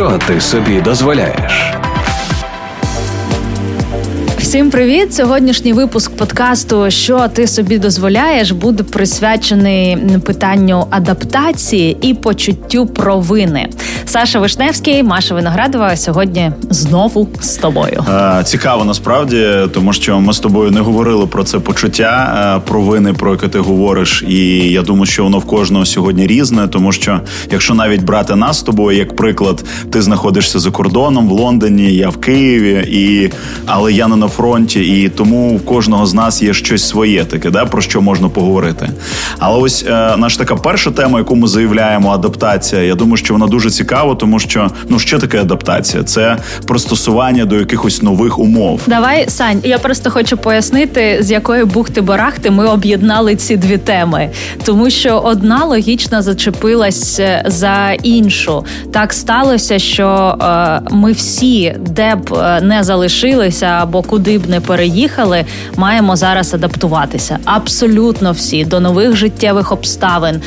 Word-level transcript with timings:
Що 0.00 0.18
ти 0.26 0.40
собі 0.40 0.80
дозволяєш? 0.80 1.74
Всім 4.50 4.70
привіт! 4.70 5.14
Сьогоднішній 5.14 5.72
випуск 5.72 6.16
подкасту 6.16 6.90
Що 6.90 7.28
ти 7.28 7.46
собі 7.46 7.78
дозволяєш 7.78 8.50
буде 8.50 8.82
присвячений 8.82 9.96
питанню 10.24 10.86
адаптації 10.90 11.96
і 12.00 12.14
почуттю 12.14 12.86
провини. 12.86 13.68
Саша 14.04 14.40
Вишневський, 14.40 15.02
Маша 15.02 15.34
Виноградова 15.34 15.96
сьогодні 15.96 16.52
знову 16.70 17.28
з 17.40 17.56
тобою. 17.56 18.04
Цікаво 18.44 18.84
насправді, 18.84 19.46
тому 19.74 19.92
що 19.92 20.20
ми 20.20 20.32
з 20.32 20.40
тобою 20.40 20.70
не 20.70 20.80
говорили 20.80 21.26
про 21.26 21.44
це 21.44 21.58
почуття 21.58 22.62
провини, 22.66 23.12
про 23.12 23.30
яке 23.30 23.48
ти 23.48 23.58
говориш, 23.58 24.24
і 24.28 24.58
я 24.70 24.82
думаю, 24.82 25.06
що 25.06 25.24
воно 25.24 25.38
в 25.38 25.44
кожного 25.44 25.86
сьогодні 25.86 26.26
різне, 26.26 26.68
тому 26.68 26.92
що 26.92 27.20
якщо 27.50 27.74
навіть 27.74 28.02
брати 28.02 28.36
нас 28.36 28.58
з 28.58 28.62
тобою, 28.62 28.98
як 28.98 29.16
приклад, 29.16 29.64
ти 29.90 30.02
знаходишся 30.02 30.58
за 30.58 30.70
кордоном 30.70 31.28
в 31.28 31.32
Лондоні, 31.32 31.94
я 31.94 32.08
в 32.08 32.16
Києві, 32.16 32.88
і 32.90 33.32
але 33.66 33.92
я 33.92 34.08
не 34.08 34.16
на 34.16 34.28
фронті, 34.40 35.02
і 35.02 35.08
тому 35.08 35.56
в 35.56 35.64
кожного 35.64 36.06
з 36.06 36.14
нас 36.14 36.42
є 36.42 36.54
щось 36.54 36.88
своє 36.88 37.24
таке, 37.24 37.50
да 37.50 37.64
про 37.64 37.82
що 37.82 38.00
можна 38.00 38.28
поговорити. 38.28 38.90
Але 39.38 39.58
ось 39.58 39.84
е, 39.88 40.16
наша 40.16 40.38
така 40.38 40.56
перша 40.56 40.90
тема, 40.90 41.18
яку 41.18 41.36
ми 41.36 41.48
заявляємо, 41.48 42.10
адаптація. 42.10 42.82
Я 42.82 42.94
думаю, 42.94 43.16
що 43.16 43.34
вона 43.34 43.46
дуже 43.46 43.70
цікава, 43.70 44.14
тому 44.14 44.38
що 44.38 44.70
ну 44.88 44.98
що 44.98 45.18
таке 45.18 45.40
адаптація? 45.40 46.02
Це 46.02 46.36
пристосування 46.66 47.44
до 47.44 47.56
якихось 47.56 48.02
нових 48.02 48.38
умов. 48.38 48.80
Давай, 48.86 49.28
Сань, 49.28 49.60
я 49.64 49.78
просто 49.78 50.10
хочу 50.10 50.36
пояснити, 50.36 51.18
з 51.20 51.30
якої 51.30 51.64
бухти 51.64 52.00
барахти 52.00 52.50
ми 52.50 52.66
об'єднали 52.66 53.36
ці 53.36 53.56
дві 53.56 53.78
теми, 53.78 54.30
тому 54.64 54.90
що 54.90 55.18
одна 55.18 55.64
логічно 55.64 56.22
зачепилась 56.22 57.20
е, 57.20 57.42
за 57.46 57.92
іншу. 58.02 58.64
Так 58.92 59.12
сталося, 59.12 59.78
що 59.78 60.38
е, 60.42 60.80
ми 60.90 61.12
всі, 61.12 61.76
де 61.80 62.14
б 62.14 62.34
е, 62.34 62.60
не 62.60 62.84
залишилися 62.84 63.66
або 63.66 64.02
куди 64.02 64.29
б 64.38 64.48
не 64.48 64.60
переїхали, 64.60 65.44
маємо 65.76 66.16
зараз 66.16 66.54
адаптуватися. 66.54 67.38
Абсолютно 67.44 68.32
всі 68.32 68.64
до 68.64 68.80
нових 68.80 69.16
життєвих 69.16 69.72
обставин, 69.72 70.40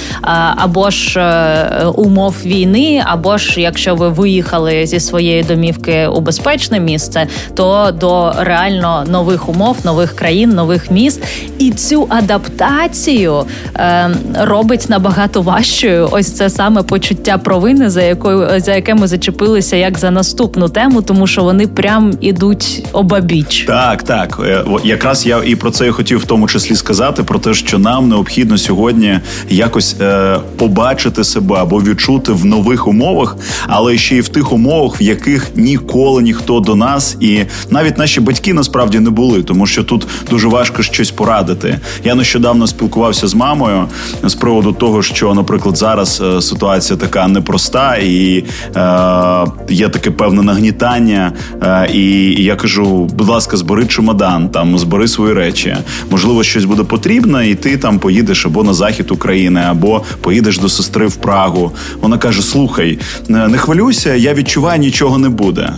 або 0.55 0.89
ж 0.89 1.19
е, 1.19 1.85
умов 1.85 2.35
війни, 2.45 3.03
або 3.05 3.37
ж 3.37 3.61
якщо 3.61 3.95
ви 3.95 4.09
виїхали 4.09 4.85
зі 4.85 4.99
своєї 4.99 5.43
домівки 5.43 6.07
у 6.07 6.21
безпечне 6.21 6.79
місце, 6.79 7.27
то 7.55 7.91
до 7.99 8.33
реально 8.39 9.03
нових 9.09 9.49
умов, 9.49 9.77
нових 9.83 10.15
країн, 10.15 10.49
нових 10.49 10.91
міст. 10.91 11.23
І 11.59 11.71
цю 11.71 12.07
адаптацію 12.09 13.45
е, 13.75 14.09
робить 14.39 14.85
набагато 14.89 15.41
важчою. 15.41 16.09
Ось 16.11 16.31
це 16.31 16.49
саме 16.49 16.83
почуття 16.83 17.37
провини, 17.37 17.89
за 17.89 18.01
якою 18.01 18.59
за 18.59 18.75
яке 18.75 18.95
ми 18.95 19.07
зачепилися 19.07 19.75
як 19.75 19.97
за 19.97 20.11
наступну 20.11 20.69
тему, 20.69 21.01
тому 21.01 21.27
що 21.27 21.43
вони 21.43 21.67
прям 21.67 22.13
ідуть 22.21 22.85
обабіч. 22.93 23.65
Так, 23.73 24.03
так. 24.03 24.39
Е, 24.45 24.65
якраз 24.83 25.25
я 25.25 25.43
і 25.45 25.55
про 25.55 25.71
це 25.71 25.91
хотів 25.91 26.17
в 26.17 26.25
тому 26.25 26.47
числі 26.47 26.75
сказати: 26.75 27.23
про 27.23 27.39
те, 27.39 27.53
що 27.53 27.79
нам 27.79 28.09
необхідно 28.09 28.57
сьогодні 28.57 29.19
якось 29.49 29.95
е, 30.01 30.39
побачити 30.57 31.23
себе 31.23 31.55
або 31.55 31.81
відчути 31.81 32.31
в 32.31 32.45
нових 32.45 32.87
умовах, 32.87 33.37
але 33.67 33.97
ще 33.97 34.15
й 34.15 34.21
в 34.21 34.27
тих 34.27 34.53
умовах, 34.53 35.01
в 35.01 35.03
яких 35.03 35.47
ніколи 35.55 36.23
ніхто 36.23 36.59
до 36.59 36.75
нас, 36.75 37.17
і 37.19 37.43
навіть 37.69 37.97
наші 37.97 38.21
батьки 38.21 38.53
насправді 38.53 38.99
не 38.99 39.09
були, 39.09 39.43
тому 39.43 39.65
що 39.65 39.83
тут 39.83 40.07
дуже 40.29 40.47
важко 40.47 40.83
щось 40.83 41.11
порадити. 41.11 41.79
Я 42.03 42.15
нещодавно 42.15 42.67
спілкувався 42.67 43.27
з 43.27 43.35
мамою 43.35 43.85
з 44.23 44.35
приводу 44.35 44.73
того, 44.73 45.03
що, 45.03 45.33
наприклад, 45.33 45.77
зараз 45.77 46.21
е, 46.25 46.41
ситуація 46.41 46.99
така 46.99 47.27
непроста, 47.27 47.95
і 47.95 48.37
е, 48.37 49.45
є 49.69 49.89
таке 49.89 50.11
певне 50.11 50.41
нагнітання. 50.41 51.31
Е, 51.63 51.89
і 51.93 52.43
я 52.43 52.55
кажу, 52.55 53.05
будь 53.05 53.27
ласка, 53.27 53.57
збери 53.63 53.85
чемодан, 53.85 54.49
там 54.49 54.79
збери 54.79 55.07
свої 55.07 55.33
речі. 55.33 55.75
Можливо, 56.11 56.43
щось 56.43 56.65
буде 56.65 56.83
потрібно, 56.83 57.43
і 57.43 57.55
ти 57.55 57.77
там 57.77 57.99
поїдеш 57.99 58.45
або 58.45 58.63
на 58.63 58.73
захід 58.73 59.11
України, 59.11 59.61
або 59.67 60.01
поїдеш 60.21 60.57
до 60.57 60.69
сестри 60.69 61.07
в 61.07 61.15
Прагу. 61.15 61.71
Вона 62.01 62.17
каже: 62.17 62.41
Слухай, 62.41 62.99
не 63.27 63.57
хвилюйся, 63.57 64.15
я 64.15 64.33
відчуваю, 64.33 64.79
нічого 64.79 65.17
не 65.17 65.29
буде. 65.29 65.73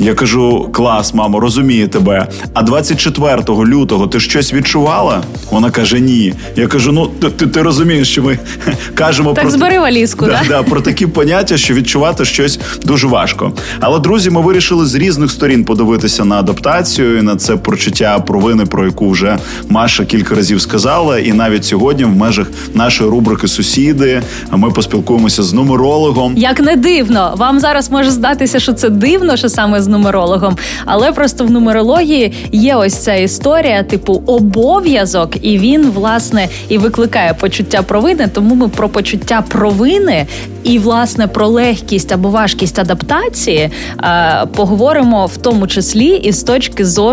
Я 0.00 0.14
кажу: 0.14 0.68
клас, 0.72 1.14
мамо, 1.14 1.40
розумію 1.40 1.88
тебе. 1.88 2.28
А 2.54 2.62
24 2.62 3.42
лютого 3.48 4.06
ти 4.06 4.20
щось 4.20 4.54
відчувала? 4.54 5.22
Вона 5.50 5.70
каже: 5.70 6.00
Ні. 6.00 6.34
Я 6.56 6.66
кажу: 6.66 6.92
ну 6.92 7.06
ти 7.06 7.46
ти 7.46 7.62
розумієш, 7.62 8.08
що 8.08 8.22
ми 8.22 8.38
кажемо 8.94 9.32
так 9.32 9.44
про 9.44 9.50
збери 9.50 9.78
валізку, 9.80 10.26
да, 10.26 10.42
да? 10.48 10.62
про 10.62 10.80
такі 10.80 11.06
поняття, 11.06 11.56
що 11.56 11.74
відчувати 11.74 12.24
щось 12.24 12.58
дуже 12.84 13.06
важко. 13.06 13.52
Але 13.80 13.98
друзі, 13.98 14.30
ми 14.30 14.40
вирішили 14.40 14.86
з 14.86 14.94
різних 14.94 15.30
сторін 15.30 15.64
подивитися 15.64 16.24
на 16.24 16.36
адаптацію 16.38 17.15
на 17.22 17.36
це 17.36 17.56
прочуття 17.56 18.18
провини, 18.18 18.66
про 18.66 18.86
яку 18.86 19.10
вже 19.10 19.38
Маша 19.68 20.04
кілька 20.04 20.34
разів 20.34 20.60
сказала. 20.60 21.18
І 21.18 21.32
навіть 21.32 21.64
сьогодні, 21.64 22.04
в 22.04 22.16
межах 22.16 22.46
нашої 22.74 23.10
рубрики 23.10 23.48
Сусіди, 23.48 24.22
ми 24.50 24.70
поспілкуємося 24.70 25.42
з 25.42 25.52
нумерологом. 25.52 26.34
Як 26.36 26.60
не 26.60 26.76
дивно, 26.76 27.34
вам 27.36 27.60
зараз 27.60 27.90
може 27.90 28.10
здатися, 28.10 28.60
що 28.60 28.72
це 28.72 28.90
дивно, 28.90 29.36
що 29.36 29.48
саме 29.48 29.82
з 29.82 29.88
нумерологом, 29.88 30.56
але 30.84 31.12
просто 31.12 31.44
в 31.44 31.50
нумерології 31.50 32.32
є 32.52 32.74
ось 32.74 32.94
ця 32.94 33.14
історія, 33.14 33.82
типу 33.82 34.22
обов'язок, 34.26 35.30
і 35.42 35.58
він 35.58 35.90
власне 35.90 36.48
і 36.68 36.78
викликає 36.78 37.34
почуття 37.34 37.82
провини. 37.82 38.28
Тому 38.34 38.54
ми 38.54 38.68
про 38.68 38.88
почуття 38.88 39.44
провини 39.48 40.26
і 40.62 40.78
власне 40.78 41.26
про 41.26 41.48
легкість 41.48 42.12
або 42.12 42.28
важкість 42.28 42.78
адаптації 42.78 43.70
е, 44.02 44.46
поговоримо 44.56 45.26
в 45.26 45.36
тому 45.36 45.66
числі 45.66 46.08
і 46.08 46.32
з 46.32 46.42
точки 46.42 46.84
зору 46.84 47.05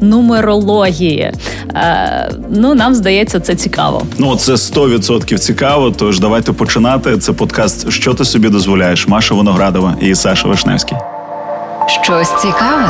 нумерології. 0.00 1.32
Е, 1.74 2.30
ну 2.50 2.74
нам 2.74 2.94
здається, 2.94 3.40
це 3.40 3.54
цікаво. 3.54 4.02
Ну 4.18 4.36
це 4.36 4.52
100% 4.52 5.38
цікаво. 5.38 5.90
Тож 5.90 6.20
давайте 6.20 6.52
починати. 6.52 7.18
Це 7.18 7.32
подкаст. 7.32 7.90
Що 7.90 8.14
ти 8.14 8.24
собі 8.24 8.48
дозволяєш? 8.48 9.08
Маша 9.08 9.34
Виноградова 9.34 9.96
і 10.00 10.14
Саша 10.14 10.48
Вишневський. 10.48 10.98
Щось 11.86 12.40
цікаве. 12.42 12.88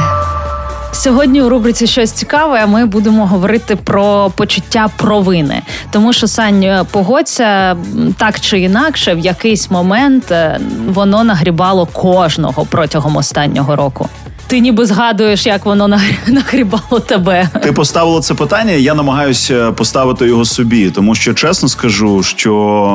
Сьогодні 0.93 1.43
у 1.43 1.49
рубриці 1.49 1.87
щось 1.87 2.13
цікаве. 2.13 2.67
Ми 2.67 2.87
будемо 2.87 3.27
говорити 3.27 3.77
про 3.77 4.31
почуття 4.37 4.89
провини, 4.97 5.63
тому 5.91 6.13
що 6.13 6.27
Сань, 6.27 6.87
погодься 6.91 7.77
так 8.19 8.41
чи 8.41 8.61
інакше, 8.61 9.15
в 9.15 9.19
якийсь 9.19 9.71
момент 9.71 10.33
е, 10.33 10.61
воно 10.89 11.25
нагрібало 11.25 11.87
кожного 11.87 12.67
протягом 12.71 13.17
останнього 13.17 13.77
року 13.77 14.09
ти 14.51 14.61
ніби 14.61 14.87
згадуєш, 14.87 15.47
як 15.47 15.67
воно 15.67 15.89
нагрібало 16.29 17.01
тебе. 17.07 17.49
Ти 17.63 17.73
поставила 17.73 18.21
це 18.21 18.35
питання. 18.35 18.73
Я 18.73 18.95
намагаюся 18.95 19.73
поставити 19.73 20.27
його 20.27 20.45
собі, 20.45 20.91
тому 20.91 21.15
що 21.15 21.35
чесно 21.35 21.69
скажу, 21.69 22.23
що 22.23 22.51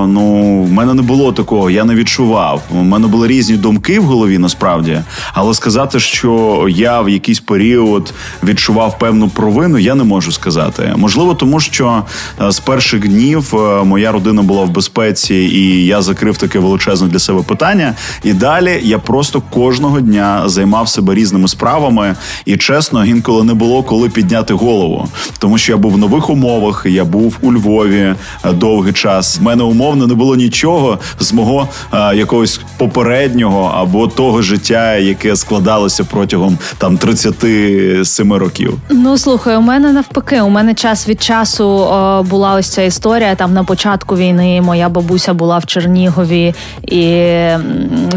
ну 0.09 0.63
в 0.63 0.71
мене 0.71 0.93
не 0.93 1.01
було 1.01 1.33
такого, 1.33 1.69
я 1.69 1.83
не 1.83 1.95
відчував. 1.95 2.61
У 2.71 2.75
мене 2.75 3.07
були 3.07 3.27
різні 3.27 3.57
думки 3.57 3.99
в 3.99 4.03
голові, 4.03 4.37
насправді, 4.37 5.01
але 5.33 5.53
сказати, 5.53 5.99
що 5.99 6.65
я 6.69 7.01
в 7.01 7.09
якийсь 7.09 7.39
період 7.39 8.13
відчував 8.43 8.99
певну 8.99 9.29
провину, 9.29 9.77
я 9.77 9.95
не 9.95 10.03
можу 10.03 10.31
сказати. 10.31 10.93
Можливо, 10.97 11.33
тому 11.33 11.59
що 11.59 12.03
е, 12.41 12.51
з 12.51 12.59
перших 12.59 13.07
днів 13.07 13.55
е, 13.55 13.83
моя 13.83 14.11
родина 14.11 14.41
була 14.41 14.63
в 14.63 14.69
безпеці, 14.69 15.35
і 15.35 15.85
я 15.85 16.01
закрив 16.01 16.37
таке 16.37 16.59
величезне 16.59 17.07
для 17.07 17.19
себе 17.19 17.41
питання. 17.41 17.93
І 18.23 18.33
далі 18.33 18.79
я 18.83 18.99
просто 18.99 19.41
кожного 19.49 20.01
дня 20.01 20.43
займав 20.45 20.89
себе 20.89 21.13
різними 21.13 21.44
своїми 21.45 21.65
справами, 21.65 22.15
і 22.45 22.57
чесно, 22.57 23.05
інколи 23.05 23.43
не 23.43 23.53
було 23.53 23.83
коли 23.83 24.09
підняти 24.09 24.53
голову, 24.53 25.07
тому 25.39 25.57
що 25.57 25.71
я 25.71 25.77
був 25.77 25.93
в 25.93 25.97
нових 25.97 26.29
умовах. 26.29 26.85
Я 26.85 27.05
був 27.05 27.37
у 27.41 27.53
Львові 27.53 28.15
е, 28.45 28.53
довгий 28.53 28.93
час. 28.93 29.39
В 29.39 29.43
мене 29.43 29.63
умовно 29.63 30.07
не 30.07 30.13
було 30.13 30.35
нічого 30.35 30.99
з 31.19 31.33
мого 31.33 31.67
а, 31.91 32.13
е, 32.13 32.17
якогось 32.17 32.59
попереднього 32.77 33.73
або 33.77 34.07
того 34.07 34.41
життя, 34.41 34.95
яке 34.95 35.35
складалося 35.35 36.03
протягом 36.03 36.57
там 36.77 36.97
37 36.97 38.33
років. 38.33 38.73
Ну 38.89 39.17
слухай, 39.17 39.57
у 39.57 39.61
мене 39.61 39.91
навпаки, 39.91 40.41
у 40.41 40.49
мене 40.49 40.73
час 40.73 41.07
від 41.07 41.23
часу 41.23 41.65
о, 41.65 42.23
була 42.23 42.53
ось 42.53 42.69
ця 42.69 42.81
історія. 42.81 43.35
Там 43.35 43.53
на 43.53 43.63
початку 43.63 44.15
війни 44.15 44.61
моя 44.61 44.89
бабуся 44.89 45.33
була 45.33 45.57
в 45.57 45.65
Чернігові, 45.65 46.53
і 46.83 47.27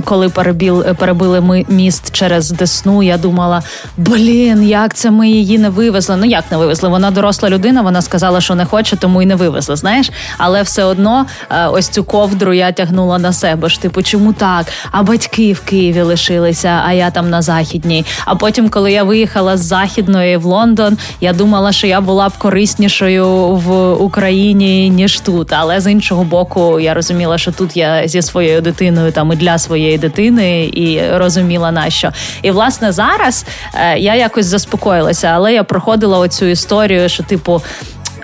коли 0.05 0.29
перебіл 0.29 0.85
перебили 0.99 1.41
ми 1.41 1.65
міст 1.69 2.11
через 2.13 2.51
Десну, 2.51 3.03
я 3.03 3.18
думала: 3.19 3.63
блін, 3.97 4.69
як 4.69 4.95
це 4.95 5.11
ми 5.11 5.29
її 5.29 5.59
не 5.59 5.69
вивезли? 5.69 6.17
Ну 6.17 6.25
як 6.25 6.45
не 6.51 6.57
вивезли? 6.57 6.89
Вона 6.89 7.11
доросла 7.11 7.51
людина, 7.51 7.83
вона 7.83 8.03
сказала, 8.03 8.41
що 8.41 8.55
не 8.55 8.65
хоче, 8.65 8.97
тому 8.97 9.23
і 9.23 9.27
не 9.27 9.35
вивезли. 9.35 9.77
Знаєш, 9.77 10.11
але 10.39 10.63
все 10.63 10.85
одно 10.85 11.27
е, 11.51 11.67
ось 11.67 11.89
цю 11.89 12.05
ковдру 12.05 12.53
я 12.53 12.73
тягнула 12.73 13.19
на 13.19 13.33
себе. 13.33 13.69
ж 13.69 13.81
Типу, 13.81 14.03
чому 14.03 14.33
так? 14.33 14.67
А 14.91 15.03
батьки 15.03 15.53
в 15.53 15.61
Києві 15.61 16.03
лишилися, 16.03 16.83
а 16.87 16.93
я 16.93 17.11
там 17.11 17.31
на 17.31 17.43
західній. 17.43 18.05
А 18.25 18.35
потім, 18.35 18.69
коли 18.69 18.93
я 18.93 19.05
виїхала 19.05 19.57
з 19.57 19.65
західної 19.65 20.37
в 20.37 20.45
Лондон, 20.45 20.99
я 21.21 21.33
думала, 21.33 21.73
що 21.73 21.87
я 21.87 22.01
була 22.01 22.29
б 22.29 22.33
кориснішою 22.39 23.29
в 23.47 23.93
Україні 23.93 24.91
ніж 24.91 25.21
тут. 25.21 25.53
Але 25.53 25.81
з 25.81 25.91
іншого 25.91 26.25
боку, 26.25 26.81
я 26.81 26.95
розуміла, 26.95 27.39
що 27.39 27.53
тут 27.53 27.77
я 27.77 28.09
зі 28.09 28.23
своєю 28.23 28.61
дитиною 28.61 29.13
там 29.13 29.33
і 29.33 29.37
для 29.37 29.59
своєї 29.59 29.99
дитини, 29.99 30.65
і 30.65 31.01
розуміла 31.13 31.73
на 31.73 31.91
що. 31.91 32.13
І 32.43 32.51
власне 32.51 32.93
зараз 32.93 33.08
е, 33.75 33.99
я 33.99 34.15
якось 34.15 34.47
заспокоїлася, 34.47 35.27
але 35.27 35.55
я 35.55 35.65
проходила 35.65 36.19
оцю 36.19 36.45
історію, 36.45 37.09
що 37.09 37.23
типу. 37.23 37.63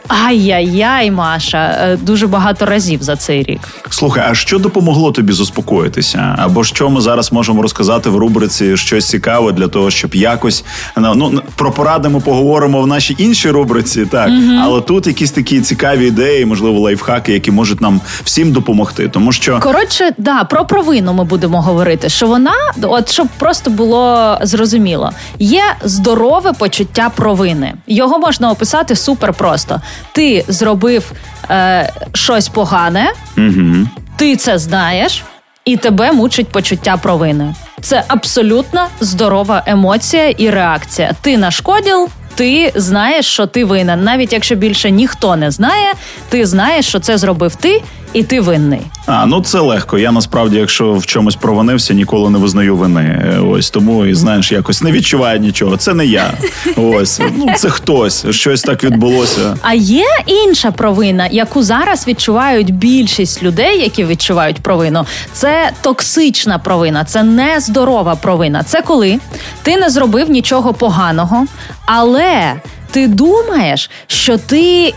Ай-яй-яй, 0.08 1.10
Маша, 1.10 1.78
е, 1.80 1.96
дуже 1.96 2.26
багато 2.26 2.66
разів 2.66 3.02
за 3.02 3.16
цей 3.16 3.42
рік. 3.42 3.60
Слухай, 3.90 4.24
а 4.30 4.34
що 4.34 4.58
допомогло 4.58 5.12
тобі 5.12 5.32
заспокоїтися? 5.32 6.36
Або 6.38 6.64
що 6.64 6.90
ми 6.90 7.00
зараз 7.00 7.32
можемо 7.32 7.62
розказати 7.62 8.10
в 8.10 8.16
рубриці 8.16 8.76
щось 8.76 9.08
цікаве 9.08 9.52
для 9.52 9.68
того, 9.68 9.90
щоб 9.90 10.14
якось 10.14 10.64
ну, 10.96 11.14
ну 11.14 11.42
про 11.56 11.72
поради 11.72 12.08
ми 12.08 12.20
поговоримо 12.20 12.82
в 12.82 12.86
нашій 12.86 13.16
іншій 13.18 13.50
рубриці, 13.50 14.06
так 14.06 14.28
угу. 14.28 14.60
але 14.62 14.80
тут 14.80 15.06
якісь 15.06 15.30
такі 15.30 15.60
цікаві 15.60 16.06
ідеї, 16.06 16.46
можливо, 16.46 16.80
лайфхаки, 16.80 17.32
які 17.32 17.50
можуть 17.50 17.80
нам 17.80 18.00
всім 18.24 18.52
допомогти. 18.52 19.08
Тому 19.08 19.32
що 19.32 19.60
коротше, 19.60 20.10
да, 20.18 20.44
про 20.44 20.64
провину 20.64 21.12
ми 21.12 21.24
будемо 21.24 21.62
говорити. 21.62 22.08
Що 22.08 22.26
вона, 22.26 22.54
от 22.82 23.12
щоб 23.12 23.28
просто 23.38 23.70
було 23.70 24.38
зрозуміло, 24.42 25.10
є 25.38 25.62
здорове 25.84 26.52
почуття 26.52 27.10
провини. 27.16 27.74
Його 27.86 28.18
можна 28.18 28.50
описати 28.50 28.96
супер 28.96 29.32
просто 29.32 29.80
ти 30.12 30.44
зробив 30.48 31.12
е, 31.50 31.92
щось 32.12 32.48
погане, 32.48 33.12
угу. 33.38 33.88
ти 34.16 34.36
це 34.36 34.58
знаєш, 34.58 35.22
і 35.64 35.76
тебе 35.76 36.12
мучить 36.12 36.48
почуття 36.48 36.96
провини. 36.96 37.54
Це 37.80 38.04
абсолютно 38.08 38.86
здорова 39.00 39.62
емоція 39.66 40.28
і 40.28 40.50
реакція. 40.50 41.12
Ти 41.20 41.38
нашкодив, 41.38 42.08
ти 42.34 42.72
знаєш, 42.74 43.26
що 43.26 43.46
ти 43.46 43.64
винен. 43.64 44.04
Навіть 44.04 44.32
якщо 44.32 44.54
більше 44.54 44.90
ніхто 44.90 45.36
не 45.36 45.50
знає, 45.50 45.92
ти 46.28 46.46
знаєш, 46.46 46.86
що 46.88 47.00
це 47.00 47.18
зробив 47.18 47.56
ти, 47.56 47.82
і 48.14 48.22
ти 48.22 48.40
винний. 48.40 48.80
А 49.06 49.26
ну 49.26 49.40
це 49.40 49.60
легко. 49.60 49.98
Я 49.98 50.12
насправді, 50.12 50.56
якщо 50.56 50.92
в 50.92 51.06
чомусь 51.06 51.36
провинився, 51.36 51.94
ніколи 51.94 52.30
не 52.30 52.38
визнаю 52.38 52.76
вини. 52.76 53.00
Е, 53.00 53.38
ось 53.38 53.70
тому 53.70 54.06
і 54.06 54.14
знаєш, 54.14 54.52
якось 54.52 54.82
не 54.82 54.92
відчуваю 54.92 55.40
нічого. 55.40 55.76
Це 55.76 55.94
не 55.94 56.06
я. 56.06 56.30
Ось 56.76 57.20
ну 57.36 57.46
це 57.56 57.70
хтось. 57.70 58.26
Щось 58.30 58.62
так 58.62 58.84
відбулося. 58.84 59.56
А 59.62 59.74
є 59.74 60.06
інша 60.26 60.70
провина, 60.70 61.26
яку 61.26 61.62
зараз 61.62 62.06
відчувають 62.08 62.74
більшість 62.74 63.42
людей, 63.42 63.80
які 63.80 64.04
відчувають 64.04 64.56
провину. 64.56 65.06
Це 65.32 65.70
токсична 65.82 66.58
провина, 66.58 67.04
це 67.04 67.22
нездорова 67.22 68.14
провина. 68.16 68.62
Це 68.62 68.82
коли 68.82 69.18
ти 69.62 69.76
не 69.76 69.90
зробив 69.90 70.30
нічого 70.30 70.74
поганого, 70.74 71.46
але 71.86 72.52
ти 72.90 73.08
думаєш, 73.08 73.90
що 74.06 74.38
ти 74.38 74.94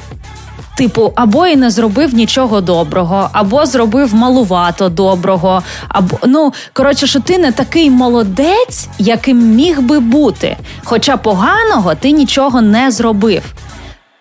Типу, 0.77 1.12
або 1.15 1.47
і 1.47 1.56
не 1.56 1.69
зробив 1.69 2.13
нічого 2.13 2.62
доброго, 2.62 3.29
або 3.33 3.65
зробив 3.65 4.15
малувато 4.15 4.89
доброго, 4.89 5.63
або 5.88 6.18
ну 6.25 6.53
коротше, 6.74 7.07
що 7.07 7.19
ти 7.19 7.38
не 7.38 7.51
такий 7.51 7.89
молодець, 7.89 8.88
яким 9.00 9.38
міг 9.56 9.81
би 9.81 10.00
бути. 10.00 10.57
Хоча 10.83 11.18
поганого 11.18 11.95
ти 11.95 12.12
нічого 12.12 12.62
не 12.62 12.91
зробив. 12.91 13.44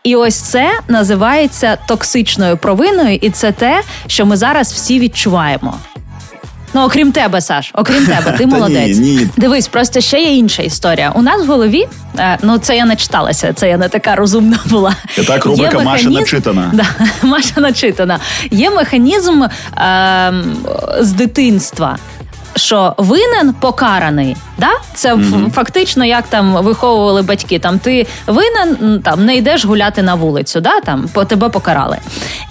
І 0.03 0.17
ось 0.17 0.37
це 0.37 0.71
називається 0.89 1.79
токсичною 1.89 2.57
провиною, 2.57 3.15
і 3.17 3.31
це 3.31 3.53
те, 3.53 3.83
що 4.07 4.27
ми 4.27 4.37
зараз 4.37 4.73
всі 4.73 4.99
відчуваємо. 4.99 5.75
Ну, 6.77 6.83
окрім 6.83 7.13
тебе, 7.13 7.41
Саш, 7.41 7.71
окрім 7.75 8.07
тебе, 8.07 8.33
ти 8.39 8.47
молодець. 8.47 8.99
Ні, 8.99 9.17
ні. 9.17 9.29
Дивись, 9.37 9.69
просто 9.69 10.01
ще 10.01 10.21
є 10.21 10.37
інша 10.37 10.63
історія. 10.63 11.13
У 11.15 11.23
нас 11.23 11.47
в 11.47 11.47
голові, 11.47 11.89
е, 12.19 12.39
ну 12.43 12.59
це 12.59 12.77
я 12.77 12.85
не 12.85 12.97
читалася, 12.97 13.53
це 13.53 13.69
я 13.69 13.77
не 13.77 13.89
така 13.89 14.15
розумна 14.17 14.59
була. 14.67 14.97
І 15.19 15.23
так, 15.23 15.47
рубрика 15.47 15.79
Маша 15.79 16.11
начитана. 16.11 16.71
Да, 16.73 16.85
Маша 17.23 17.61
начитана. 17.61 18.19
Є 18.51 18.71
механізм 18.71 19.43
е, 19.43 20.33
з 21.01 21.13
дитинства 21.13 21.99
що 22.57 22.95
винен 22.99 23.55
покараний. 23.61 24.37
Да? 24.59 24.71
Це 24.95 25.15
mm-hmm. 25.15 25.51
фактично 25.51 26.05
як 26.05 26.25
там 26.29 26.65
виховували 26.65 27.23
батьки. 27.23 27.59
Там 27.59 27.79
ти 27.79 28.07
винен, 28.27 29.01
там 29.03 29.25
не 29.25 29.37
йдеш 29.37 29.65
гуляти 29.65 30.03
на 30.03 30.15
вулицю, 30.15 30.61
да? 30.61 30.81
там 30.81 31.09
по 31.13 31.25
тебе 31.25 31.49
покарали. 31.49 31.99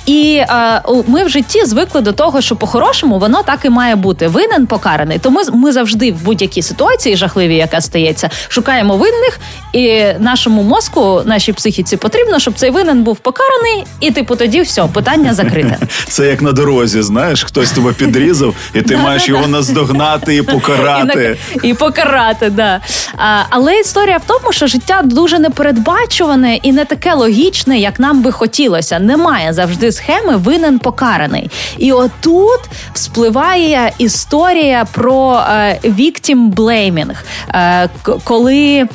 І 0.05 0.41
е, 0.49 0.81
ми 1.07 1.23
в 1.23 1.29
житті 1.29 1.65
звикли 1.65 2.01
до 2.01 2.11
того, 2.11 2.41
що 2.41 2.55
по-хорошому 2.55 3.19
воно 3.19 3.43
так 3.43 3.65
і 3.65 3.69
має 3.69 3.95
бути. 3.95 4.27
Винен 4.27 4.67
покараний. 4.67 5.19
Тому 5.19 5.41
ми 5.53 5.71
завжди 5.71 6.11
в 6.11 6.23
будь-якій 6.23 6.61
ситуації 6.61 7.15
жахливій, 7.15 7.55
яка 7.55 7.81
стається, 7.81 8.29
шукаємо 8.47 8.97
винних, 8.97 9.39
і 9.73 10.03
нашому 10.19 10.63
мозку, 10.63 11.21
нашій 11.25 11.53
психіці 11.53 11.97
потрібно, 11.97 12.39
щоб 12.39 12.53
цей 12.53 12.69
винен 12.69 13.03
був 13.03 13.17
покараний, 13.17 13.85
і 13.99 14.11
типу 14.11 14.35
тоді 14.35 14.61
все, 14.61 14.83
питання 14.83 15.33
закрите. 15.33 15.77
Це 16.07 16.27
як 16.27 16.41
на 16.41 16.51
дорозі, 16.51 17.01
знаєш, 17.01 17.43
хтось 17.43 17.71
тебе 17.71 17.93
підрізав, 17.93 18.55
і 18.73 18.81
ти 18.81 18.97
маєш 19.03 19.29
його 19.29 19.47
наздогнати 19.47 20.35
і 20.35 20.41
покарати. 20.41 21.37
І, 21.63 21.73
покарати, 21.95 22.49
да. 22.49 22.81
А, 23.17 23.41
Але 23.49 23.79
історія 23.79 24.17
в 24.17 24.21
тому, 24.27 24.51
що 24.51 24.67
життя 24.67 25.01
дуже 25.03 25.39
непередбачуване 25.39 26.55
і 26.55 26.71
не 26.71 26.85
таке 26.85 27.13
логічне, 27.13 27.79
як 27.79 27.99
нам 27.99 28.21
би 28.21 28.31
хотілося. 28.31 28.99
Немає 28.99 29.53
завжди 29.53 29.91
схеми 29.91 30.37
винен 30.37 30.79
покараний. 30.79 31.49
І 31.77 31.91
отут 31.91 32.59
вспливає 32.93 33.91
історія 33.97 34.85
про 34.91 35.43
е, 35.49 35.79
victim 35.83 36.53
blaming, 36.53 37.15
е, 37.49 37.89
коли. 38.23 38.87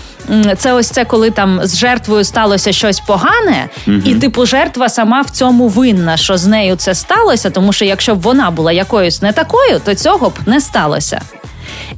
Це 0.58 0.72
ось 0.72 0.90
це, 0.90 1.04
коли 1.04 1.30
там 1.30 1.60
з 1.62 1.76
жертвою 1.76 2.24
сталося 2.24 2.72
щось 2.72 3.00
погане, 3.00 3.68
uh 3.86 4.08
і 4.08 4.14
типу 4.14 4.46
жертва 4.46 4.88
сама 4.88 5.20
в 5.20 5.30
цьому 5.30 5.68
винна, 5.68 6.16
що 6.16 6.36
з 6.36 6.46
нею 6.46 6.76
це 6.76 6.94
сталося, 6.94 7.50
тому 7.50 7.72
що 7.72 7.84
якщо 7.84 8.14
б 8.14 8.22
вона 8.22 8.50
була 8.50 8.72
якоюсь 8.72 9.22
не 9.22 9.32
такою, 9.32 9.80
то 9.84 9.94
цього 9.94 10.28
б 10.28 10.32
не 10.46 10.60
сталося. 10.60 11.20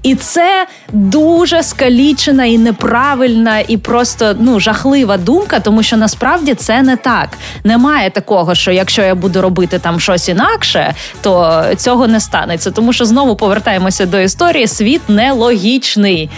І 0.03 0.15
це 0.15 0.67
дуже 0.93 1.63
скалічена 1.63 2.45
і 2.45 2.59
неправильна, 2.59 3.59
і 3.59 3.77
просто 3.77 4.37
ну 4.41 4.61
жахлива 4.61 5.17
думка, 5.17 5.61
тому 5.61 5.83
що 5.83 5.97
насправді 5.97 6.55
це 6.55 6.83
не 6.83 6.97
так. 6.97 7.29
Немає 7.65 8.11
такого, 8.11 8.55
що 8.55 8.73
якщо 8.73 9.03
я 9.03 9.15
буду 9.15 9.43
робити 9.43 9.79
там 9.79 10.01
щось 10.01 10.29
інакше, 10.29 10.95
то 11.23 11.63
цього 11.77 12.07
не 12.07 12.21
станеться. 12.21 12.71
Тому 12.71 12.93
що 12.93 13.05
знову 13.05 13.37
повертаємося 13.37 14.07
до 14.07 14.21
історії. 14.21 14.67
Світ 14.67 15.03
нелогічний 15.09 16.31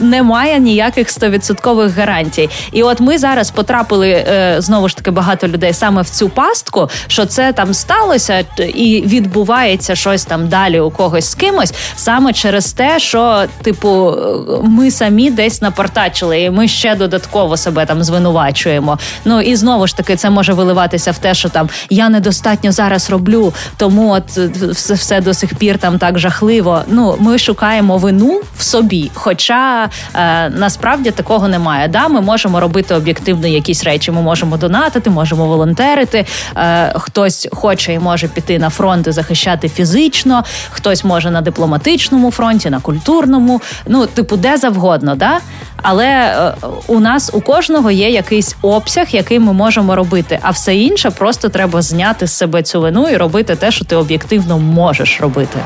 немає 0.00 0.58
ніяких 0.58 1.10
стовідсоткових 1.10 1.96
гарантій. 1.96 2.50
І 2.72 2.82
от 2.82 3.00
ми 3.00 3.18
зараз 3.18 3.50
потрапили 3.50 4.10
е, 4.10 4.56
знову 4.58 4.88
ж 4.88 4.96
таки 4.96 5.10
багато 5.10 5.48
людей 5.48 5.72
саме 5.72 6.02
в 6.02 6.08
цю 6.08 6.28
пастку, 6.28 6.90
що 7.06 7.26
це 7.26 7.52
там 7.52 7.74
сталося, 7.74 8.44
і 8.58 9.02
відбувається 9.06 9.94
щось 9.94 10.24
там 10.24 10.48
далі 10.48 10.80
у 10.80 10.90
когось 10.90 11.30
з 11.30 11.34
кимось, 11.34 11.74
саме 11.96 12.32
через 12.32 12.72
те, 12.72 12.98
що 12.98 13.44
типу 13.62 14.14
ми 14.62 14.90
самі 14.90 15.30
десь 15.30 15.62
напортачили, 15.62 16.42
і 16.42 16.50
ми 16.50 16.68
ще 16.68 16.94
додатково 16.94 17.56
себе 17.56 17.86
там 17.86 18.04
звинувачуємо. 18.04 18.98
Ну 19.24 19.40
і 19.40 19.56
знову 19.56 19.86
ж 19.86 19.96
таки, 19.96 20.16
це 20.16 20.30
може 20.30 20.52
виливатися 20.52 21.10
в 21.10 21.18
те, 21.18 21.34
що 21.34 21.48
там 21.48 21.68
я 21.90 22.08
недостатньо 22.08 22.72
зараз 22.72 23.10
роблю, 23.10 23.52
тому 23.76 24.10
от 24.10 24.38
все, 24.70 24.94
все 24.94 25.20
до 25.20 25.34
сих 25.34 25.54
пір 25.54 25.78
там 25.78 25.98
так 25.98 26.18
жахливо. 26.18 26.82
Ну 26.88 27.16
ми 27.18 27.38
шукаємо 27.38 27.98
вину 27.98 28.40
в 28.58 28.62
собі, 28.62 29.10
хоча 29.14 29.73
е, 30.14 30.48
насправді 30.50 31.10
такого 31.10 31.48
немає. 31.48 31.88
Да, 31.88 32.08
Ми 32.08 32.20
можемо 32.20 32.60
робити 32.60 32.94
об'єктивно 32.94 33.46
якісь 33.46 33.84
речі. 33.84 34.10
Ми 34.10 34.22
можемо 34.22 34.56
донатити, 34.56 35.10
можемо 35.10 35.46
волонтерити. 35.46 36.26
Е, 36.56 36.92
Хтось 36.96 37.48
хоче 37.52 37.92
і 37.92 37.98
може 37.98 38.28
піти 38.28 38.58
на 38.58 38.70
фронт 38.70 39.06
і 39.06 39.12
захищати 39.12 39.68
фізично, 39.68 40.44
хтось 40.70 41.04
може 41.04 41.30
на 41.30 41.40
дипломатичному 41.40 42.30
фронті, 42.30 42.70
на 42.70 42.80
культурному, 42.80 43.60
ну 43.86 44.06
типу, 44.06 44.36
де 44.36 44.56
завгодно. 44.56 45.14
Да? 45.14 45.38
Але 45.82 46.06
е, 46.06 46.52
у 46.86 47.00
нас 47.00 47.30
у 47.34 47.40
кожного 47.40 47.90
є 47.90 48.10
якийсь 48.10 48.56
обсяг, 48.62 49.06
який 49.10 49.38
ми 49.38 49.52
можемо 49.52 49.96
робити. 49.96 50.38
А 50.42 50.50
все 50.50 50.76
інше 50.76 51.10
просто 51.10 51.48
треба 51.48 51.82
зняти 51.82 52.26
з 52.26 52.32
себе 52.32 52.62
цю 52.62 52.80
вину 52.80 53.08
і 53.08 53.16
робити 53.16 53.56
те, 53.56 53.70
що 53.70 53.84
ти 53.84 53.96
об'єктивно 53.96 54.58
можеш 54.58 55.20
робити. 55.20 55.58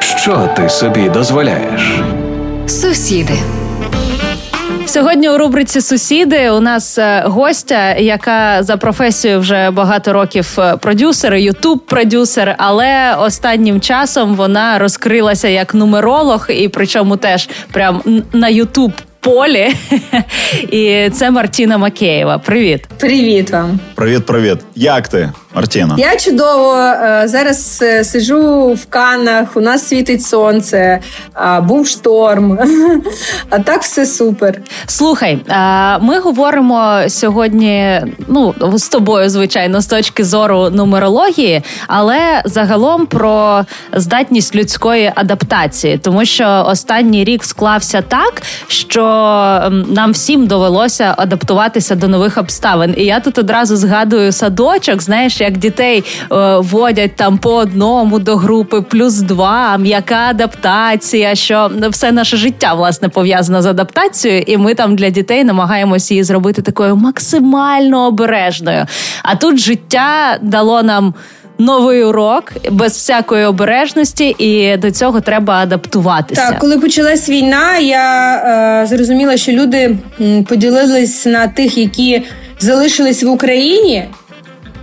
Що 0.00 0.48
ти 0.56 0.68
собі 0.68 1.08
дозволяєш? 1.08 2.01
Сусіди. 2.66 3.34
Сьогодні 4.86 5.28
у 5.28 5.38
рубриці 5.38 5.80
Сусіди 5.80 6.50
у 6.50 6.60
нас 6.60 6.98
е, 6.98 7.22
гостя, 7.26 7.94
яка 7.94 8.62
за 8.62 8.76
професією 8.76 9.40
вже 9.40 9.70
багато 9.70 10.12
років 10.12 10.54
е, 10.58 10.76
продюсер, 10.76 11.34
ютуб-продюсер, 11.34 12.54
але 12.58 13.14
останнім 13.18 13.80
часом 13.80 14.34
вона 14.34 14.78
розкрилася 14.78 15.48
як 15.48 15.74
нумеролог, 15.74 16.46
і 16.50 16.68
причому 16.68 17.16
теж 17.16 17.48
прям 17.72 18.22
на 18.32 18.48
Ютуб 18.48 18.92
полі. 19.20 19.74
І 20.70 21.10
це 21.12 21.30
Мартіна 21.30 21.78
Макеєва. 21.78 22.38
Привіт, 22.38 22.86
привіт 22.98 23.50
вам. 23.50 23.80
Привіт, 23.94 24.26
привіт. 24.26 24.58
Як 24.74 25.08
ти, 25.08 25.32
Мартіна? 25.54 25.94
Я 25.98 26.16
чудово 26.16 26.76
е, 26.76 27.22
зараз 27.28 27.80
е, 27.82 28.04
сижу 28.04 28.72
в 28.72 28.86
Канах. 28.86 29.56
У 29.56 29.60
нас 29.60 29.88
світить 29.88 30.22
сонце, 30.22 31.00
був 31.62 31.86
шторм. 31.86 32.58
А 33.50 33.58
так 33.58 33.82
все 33.82 34.06
супер. 34.06 34.60
Слухай, 34.86 35.38
ми 36.00 36.18
говоримо 36.18 37.00
сьогодні. 37.08 38.00
Ну 38.28 38.54
з 38.74 38.88
тобою, 38.88 39.30
звичайно, 39.30 39.80
з 39.80 39.86
точки 39.86 40.24
зору 40.24 40.70
нумерології, 40.70 41.62
але 41.86 42.42
загалом 42.44 43.06
про 43.06 43.64
здатність 43.92 44.54
людської 44.54 45.12
адаптації, 45.14 45.98
тому 45.98 46.24
що 46.24 46.64
останній 46.68 47.24
рік 47.24 47.44
склався 47.44 48.02
так, 48.02 48.42
що 48.68 49.02
нам 49.88 50.12
всім 50.12 50.46
довелося 50.46 51.14
адаптуватися 51.16 51.94
до 51.94 52.08
нових 52.08 52.38
обставин. 52.38 52.94
І 52.96 53.04
я 53.04 53.20
тут 53.20 53.38
одразу 53.38 53.76
згадую 53.76 54.32
садочок, 54.32 55.02
знаєш, 55.02 55.40
як 55.42 55.58
дітей 55.58 56.04
е, 56.32 56.56
водять 56.56 57.16
там 57.16 57.38
по 57.38 57.54
одному 57.54 58.18
до 58.18 58.36
групи, 58.36 58.80
плюс 58.80 59.14
два, 59.14 59.76
м'яка 59.76 60.28
адаптація, 60.28 61.34
що 61.34 61.70
все 61.90 62.12
наше 62.12 62.36
життя 62.36 62.74
власне 62.74 63.08
пов'язано 63.08 63.62
з 63.62 63.66
адаптацією, 63.66 64.44
і 64.46 64.56
ми 64.56 64.74
там 64.74 64.96
для 64.96 65.10
дітей 65.10 65.44
намагаємося 65.44 66.14
її 66.14 66.24
зробити 66.24 66.62
такою 66.62 66.96
максимально 66.96 68.06
обережною. 68.06 68.86
А 69.22 69.36
тут 69.36 69.58
життя 69.58 70.38
дало 70.42 70.82
нам 70.82 71.14
новий 71.58 72.04
урок 72.04 72.52
без 72.70 72.92
всякої 72.92 73.44
обережності, 73.44 74.36
і 74.38 74.76
до 74.76 74.90
цього 74.90 75.20
треба 75.20 75.54
адаптуватися. 75.54 76.48
Так, 76.48 76.58
коли 76.58 76.78
почалась 76.78 77.28
війна, 77.28 77.78
я 77.78 78.36
е, 78.82 78.86
зрозуміла, 78.86 79.36
що 79.36 79.52
люди 79.52 79.96
поділились 80.48 81.26
на 81.26 81.48
тих, 81.48 81.78
які 81.78 82.22
залишились 82.58 83.22
в 83.22 83.30
Україні 83.30 84.04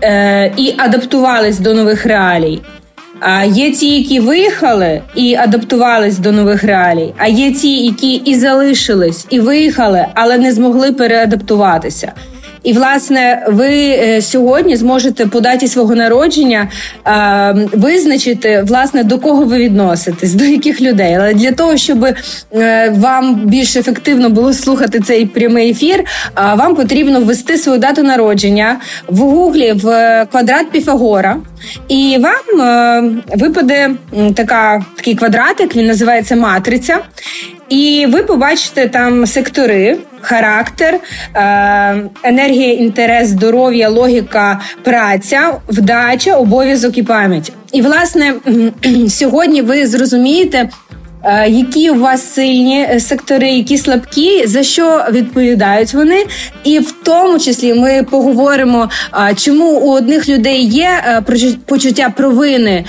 е, 0.04 0.54
і 0.58 0.76
адаптувались 0.78 1.60
до 1.60 1.74
нових 1.74 2.06
реалій. 2.06 2.62
А 3.20 3.44
є 3.44 3.72
ті, 3.72 4.00
які 4.00 4.20
виїхали 4.20 5.02
і 5.16 5.36
адаптувались 5.36 6.18
до 6.20 6.32
нових 6.32 6.64
реалій. 6.64 7.14
А 7.18 7.28
є 7.28 7.52
ті, 7.52 7.86
які 7.86 8.14
і 8.14 8.36
залишились, 8.36 9.28
і 9.30 9.40
виїхали, 9.40 10.06
але 10.14 10.38
не 10.38 10.52
змогли 10.52 10.92
переадаптуватися. 10.92 12.12
І 12.64 12.74
власне 12.74 13.46
ви 13.48 13.70
е, 13.70 14.22
сьогодні 14.22 14.76
зможете 14.76 15.26
по 15.26 15.40
даті 15.40 15.68
свого 15.68 15.96
народження 15.96 16.68
е, 17.08 17.68
визначити 17.74 18.64
власне 18.68 19.04
до 19.04 19.20
кого 19.20 19.46
ви 19.46 19.58
відноситесь, 19.58 20.34
до 20.34 20.44
яких 20.44 20.82
людей. 20.82 21.14
Але 21.14 21.34
для 21.34 21.52
того, 21.52 21.78
щоб 21.78 22.06
е, 22.54 22.90
вам 22.98 23.36
більш 23.36 23.76
ефективно 23.76 24.30
було 24.30 24.54
слухати 24.54 25.00
цей 25.00 25.26
прямий 25.26 25.72
ефір, 25.72 26.04
вам 26.56 26.76
потрібно 26.76 27.22
ввести 27.22 27.58
свою 27.58 27.80
дату 27.80 28.04
народження 28.04 28.78
в 29.08 29.18
гуглі 29.20 29.72
в 29.72 30.26
квадрат 30.32 30.72
Піфагора, 30.72 31.38
і 31.88 32.18
вам 32.20 32.72
випаде 33.36 33.90
така 34.36 34.86
такий 34.96 35.16
квадратик. 35.16 35.76
Він 35.76 35.88
називається 35.88 36.36
матриця. 36.36 36.98
І 37.70 38.08
ви 38.10 38.24
побачите 38.24 38.88
там 38.88 39.26
сектори, 39.26 39.98
характер, 40.22 41.00
е, 41.36 42.40
енергія, 42.50 42.74
інтерес, 42.74 43.28
здоров'я, 43.28 43.90
логіка, 43.90 44.60
праця, 44.84 45.54
вдача, 45.68 46.36
обов'язок 46.36 46.98
і 46.98 47.04
пам'ять. 47.04 47.52
І 47.72 47.82
власне 47.82 48.34
сьогодні 49.10 49.62
ви 49.62 49.88
зрозумієте. 49.88 50.70
Е, 51.24 51.50
які 51.50 51.90
у 51.90 52.00
вас 52.00 52.34
сильні 52.34 52.82
е, 52.82 53.00
сектори, 53.00 53.50
які 53.50 53.78
слабкі, 53.78 54.48
за 54.48 54.64
що 54.64 55.06
відповідають 55.12 55.94
вони, 55.94 56.26
і 56.64 56.80
в 56.80 56.92
тому 57.04 57.40
числі 57.40 57.74
ми 57.74 58.04
поговоримо, 58.04 58.90
чому 59.36 59.80
у 59.80 59.92
одних 59.92 60.30
людей 60.30 60.66
є 60.66 61.22
почуття 61.66 62.14
провини 62.18 62.86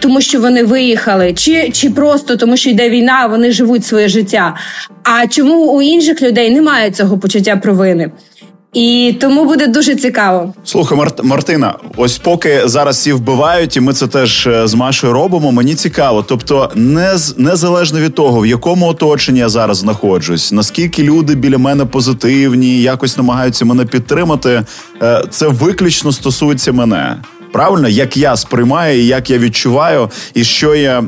тому 0.00 0.20
що 0.20 0.40
вони 0.40 0.62
виїхали, 0.62 1.32
чи 1.32 1.70
чи 1.70 1.90
просто 1.90 2.36
тому, 2.36 2.56
що 2.56 2.70
йде 2.70 2.90
війна, 2.90 3.26
вони 3.26 3.52
живуть 3.52 3.86
своє 3.86 4.08
життя. 4.08 4.56
А 5.02 5.26
чому 5.26 5.72
у 5.72 5.82
інших 5.82 6.22
людей 6.22 6.50
немає 6.50 6.90
цього 6.90 7.18
почуття 7.18 7.56
провини? 7.56 8.10
І 8.72 9.16
тому 9.20 9.44
буде 9.44 9.66
дуже 9.66 9.94
цікаво. 9.96 10.54
Слухай, 10.64 10.98
Март 10.98 11.24
Мартина, 11.24 11.74
ось 11.96 12.18
поки 12.18 12.68
зараз 12.68 12.96
всі 12.96 13.12
вбивають, 13.12 13.76
і 13.76 13.80
ми 13.80 13.92
це 13.92 14.06
теж 14.06 14.46
е, 14.46 14.66
з 14.66 14.74
Машою 14.74 15.12
робимо. 15.12 15.52
Мені 15.52 15.74
цікаво. 15.74 16.24
Тобто, 16.28 16.70
не 16.74 17.16
незалежно 17.36 18.00
від 18.00 18.14
того, 18.14 18.40
в 18.40 18.46
якому 18.46 18.86
оточенні 18.86 19.38
я 19.38 19.48
зараз 19.48 19.76
знаходжусь, 19.76 20.52
наскільки 20.52 21.02
люди 21.02 21.34
біля 21.34 21.58
мене 21.58 21.84
позитивні, 21.84 22.82
якось 22.82 23.16
намагаються 23.16 23.64
мене 23.64 23.84
підтримати, 23.84 24.64
е, 25.02 25.24
це 25.30 25.48
виключно 25.48 26.12
стосується 26.12 26.72
мене 26.72 27.16
правильно, 27.52 27.88
як 27.88 28.16
я 28.16 28.36
сприймаю, 28.36 29.02
як 29.02 29.30
я 29.30 29.38
відчуваю, 29.38 30.10
і 30.34 30.44
що 30.44 30.74
я 30.74 31.04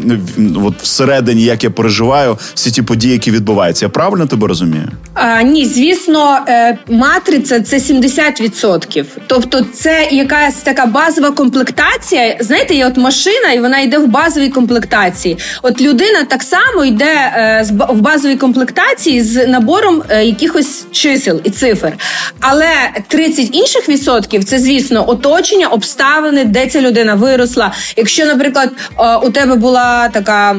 от 0.66 0.74
всередині, 0.82 1.42
як 1.42 1.64
я 1.64 1.70
переживаю 1.70 2.38
всі 2.54 2.70
ті 2.70 2.82
події, 2.82 3.12
які 3.12 3.30
відбуваються. 3.30 3.84
Я 3.84 3.88
правильно 3.88 4.26
тебе 4.26 4.48
розумію? 4.48 4.88
А, 5.14 5.42
Ні, 5.42 5.64
звісно, 5.66 6.38
е, 6.48 6.78
матриця 6.88 7.60
це 7.60 7.78
70%. 7.78 9.04
Тобто, 9.26 9.64
це 9.74 10.08
якась 10.10 10.54
така 10.54 10.86
базова 10.86 11.30
комплектація. 11.30 12.36
Знаєте, 12.40 12.74
є 12.74 12.86
от 12.86 12.96
машина, 12.96 13.52
і 13.52 13.60
вона 13.60 13.80
йде 13.80 13.98
в 13.98 14.06
базовій 14.06 14.48
комплектації. 14.48 15.38
От 15.62 15.80
людина 15.80 16.24
так 16.24 16.42
само 16.42 16.84
йде 16.84 17.14
е, 17.14 17.66
в 17.88 18.00
базовій 18.00 18.36
комплектації 18.36 19.22
з 19.22 19.46
набором 19.46 20.02
е, 20.08 20.24
якихось 20.24 20.84
чисел 20.92 21.40
і 21.44 21.50
цифр. 21.50 21.92
Але 22.40 22.68
30 23.08 23.56
інших 23.56 23.88
відсотків 23.88 24.44
це, 24.44 24.58
звісно, 24.58 25.10
оточення, 25.10 25.66
обставини 25.66 26.29
обставини, 26.30 26.44
де 26.44 26.66
ця 26.66 26.80
людина 26.80 27.14
виросла. 27.14 27.72
Якщо, 27.96 28.26
наприклад, 28.26 28.70
у 29.22 29.30
тебе 29.30 29.54
була 29.54 30.08
така 30.08 30.56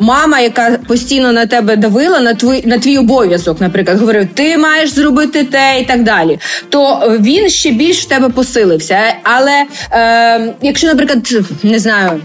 мама, 0.00 0.40
яка 0.40 0.78
постійно 0.88 1.32
на 1.32 1.46
тебе 1.46 1.76
давила 1.76 2.20
на 2.20 2.34
твій 2.34 2.62
на 2.66 2.78
твій 2.78 2.98
обов'язок, 2.98 3.60
наприклад, 3.60 3.98
говорив, 3.98 4.28
ти 4.34 4.58
маєш 4.58 4.90
зробити 4.90 5.44
те 5.44 5.80
і 5.80 5.84
так 5.84 6.02
далі, 6.02 6.38
то 6.68 7.16
він 7.20 7.48
ще 7.48 7.70
більш 7.70 8.02
в 8.02 8.08
тебе 8.08 8.28
посилився. 8.28 8.98
Але 9.22 9.64
е, 9.92 10.54
якщо, 10.62 10.86
наприклад, 10.86 11.34
не 11.62 11.78
знаю, 11.78 12.20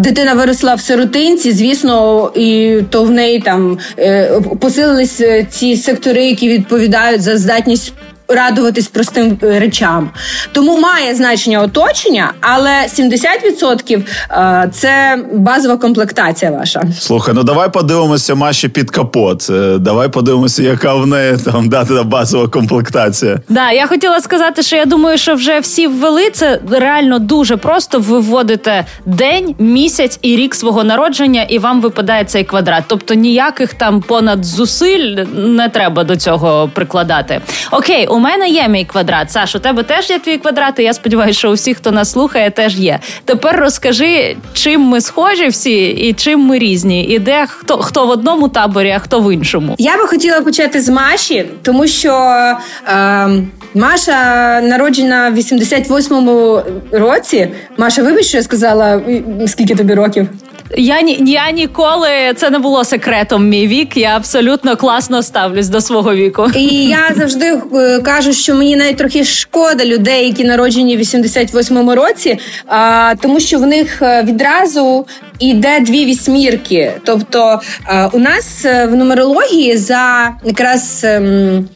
дитина 0.00 0.34
виросла 0.34 0.74
в 0.74 0.80
сиротинці, 0.80 1.52
звісно, 1.52 2.30
і 2.34 2.78
то 2.90 3.04
в 3.04 3.10
неї 3.10 3.40
там 3.40 3.78
е, 3.98 4.30
посилились 4.60 5.20
е, 5.20 5.46
ці 5.50 5.76
сектори, 5.76 6.24
які 6.24 6.48
відповідають 6.48 7.22
за 7.22 7.36
здатність 7.36 7.92
радуватись 8.28 8.88
простим 8.88 9.38
е, 9.42 9.60
речам. 9.60 10.10
Тому 10.52 10.80
має 10.80 11.14
значення 11.14 11.60
оточення, 11.62 12.32
але 12.40 12.70
70% 12.70 14.02
е, 14.30 14.68
це 14.72 15.18
базова 15.32 15.76
комплектація 15.76 16.50
ваша. 16.50 16.82
Слухай, 17.00 17.34
ну 17.34 17.42
давай 17.42 17.72
подивимося 17.72 18.34
Маші 18.34 18.68
під 18.68 18.90
капот. 18.90 19.50
Е, 19.50 19.78
давай 19.78 20.08
подивимося, 20.08 20.62
яка 20.62 20.94
в 20.94 21.06
неї 21.06 21.36
там 21.44 21.68
дата 21.68 22.02
базова 22.02 22.48
комплектація. 22.48 23.38
Да, 23.48 23.70
я 23.70 23.86
хотіла 23.86 24.20
сказати, 24.20 24.62
що 24.62 24.76
я 24.76 24.84
думаю, 24.84 25.18
що 25.18 25.34
вже 25.34 25.58
всі 25.58 25.86
ввели 25.86 26.30
це 26.30 26.60
реально 26.70 27.18
дуже 27.18 27.56
просто. 27.56 27.98
Ви 27.98 28.20
вводите 28.20 28.84
день, 29.06 29.54
місяць 29.58 30.18
і 30.22 30.36
рік 30.36 30.54
свого 30.54 30.84
народження, 30.84 31.42
і 31.42 31.58
вам 31.58 31.80
випадає 31.80 32.24
цей 32.24 32.44
квадрат. 32.44 32.84
Тобто 32.86 33.14
ніяких 33.14 33.74
там 33.74 34.00
понад 34.00 34.44
зусиль 34.44 35.24
не 35.34 35.68
треба 35.68 36.04
до 36.04 36.16
цього 36.16 36.70
прикладати. 36.74 37.40
Окей, 37.70 38.06
у 38.12 38.18
мене 38.18 38.48
є 38.48 38.68
мій 38.68 38.84
квадрат. 38.84 39.30
Саш, 39.30 39.54
у 39.54 39.58
тебе 39.58 39.82
теж 39.82 40.10
є 40.10 40.18
твій 40.18 40.38
квадрат, 40.38 40.78
і 40.78 40.82
я 40.82 40.92
сподіваюся, 40.92 41.38
що 41.38 41.50
у 41.50 41.52
всіх, 41.52 41.76
хто 41.76 41.90
нас 41.90 42.12
слухає, 42.12 42.50
теж 42.50 42.76
є. 42.76 42.98
Тепер 43.24 43.56
розкажи, 43.56 44.36
чим 44.52 44.80
ми 44.80 45.00
схожі 45.00 45.48
всі 45.48 45.86
і 45.86 46.12
чим 46.12 46.40
ми 46.40 46.58
різні, 46.58 47.04
і 47.04 47.18
де 47.18 47.46
хто 47.48 47.78
хто 47.78 48.06
в 48.06 48.10
одному 48.10 48.48
таборі, 48.48 48.90
а 48.90 48.98
хто 48.98 49.20
в 49.20 49.34
іншому. 49.34 49.74
Я 49.78 49.96
би 49.96 50.06
хотіла 50.06 50.40
почати 50.40 50.80
з 50.80 50.88
Маші, 50.88 51.46
тому 51.62 51.86
що 51.86 52.12
е, 52.88 53.28
Маша 53.74 54.60
народжена 54.60 55.30
в 55.30 55.36
88-му 55.36 56.62
році. 56.92 57.48
Маша, 57.76 58.02
вибач, 58.02 58.26
що 58.26 58.36
я 58.36 58.42
сказала, 58.42 59.00
скільки 59.46 59.74
тобі 59.74 59.94
років? 59.94 60.28
Я 60.76 61.00
я 61.26 61.50
ніколи 61.50 62.08
це 62.36 62.50
не 62.50 62.58
було 62.58 62.84
секретом. 62.84 63.48
Мій 63.48 63.66
вік. 63.66 63.96
Я 63.96 64.16
абсолютно 64.16 64.76
класно 64.76 65.22
ставлюсь 65.22 65.68
до 65.68 65.80
свого 65.80 66.14
віку. 66.14 66.50
І 66.54 66.86
я 66.86 67.10
завжди 67.16 67.60
е, 67.74 68.00
кажу, 68.00 68.32
що 68.32 68.54
мені 68.54 68.76
навіть 68.76 68.96
трохи 68.96 69.24
шкода 69.24 69.84
людей, 69.84 70.26
які 70.26 70.44
народжені 70.44 70.96
в 70.96 71.00
88-му 71.00 71.94
році, 71.94 72.38
а, 72.66 73.14
тому 73.22 73.40
що 73.40 73.58
в 73.58 73.66
них 73.66 74.02
е, 74.02 74.22
відразу 74.22 75.06
йде 75.38 75.80
дві 75.80 76.04
вісьмірки. 76.04 76.92
Тобто 77.04 77.60
а, 77.84 78.08
у 78.12 78.18
нас 78.18 78.64
е, 78.64 78.86
в 78.86 78.96
нумерології 78.96 79.76
за 79.76 80.30
якраз 80.44 81.00
ем, 81.04 81.68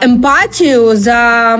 емпатію 0.00 0.96
за 0.96 1.58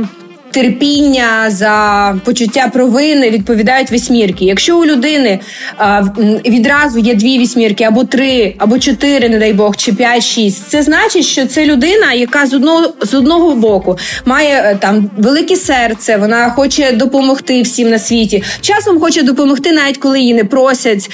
терпіння, 0.53 1.51
за 1.51 2.17
почуття 2.25 2.71
провини 2.73 3.31
відповідають 3.31 3.93
вісьмірки. 3.93 4.45
Якщо 4.45 4.79
у 4.79 4.85
людини 4.85 5.41
а, 5.77 6.03
відразу 6.47 6.99
є 6.99 7.15
дві 7.15 7.39
вісьмірки, 7.39 7.85
або 7.85 8.05
три, 8.05 8.55
або 8.59 8.79
чотири, 8.79 9.29
не 9.29 9.39
дай 9.39 9.53
Бог, 9.53 9.77
чи 9.77 9.93
п'ять, 9.93 10.25
шість, 10.25 10.69
це 10.69 10.83
значить, 10.83 11.25
що 11.25 11.47
це 11.47 11.67
людина, 11.67 12.13
яка 12.13 12.47
з 12.47 12.55
одного 12.55 12.95
з 13.01 13.15
одного 13.15 13.55
боку 13.55 13.99
має 14.25 14.55
е, 14.55 14.77
там 14.81 15.11
велике 15.19 15.57
серце, 15.57 16.17
вона 16.17 16.51
хоче 16.51 16.93
допомогти 16.93 17.63
всім 17.63 17.91
на 17.91 17.99
світі. 17.99 18.43
Часом 18.61 19.01
хоче 19.01 19.23
допомогти, 19.23 19.73
навіть 19.73 19.99
коли 19.99 20.21
її 20.21 20.35
не 20.35 20.45
просять. 20.45 21.11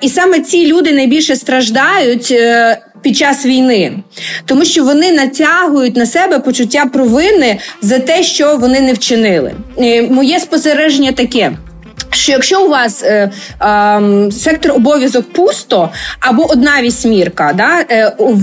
І 0.00 0.08
саме 0.08 0.40
ці 0.40 0.66
люди 0.66 0.92
найбільше 0.92 1.36
страждають. 1.36 2.34
Під 3.02 3.16
час 3.16 3.46
війни, 3.46 3.92
тому 4.44 4.64
що 4.64 4.84
вони 4.84 5.12
натягують 5.12 5.96
на 5.96 6.06
себе 6.06 6.38
почуття 6.38 6.86
провини 6.86 7.58
за 7.82 7.98
те, 7.98 8.22
що 8.22 8.56
вони 8.56 8.80
не 8.80 8.92
вчинили. 8.92 9.54
Е, 9.78 10.02
моє 10.02 10.40
спостереження 10.40 11.12
таке 11.12 11.52
що 12.10 12.32
якщо 12.32 12.64
у 12.64 12.68
вас 12.68 13.02
е, 13.02 13.30
е, 13.62 14.32
сектор 14.32 14.72
обов'язок 14.72 15.32
пусто 15.32 15.90
або 16.20 16.46
одна 16.50 16.82
вісьмірка, 16.82 17.52
да, 17.56 17.80
е, 17.90 18.12
в 18.18 18.42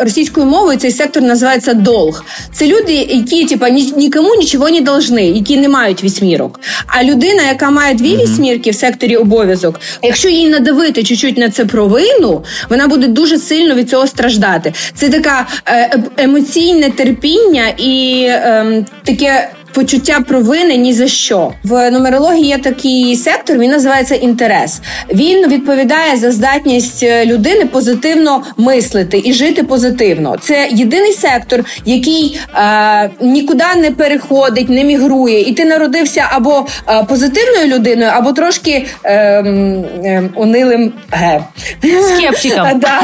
російською 0.00 0.46
мовою 0.46 0.78
цей 0.78 0.90
сектор 0.90 1.22
називається 1.22 1.74
долг. 1.74 2.24
Це 2.52 2.66
люди, 2.66 2.92
які 2.92 3.44
типа 3.44 3.68
ні, 3.68 3.92
нікому 3.96 4.34
нічого 4.34 4.70
не 4.70 4.80
должны, 4.80 5.20
які 5.20 5.56
не 5.56 5.68
мають 5.68 6.04
вісьмірок. 6.04 6.60
А 6.86 7.04
людина, 7.04 7.42
яка 7.48 7.70
має 7.70 7.94
дві 7.94 8.16
вісьмірки 8.16 8.70
в 8.70 8.74
секторі 8.74 9.16
обов'язок, 9.16 9.80
якщо 10.02 10.28
їй 10.28 10.48
надавити 10.48 11.02
чуть-чуть 11.02 11.38
на 11.38 11.50
це 11.50 11.64
провину, 11.64 12.44
вона 12.68 12.86
буде 12.86 13.06
дуже 13.06 13.38
сильно 13.38 13.74
від 13.74 13.90
цього 13.90 14.06
страждати. 14.06 14.72
Це 14.94 15.08
така 15.08 15.46
е, 15.66 15.98
емоційне 16.16 16.90
терпіння 16.90 17.64
і 17.78 18.24
е, 18.28 18.84
таке 19.04 19.50
почуття 19.74 20.20
провини 20.28 20.76
ні 20.76 20.92
за 20.92 21.08
що. 21.08 21.52
В 21.62 21.90
нумерології 21.90 22.46
є 22.46 22.58
такий 22.58 23.16
сектор, 23.16 23.58
він 23.58 23.70
називається 23.70 24.14
інтерес. 24.14 24.80
Він 25.14 25.48
відповідає 25.48 26.16
за 26.16 26.32
здатність 26.32 27.02
е, 27.02 27.26
людини 27.26 27.66
позитивно 27.66 28.42
мислити 28.56 29.22
і 29.24 29.32
жити 29.32 29.62
позитивно. 29.62 30.36
Це 30.40 30.68
єдиний 30.70 31.12
сектор, 31.12 31.64
який 31.84 32.40
е, 32.56 33.10
нікуди 33.20 33.64
не 33.76 33.90
переходить, 33.90 34.68
не 34.68 34.84
мігрує, 34.84 35.40
і 35.40 35.52
ти 35.52 35.64
народився 35.64 36.28
або 36.30 36.66
е, 36.88 37.04
позитивною 37.04 37.66
людиною, 37.66 38.10
або 38.14 38.32
трошки 38.32 38.86
е, 39.04 39.12
е, 39.14 40.30
унилим 40.34 40.92
ге. 41.10 41.44
Скептиком. 41.82 42.64
Да. 42.84 43.02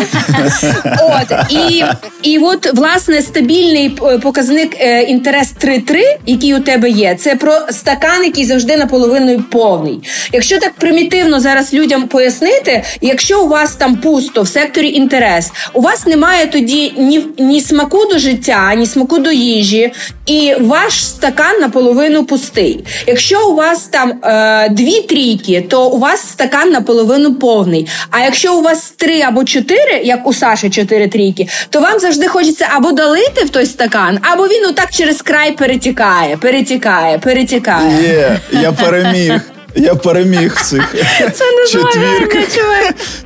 От 1.00 1.50
і 1.50 1.84
і 2.22 2.38
от 2.38 2.74
власне 2.74 3.22
стабільний 3.22 3.98
е, 4.02 4.18
показник 4.18 4.76
інтерес 5.08 5.54
3-3, 5.64 5.96
який 6.26 6.54
тебе 6.60 6.90
є. 6.90 7.14
Це 7.14 7.34
про 7.34 7.58
стакан, 7.70 8.24
який 8.24 8.44
завжди 8.44 8.76
наполовину 8.76 9.42
повний. 9.50 10.00
Якщо 10.32 10.58
так 10.58 10.72
примітивно 10.72 11.40
зараз 11.40 11.74
людям 11.74 12.08
пояснити, 12.08 12.82
якщо 13.00 13.42
у 13.42 13.48
вас 13.48 13.74
там 13.74 13.96
пусто 13.96 14.42
в 14.42 14.48
секторі 14.48 14.88
інтерес, 14.88 15.52
у 15.72 15.80
вас 15.80 16.06
немає 16.06 16.46
тоді 16.46 16.92
ні 16.96 17.26
ні 17.38 17.60
смаку 17.60 18.06
до 18.06 18.18
життя, 18.18 18.74
ні 18.74 18.86
смаку 18.86 19.18
до 19.18 19.32
їжі, 19.32 19.92
і 20.26 20.54
ваш 20.60 21.06
стакан 21.06 21.60
наполовину 21.60 22.24
пустий. 22.24 22.84
Якщо 23.06 23.48
у 23.48 23.54
вас 23.54 23.88
там 23.88 24.10
е, 24.10 24.68
дві 24.68 25.00
трійки, 25.00 25.66
то 25.68 25.88
у 25.88 25.98
вас 25.98 26.20
стакан 26.20 26.70
наполовину 26.70 27.34
повний. 27.34 27.88
А 28.10 28.20
якщо 28.20 28.56
у 28.56 28.62
вас 28.62 28.90
три 28.96 29.20
або 29.20 29.44
чотири, 29.44 30.00
як 30.04 30.26
у 30.26 30.32
Саші 30.32 30.70
чотири 30.70 31.08
трійки, 31.08 31.48
то 31.70 31.80
вам 31.80 31.98
завжди 31.98 32.28
хочеться 32.28 32.68
або 32.76 32.92
долити 32.92 33.44
в 33.44 33.50
той 33.50 33.66
стакан, 33.66 34.18
або 34.22 34.46
він 34.46 34.66
отак 34.66 34.90
через 34.90 35.22
край 35.22 35.52
перетікає 35.52 36.36
перетікає, 36.50 37.18
перетікає. 37.18 38.02
Є, 38.02 38.38
я 38.60 38.72
переміг. 38.72 39.40
Я 39.74 39.94
переміг 39.94 40.62
цих 40.62 40.94
Це 41.34 41.44
четвірках. 41.68 42.48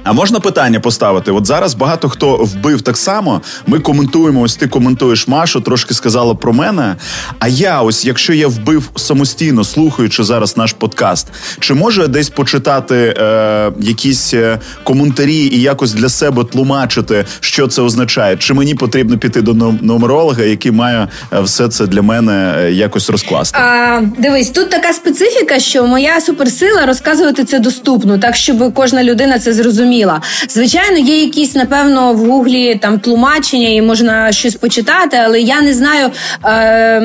А 0.05 0.13
можна 0.13 0.41
питання 0.41 0.81
поставити? 0.81 1.31
От 1.31 1.47
зараз 1.47 1.75
багато 1.75 2.09
хто 2.09 2.37
вбив 2.37 2.83
так 2.83 2.97
само. 2.97 3.43
Ми 3.67 3.79
коментуємо. 3.79 4.41
Ось 4.41 4.57
ти 4.57 4.67
коментуєш 4.69 5.29
Машу, 5.29 5.61
трошки 5.61 5.95
сказала 5.95 6.35
про 6.35 6.53
мене. 6.53 6.97
А 7.39 7.49
я, 7.49 7.83
ось, 7.83 8.05
якщо 8.05 8.33
я 8.33 8.49
вбив 8.49 8.91
самостійно, 8.97 9.65
слухаючи 9.65 10.25
зараз 10.25 10.57
наш 10.57 10.73
подкаст, 10.73 11.27
чи 11.61 11.75
можу 11.75 12.03
я 12.03 12.09
десь 12.09 12.31
почитати 12.31 13.15
е, 13.19 13.73
якісь 13.81 14.35
е, 14.35 14.59
коментарі 14.83 15.37
і 15.53 15.61
якось 15.61 15.93
для 15.93 16.09
себе 16.09 16.45
тлумачити, 16.45 17.25
що 17.41 17.67
це 17.67 17.83
означає? 17.83 18.37
Чи 18.37 18.55
мені 18.55 18.75
потрібно 18.75 19.19
піти 19.19 19.43
до 19.43 19.55
нумеролога, 19.83 20.43
який 20.43 20.73
має 20.73 21.09
е, 21.33 21.41
все 21.41 21.69
це 21.69 21.87
для 21.87 22.03
мене 22.03 22.55
е, 22.59 22.73
якось 22.73 23.11
розкласти? 23.11 23.59
А, 23.59 24.01
Дивись, 24.19 24.51
тут 24.51 24.71
така 24.71 24.93
специфіка, 24.93 25.59
що 25.59 25.87
моя 25.87 26.21
суперсила 26.35 26.87
розказувати 26.87 27.45
це 27.45 27.59
доступно, 27.59 28.19
так 28.19 28.37
щоб 28.37 28.75
кожна 28.75 29.05
людина 29.05 29.39
це 29.39 29.53
зрозуміла. 29.53 30.21
Звичайно, 30.49 30.99
є 30.99 31.21
якісь, 31.21 31.55
напевно, 31.55 32.13
в 32.13 32.17
гуглі 32.17 32.75
там 32.75 32.99
тлумачення 32.99 33.69
і 33.69 33.83
можна 33.83 34.33
щось 34.33 34.55
почитати, 34.55 35.17
але 35.25 35.41
я 35.41 35.61
не 35.61 35.75
знаю 35.75 36.11
е, 36.45 37.01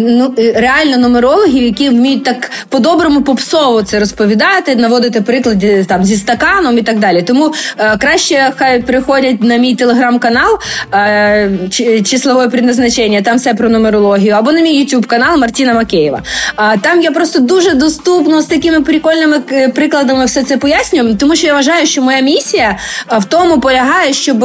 ну, 0.00 0.34
реально 0.54 0.98
нумерологів, 0.98 1.62
які 1.62 1.88
вміють 1.88 2.24
так 2.24 2.50
по-доброму 2.68 3.22
попсово 3.22 3.82
це 3.82 4.00
розповідати, 4.00 4.76
наводити 4.76 5.20
приклади 5.20 5.84
там 5.88 6.04
зі 6.04 6.16
стаканом 6.16 6.78
і 6.78 6.82
так 6.82 6.98
далі. 6.98 7.22
Тому 7.22 7.54
е, 7.78 7.96
краще 7.98 8.52
хай 8.56 8.82
приходять 8.82 9.42
на 9.42 9.56
мій 9.56 9.74
телеграм-канал 9.74 10.58
е, 10.94 11.50
числове 12.04 12.48
предназначення, 12.48 13.22
там 13.22 13.36
все 13.36 13.54
про 13.54 13.68
нумерологію, 13.68 14.34
або 14.34 14.52
на 14.52 14.60
мій 14.60 14.78
ютуб 14.78 15.06
канал 15.06 15.38
Мартіна 15.38 15.74
Макеєва. 15.74 16.22
А 16.56 16.76
там 16.76 17.00
я 17.00 17.10
просто 17.10 17.38
дуже 17.38 17.74
доступно 17.74 18.42
з 18.42 18.46
таким 18.46 18.71
такими 18.72 18.84
прикольними 18.84 19.42
е, 19.52 19.68
прикладами 19.68 20.24
все 20.24 20.42
це 20.42 20.56
пояснюю, 20.56 21.16
тому 21.16 21.36
що 21.36 21.46
я 21.46 21.54
вважаю, 21.54 21.86
що 21.86 22.02
моя 22.02 22.20
місія 22.20 22.78
в 23.10 23.24
тому 23.24 23.60
полягає, 23.60 24.12
щоб 24.12 24.38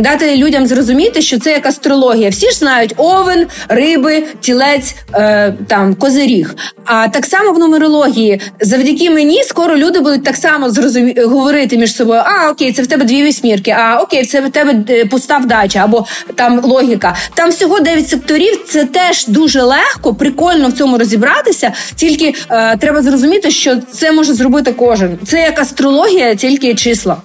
дати 0.00 0.36
людям 0.36 0.66
зрозуміти, 0.66 1.22
що 1.22 1.38
це 1.38 1.50
як 1.52 1.66
астрологія. 1.66 2.30
Всі 2.30 2.50
ж 2.50 2.56
знають 2.56 2.94
овен, 2.96 3.46
риби, 3.68 4.24
тілець, 4.40 4.94
е, 5.14 5.54
там 5.68 5.94
козиріг. 5.94 6.54
А 6.84 7.08
так 7.08 7.26
само 7.26 7.52
в 7.52 7.58
нумерології, 7.58 8.40
завдяки 8.60 9.10
мені, 9.10 9.42
скоро 9.42 9.76
люди 9.76 10.00
будуть 10.00 10.24
так 10.24 10.36
само 10.36 10.70
зрозумі... 10.70 11.14
говорити 11.20 11.78
між 11.78 11.96
собою: 11.96 12.22
а 12.24 12.50
окей, 12.50 12.72
це 12.72 12.82
в 12.82 12.86
тебе 12.86 13.04
дві 13.04 13.22
вісьмірки, 13.22 13.70
а 13.70 14.00
окей, 14.00 14.24
це 14.24 14.40
в 14.40 14.50
тебе 14.50 14.74
е, 14.90 15.04
пуста 15.04 15.38
вдача, 15.38 15.78
або 15.84 16.06
там 16.34 16.60
логіка. 16.64 17.16
Там 17.34 17.50
всього 17.50 17.80
дев'ять 17.80 18.08
секторів. 18.08 18.64
Це 18.68 18.84
теж 18.84 19.26
дуже 19.26 19.62
легко, 19.62 20.14
прикольно 20.14 20.68
в 20.68 20.72
цьому 20.72 20.98
розібратися. 20.98 21.72
Тільки 21.96 22.34
е, 22.50 22.76
треба 22.76 23.02
зрозуміти 23.02 23.45
розуміти, 23.46 23.50
що 23.50 23.76
це 23.92 24.12
може 24.12 24.34
зробити 24.34 24.72
кожен. 24.72 25.18
Це 25.24 25.40
як 25.40 25.60
астрологія, 25.60 26.34
тільки 26.34 26.74
числа. 26.74 27.16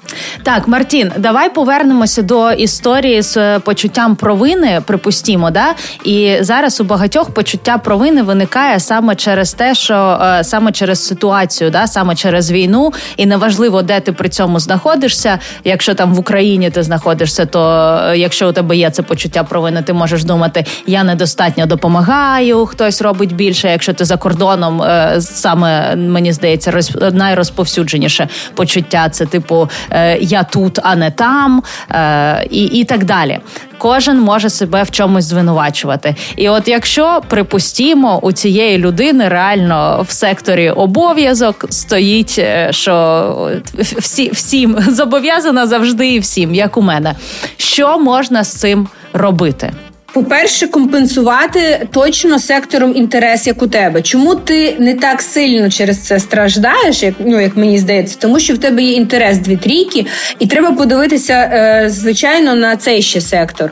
Так, 0.44 0.68
Мартін, 0.68 1.12
давай 1.18 1.54
повернемося 1.54 2.22
до 2.22 2.52
історії 2.52 3.22
з 3.22 3.38
е, 3.38 3.60
почуттям 3.60 4.16
провини. 4.16 4.82
Припустімо, 4.86 5.52
да 5.52 5.76
і 6.04 6.38
зараз 6.42 6.82
у 6.82 6.84
багатьох 6.84 7.30
почуття 7.30 7.78
провини 7.78 8.24
виникає 8.24 8.80
саме 8.80 9.16
через 9.16 9.54
те, 9.54 9.76
що 9.76 10.20
е, 10.22 10.44
саме 10.44 10.72
через 10.72 11.08
ситуацію, 11.08 11.70
да 11.70 11.88
саме 11.88 12.16
через 12.16 12.52
війну, 12.52 12.94
і 13.18 13.26
неважливо, 13.26 13.82
де 13.82 14.00
ти 14.00 14.12
при 14.12 14.30
цьому 14.30 14.60
знаходишся. 14.60 15.40
Якщо 15.64 15.94
там 15.94 16.14
в 16.14 16.20
Україні 16.20 16.70
ти 16.70 16.84
знаходишся, 16.84 17.46
то 17.46 17.62
е, 18.04 18.18
якщо 18.18 18.50
у 18.50 18.52
тебе 18.52 18.76
є 18.76 18.90
це 18.90 19.02
почуття 19.04 19.44
провини, 19.44 19.82
ти 19.82 19.94
можеш 19.94 20.24
думати, 20.24 20.66
я 20.88 21.04
недостатньо 21.04 21.66
допомагаю, 21.66 22.66
хтось 22.66 23.02
робить 23.02 23.36
більше. 23.36 23.70
Якщо 23.70 23.94
ти 23.94 24.06
за 24.06 24.18
кордоном 24.18 24.84
саме 25.20 25.96
мені 26.12 26.34
здається, 26.34 26.72
роз, 26.72 26.92
найрозповсюдженіше 27.14 28.28
почуття 28.56 29.10
це 29.10 29.26
типу 29.26 29.70
е, 29.92 30.18
я 30.18 30.44
тут, 30.44 30.80
а 30.84 30.96
не 30.96 31.12
там, 31.12 31.64
е, 31.92 32.48
і, 32.50 32.64
і 32.64 32.84
так 32.84 33.04
далі. 33.04 33.40
Кожен 33.78 34.20
може 34.20 34.50
себе 34.50 34.84
в 34.84 34.92
чомусь 34.92 35.26
звинувачувати. 35.26 36.16
І 36.36 36.50
от 36.50 36.68
якщо 36.68 37.22
припустімо, 37.28 38.20
у 38.22 38.32
цієї 38.32 38.78
людини 38.78 39.28
реально 39.28 40.06
в 40.08 40.12
секторі 40.12 40.70
обов'язок 40.70 41.66
стоїть, 41.70 42.36
е, 42.40 42.68
що 42.72 43.52
всі 43.80 44.32
всім 44.32 44.78
зобов'язана 44.88 45.68
завжди 45.68 46.08
і 46.08 46.20
всім, 46.20 46.56
як 46.56 46.78
у 46.78 46.82
мене, 46.82 47.16
що 47.58 48.00
можна 48.00 48.44
з 48.44 48.54
цим 48.54 48.88
робити? 49.14 49.74
По-перше, 50.14 50.68
компенсувати 50.68 51.88
точно 51.92 52.40
сектором 52.40 52.96
інтерес, 52.96 53.48
як 53.48 53.62
у 53.62 53.68
тебе. 53.68 54.02
Чому 54.02 54.36
ти 54.36 54.76
не 54.80 54.94
так 54.94 55.22
сильно 55.22 55.70
через 55.70 56.00
це 56.00 56.20
страждаєш, 56.20 57.04
як 57.04 57.14
ну 57.20 57.42
як 57.42 57.58
мені 57.58 57.80
здається, 57.80 58.18
тому 58.20 58.40
що 58.40 58.54
в 58.54 58.58
тебе 58.58 58.84
є 58.84 58.94
інтерес 58.94 59.38
дві 59.38 59.58
трійки, 59.58 60.06
і 60.40 60.48
треба 60.48 60.72
подивитися, 60.72 61.34
е, 61.34 61.90
звичайно, 61.90 62.56
на 62.56 62.76
цей 62.76 63.02
ще 63.02 63.22
сектор. 63.22 63.72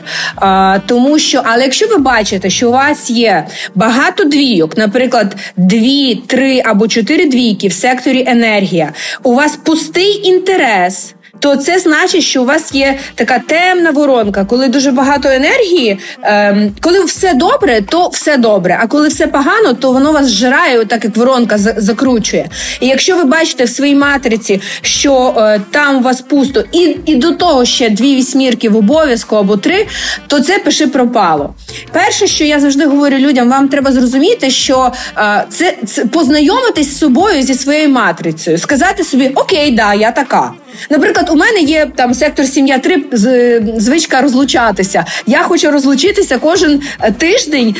Тому 0.86 1.18
що, 1.18 1.42
але 1.44 1.62
якщо 1.62 1.86
ви 1.86 1.96
бачите, 1.96 2.50
що 2.50 2.68
у 2.68 2.72
вас 2.72 3.10
є 3.10 3.46
багато 3.74 4.24
двійок, 4.24 4.76
наприклад, 4.76 5.36
дві, 5.56 6.14
три 6.26 6.62
або 6.64 6.88
чотири 6.88 7.26
двійки 7.26 7.68
в 7.68 7.72
секторі 7.72 8.24
енергія, 8.26 8.92
у 9.22 9.34
вас 9.34 9.56
пустий 9.56 10.28
інтерес 10.28 11.14
то 11.40 11.56
це 11.56 11.78
значить, 11.78 12.22
що 12.22 12.42
у 12.42 12.44
вас 12.44 12.74
є 12.74 12.98
така 13.14 13.38
темна 13.38 13.90
воронка, 13.90 14.44
коли 14.44 14.68
дуже 14.68 14.90
багато 14.90 15.28
енергії. 15.28 15.98
Ем, 16.22 16.72
коли 16.80 17.04
все 17.04 17.34
добре, 17.34 17.80
то 17.88 18.08
все 18.08 18.36
добре. 18.36 18.78
А 18.82 18.86
коли 18.86 19.08
все 19.08 19.26
погано, 19.26 19.74
то 19.74 19.92
воно 19.92 20.12
вас 20.12 20.26
зжирає, 20.26 20.84
так 20.84 21.04
як 21.04 21.16
воронка 21.16 21.58
закручує. 21.58 22.48
І 22.80 22.86
якщо 22.86 23.16
ви 23.16 23.24
бачите 23.24 23.64
в 23.64 23.68
своїй 23.68 23.94
матриці, 23.94 24.60
що 24.82 25.34
е, 25.36 25.60
там 25.70 25.96
у 25.96 26.00
вас 26.00 26.20
пусто, 26.20 26.64
і 26.72 26.96
і 27.06 27.14
до 27.14 27.32
того 27.32 27.64
ще 27.64 27.90
дві 27.90 28.16
вісьмірки 28.16 28.68
в 28.68 28.76
обов'язку 28.76 29.36
або 29.36 29.56
три, 29.56 29.86
то 30.26 30.40
це 30.40 30.58
пиши 30.58 30.86
пропало. 30.86 31.54
Перше, 31.92 32.26
що 32.26 32.44
я 32.44 32.60
завжди 32.60 32.86
говорю 32.86 33.16
людям, 33.16 33.50
вам 33.50 33.68
треба 33.68 33.92
зрозуміти, 33.92 34.50
що 34.50 34.92
е, 35.18 35.44
це, 35.50 35.76
це 35.86 36.04
познайомитись 36.04 36.90
з 36.90 36.98
собою 36.98 37.42
зі 37.42 37.54
своєю 37.54 37.88
матрицею, 37.88 38.58
сказати 38.58 39.04
собі 39.04 39.32
Окей, 39.34 39.70
да, 39.70 39.94
я 39.94 40.10
така. 40.10 40.52
Наприклад, 40.90 41.29
у 41.30 41.36
мене 41.36 41.60
є 41.60 41.86
там 41.94 42.14
сектор 42.14 42.46
сім'я 42.46 42.78
3 42.78 43.04
звичка 43.76 44.20
розлучатися. 44.20 45.04
Я 45.26 45.42
хочу 45.42 45.70
розлучитися 45.70 46.38
кожен 46.38 46.82
е, 47.00 47.12
тиждень, 47.12 47.76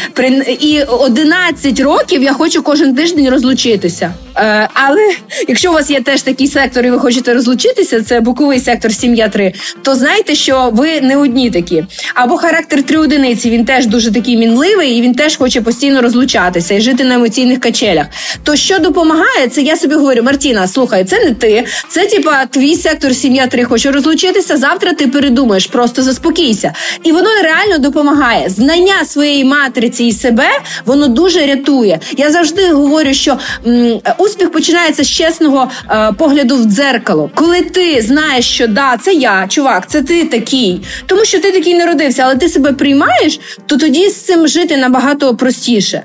і 0.61 0.83
11 0.83 1.81
років 1.81 2.23
я 2.23 2.33
хочу 2.33 2.63
кожен 2.63 2.95
тиждень 2.95 3.29
розлучитися. 3.29 4.15
Е, 4.37 4.69
але 4.75 5.11
якщо 5.49 5.71
у 5.71 5.75
вас 5.75 5.91
є 5.91 6.01
теж 6.01 6.23
такий 6.23 6.47
сектор, 6.47 6.87
і 6.87 6.91
ви 6.91 6.99
хочете 6.99 7.35
розлучитися, 7.35 8.03
це 8.03 8.21
боковий 8.21 8.61
сектор 8.61 8.93
сім'я 8.93 9.29
3, 9.29 9.53
то 9.83 9.95
знайте, 9.95 10.35
що 10.35 10.71
ви 10.73 11.01
не 11.01 11.17
одні 11.17 11.51
такі. 11.51 11.85
Або 12.15 12.37
характер 12.37 12.83
три 12.83 12.99
одиниці, 12.99 13.51
він 13.51 13.65
теж 13.65 13.87
дуже 13.87 14.13
такий 14.13 14.37
мінливий, 14.37 14.91
і 14.91 15.03
він 15.03 15.15
теж 15.15 15.37
хоче 15.37 15.61
постійно 15.61 16.03
розлучатися 16.03 16.75
і 16.75 16.81
жити 16.81 17.05
на 17.05 17.15
емоційних 17.15 17.61
качелях. 17.61 18.07
То 18.45 18.57
що 18.57 18.79
допомагає, 18.79 19.49
це 19.51 19.63
я 19.63 19.77
собі 19.77 19.95
говорю, 19.95 20.23
Мартіна, 20.23 20.69
слухай, 20.69 21.05
це 21.05 21.25
не 21.25 21.35
ти, 21.35 21.65
це 21.89 22.07
типа 22.07 22.47
твій 22.47 22.75
сектор 22.75 23.15
сім'я 23.15 23.40
3 23.47 23.65
хоче 23.65 23.91
розлучитися. 23.91 24.57
Завтра 24.57 24.93
ти 24.93 25.07
передумаєш, 25.07 25.67
просто 25.67 26.03
заспокійся. 26.03 26.73
І 27.05 27.13
воно 27.13 27.29
реально 27.43 27.79
допомагає. 27.79 28.49
Знання 28.49 29.05
своєї 29.05 29.45
матриці 29.45 30.05
і 30.05 30.13
себе 30.13 30.49
воно 30.87 31.09
дуже 31.09 31.47
рятує. 31.47 32.01
Я 32.17 32.31
завжди 32.31 32.73
говорю, 32.73 33.15
що 33.15 33.39
м, 33.67 34.01
успіх 34.19 34.53
починається 34.53 35.05
з 35.05 35.09
чесного 35.11 35.71
е, 35.91 36.13
погляду 36.19 36.57
в 36.57 36.65
дзеркало. 36.65 37.31
Коли 37.35 37.61
ти 37.63 38.03
знаєш, 38.03 38.49
що 38.49 38.67
да, 38.67 38.97
це 39.03 39.13
я, 39.13 39.47
чувак, 39.49 39.91
це 39.91 40.03
ти 40.03 40.25
такий, 40.25 40.81
тому 41.07 41.25
що 41.25 41.41
ти 41.41 41.53
такий 41.53 41.75
народився, 41.75 42.23
але 42.25 42.37
ти 42.37 42.49
себе 42.49 42.73
приймаєш, 42.73 43.41
то 43.67 43.77
тоді 43.77 44.09
з 44.09 44.17
цим 44.17 44.49
жити 44.49 44.77
набагато 44.77 45.37
простіше. 45.37 46.03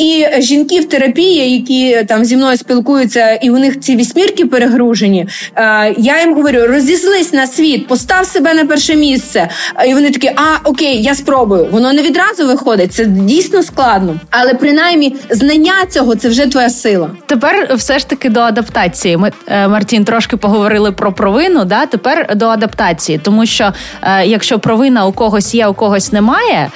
І 0.00 0.26
жінки 0.38 0.80
в 0.80 0.88
терапії, 0.88 1.52
які 1.52 2.04
там 2.04 2.24
зі 2.24 2.36
мною 2.36 2.56
спілкуються, 2.56 3.32
і 3.32 3.50
у 3.50 3.58
них 3.58 3.80
ці 3.80 3.96
вісьмірки 3.96 4.46
перегружені. 4.46 5.28
Е, 5.56 5.94
я 5.98 6.20
їм 6.20 6.34
говорю: 6.34 6.66
розізлись 6.66 7.32
на 7.32 7.46
світ, 7.46 7.86
постав 7.86 8.26
себе 8.26 8.54
на 8.54 8.64
перше 8.64 8.96
місце. 8.96 9.48
І 9.88 9.94
вони 9.94 10.10
такі, 10.10 10.28
а 10.36 10.68
окей, 10.68 11.02
я 11.02 11.14
спробую. 11.14 11.68
Воно 11.70 11.92
не 11.92 12.02
відразу 12.02 12.46
виходить. 12.46 12.92
Це 12.92 13.04
дійсно 13.04 13.62
складно, 13.62 14.16
але 14.30 14.54
принаймні 14.54 15.16
знання 15.30 15.74
цього 15.88 16.16
це 16.16 16.28
вже 16.28 16.46
твоя 16.46 16.70
сила. 16.70 17.10
Тепер 17.26 17.74
все 17.74 17.98
ж 17.98 18.08
таки 18.08 18.28
до 18.28 18.40
адаптації. 18.40 19.16
Ми 19.16 19.32
е, 19.46 19.68
Мартін 19.68 20.04
трошки 20.04 20.36
поговорили 20.36 20.92
про 20.92 21.12
провину. 21.12 21.64
Да, 21.64 21.86
тепер 21.86 22.36
до 22.36 22.46
адаптації, 22.46 23.18
тому 23.18 23.46
що 23.46 23.72
е, 24.02 24.26
якщо 24.26 24.58
провина 24.58 25.06
у 25.06 25.12
когось 25.12 25.54
є, 25.54 25.66
у 25.66 25.74
когось 25.74 26.12
немає, 26.12 26.70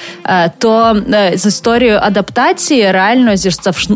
то 0.57 1.01
з 1.33 1.45
історією 1.45 1.99
адаптації 2.01 2.91
реально 2.91 3.14
реально 3.15 3.35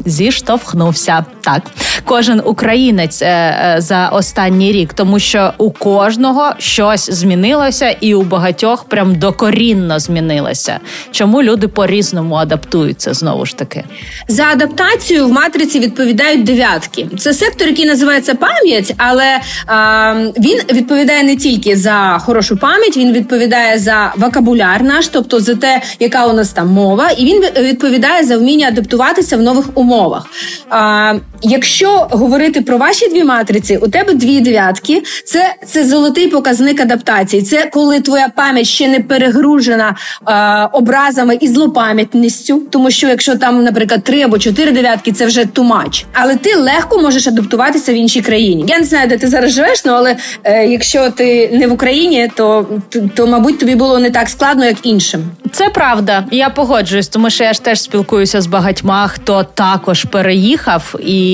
зіштовхнувся 0.05 1.25
так. 1.41 1.61
Кожен 2.05 2.41
українець 2.45 3.21
е, 3.21 3.25
е, 3.25 3.75
за 3.81 4.09
останній 4.09 4.71
рік, 4.71 4.93
тому 4.93 5.19
що 5.19 5.53
у 5.57 5.71
кожного 5.71 6.51
щось 6.57 7.09
змінилося, 7.11 7.89
і 7.89 8.15
у 8.15 8.21
багатьох 8.21 8.83
прям 8.83 9.15
докорінно 9.15 9.99
змінилося. 9.99 10.79
Чому 11.11 11.43
люди 11.43 11.67
по 11.67 11.87
різному 11.87 12.35
адаптуються 12.35 13.13
знову 13.13 13.45
ж 13.45 13.57
таки? 13.57 13.83
За 14.27 14.43
адаптацію 14.43 15.27
в 15.27 15.31
матриці 15.31 15.79
відповідають 15.79 16.43
дев'ятки. 16.43 17.07
Це 17.17 17.33
сектор, 17.33 17.67
який 17.67 17.85
називається 17.85 18.35
пам'ять, 18.35 18.93
але 18.97 19.39
а, 19.65 20.13
він 20.39 20.59
відповідає 20.73 21.23
не 21.23 21.35
тільки 21.35 21.75
за 21.75 22.17
хорошу 22.21 22.57
пам'ять, 22.57 22.97
він 22.97 23.13
відповідає 23.13 23.79
за 23.79 24.13
вокабуляр 24.17 24.83
наш, 24.83 25.07
тобто 25.07 25.39
за 25.39 25.55
те, 25.55 25.81
яка 25.99 26.25
у 26.25 26.33
нас 26.33 26.49
там 26.49 26.67
мова, 26.67 27.09
і 27.17 27.25
він 27.25 27.43
відповідає 27.59 28.23
за 28.23 28.37
вміння 28.37 28.67
адаптувати 28.67 28.98
адаптуватися 28.99 29.37
в 29.37 29.41
нових 29.41 29.77
умовах. 29.77 30.25
А, 30.69 31.13
Якщо 31.41 32.07
говорити 32.11 32.61
про 32.61 32.77
ваші 32.77 33.09
дві 33.09 33.23
матриці, 33.23 33.77
у 33.77 33.87
тебе 33.87 34.13
дві 34.13 34.41
дев'ятки, 34.41 35.03
це 35.25 35.55
це 35.65 35.83
золотий 35.83 36.27
показник 36.27 36.81
адаптації. 36.81 37.41
Це 37.41 37.69
коли 37.73 38.01
твоя 38.01 38.29
пам'ять 38.35 38.67
ще 38.67 38.87
не 38.87 38.99
перегружена 38.99 39.95
а, 40.25 40.65
образами 40.65 41.37
і 41.41 41.47
злопам'ятністю, 41.47 42.61
тому 42.69 42.91
що 42.91 43.07
якщо 43.07 43.35
там, 43.35 43.63
наприклад, 43.63 44.03
три 44.03 44.21
або 44.21 44.39
чотири 44.39 44.71
дев'ятки, 44.71 45.11
це 45.11 45.25
вже 45.25 45.45
much. 45.45 46.05
Але 46.13 46.35
ти 46.35 46.55
легко 46.55 47.01
можеш 47.01 47.27
адаптуватися 47.27 47.93
в 47.93 47.95
іншій 47.95 48.21
країні. 48.21 48.65
Я 48.67 48.79
не 48.79 48.83
знаю, 48.83 49.07
де 49.07 49.17
ти 49.17 49.27
зараз 49.27 49.51
живеш, 49.51 49.85
ну 49.85 49.91
але 49.91 50.15
е, 50.43 50.67
якщо 50.67 51.09
ти 51.09 51.49
не 51.53 51.67
в 51.67 51.73
Україні, 51.73 52.31
то, 52.35 52.65
то 52.89 53.09
то, 53.15 53.27
мабуть 53.27 53.59
тобі 53.59 53.75
було 53.75 53.99
не 53.99 54.11
так 54.11 54.29
складно, 54.29 54.65
як 54.65 54.77
іншим. 54.83 55.23
Це 55.51 55.69
правда. 55.69 56.25
Я 56.31 56.49
погоджуюсь, 56.49 57.07
тому 57.07 57.29
що 57.29 57.43
я 57.43 57.53
ж 57.53 57.63
теж 57.63 57.81
спілкуюся 57.81 58.41
з 58.41 58.47
багатьма 58.47 59.07
хто 59.07 59.43
також 59.43 60.03
переїхав, 60.03 60.95
і 60.99 61.28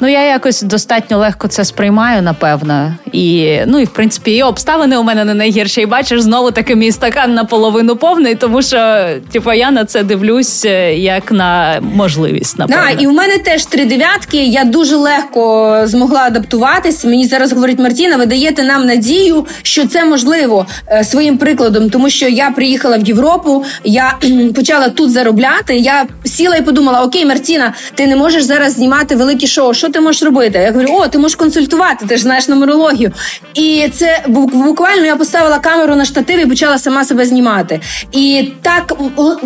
ну 0.00 0.08
я 0.08 0.24
якось 0.24 0.62
достатньо 0.62 1.18
легко 1.18 1.48
це 1.48 1.64
сприймаю, 1.64 2.22
напевно. 2.22 2.94
І 3.12 3.58
ну 3.66 3.78
і 3.78 3.84
в 3.84 3.90
принципі 3.90 4.30
і 4.30 4.42
обставини 4.42 4.96
у 4.96 5.02
мене 5.02 5.24
не 5.24 5.34
найгірші. 5.34 5.80
І 5.80 5.86
бачиш, 5.86 6.20
знову 6.20 6.50
таки 6.50 6.76
мій 6.76 6.92
стакан 6.92 7.34
наполовину 7.34 7.96
повний, 7.96 8.34
тому 8.34 8.62
що 8.62 9.06
типу, 9.32 9.52
я 9.52 9.70
на 9.70 9.84
це 9.84 10.02
дивлюсь 10.02 10.64
е, 10.64 10.94
як 10.94 11.32
на 11.32 11.80
можливість. 11.94 12.58
напевно. 12.58 12.82
Да, 12.82 13.02
і 13.02 13.06
в 13.06 13.12
мене 13.12 13.38
теж 13.38 13.64
три 13.64 13.84
дев'ятки. 13.84 14.44
Я 14.44 14.64
дуже 14.64 14.96
легко 14.96 15.82
змогла 15.84 16.20
адаптуватись. 16.20 17.04
Мені 17.04 17.24
зараз 17.24 17.52
говорить 17.52 17.78
Мартіна, 17.78 18.16
ви 18.16 18.26
даєте 18.26 18.62
нам 18.62 18.86
надію, 18.86 19.46
що 19.62 19.86
це 19.86 20.04
можливо 20.04 20.66
е, 20.88 21.04
своїм 21.04 21.38
прикладом, 21.38 21.90
тому 21.90 22.10
що 22.10 22.28
я 22.28 22.50
приїхала 22.50 22.96
в 22.98 23.02
Європу, 23.08 23.64
я 23.84 24.14
почала 24.54 24.88
тут 24.88 25.10
заробляти. 25.10 25.76
Я 25.76 26.06
сіла 26.24 26.56
і 26.56 26.62
подумала 26.62 27.02
окей, 27.02 27.24
Мартіна, 27.26 27.74
ти 27.94 28.06
не 28.06 28.16
можеш 28.16 28.42
зараз 28.42 28.72
знімати 28.72 29.16
великі 29.30 29.46
шоу. 29.46 29.74
Що 29.74 29.88
ти 29.88 30.00
можеш 30.00 30.22
робити? 30.22 30.58
Я 30.58 30.72
говорю, 30.72 30.88
о, 30.92 31.08
ти 31.08 31.18
можеш 31.18 31.36
консультувати, 31.36 32.06
ти 32.06 32.16
ж 32.16 32.22
знаєш 32.22 32.48
нумерологію. 32.48 33.12
І 33.54 33.88
це 33.94 34.22
буквально 34.28 35.04
я 35.04 35.16
поставила 35.16 35.58
камеру 35.58 35.96
на 35.96 36.04
штатив 36.04 36.40
і 36.40 36.46
почала 36.46 36.78
сама 36.78 37.04
себе 37.04 37.24
знімати. 37.24 37.80
І 38.12 38.52
так 38.62 38.96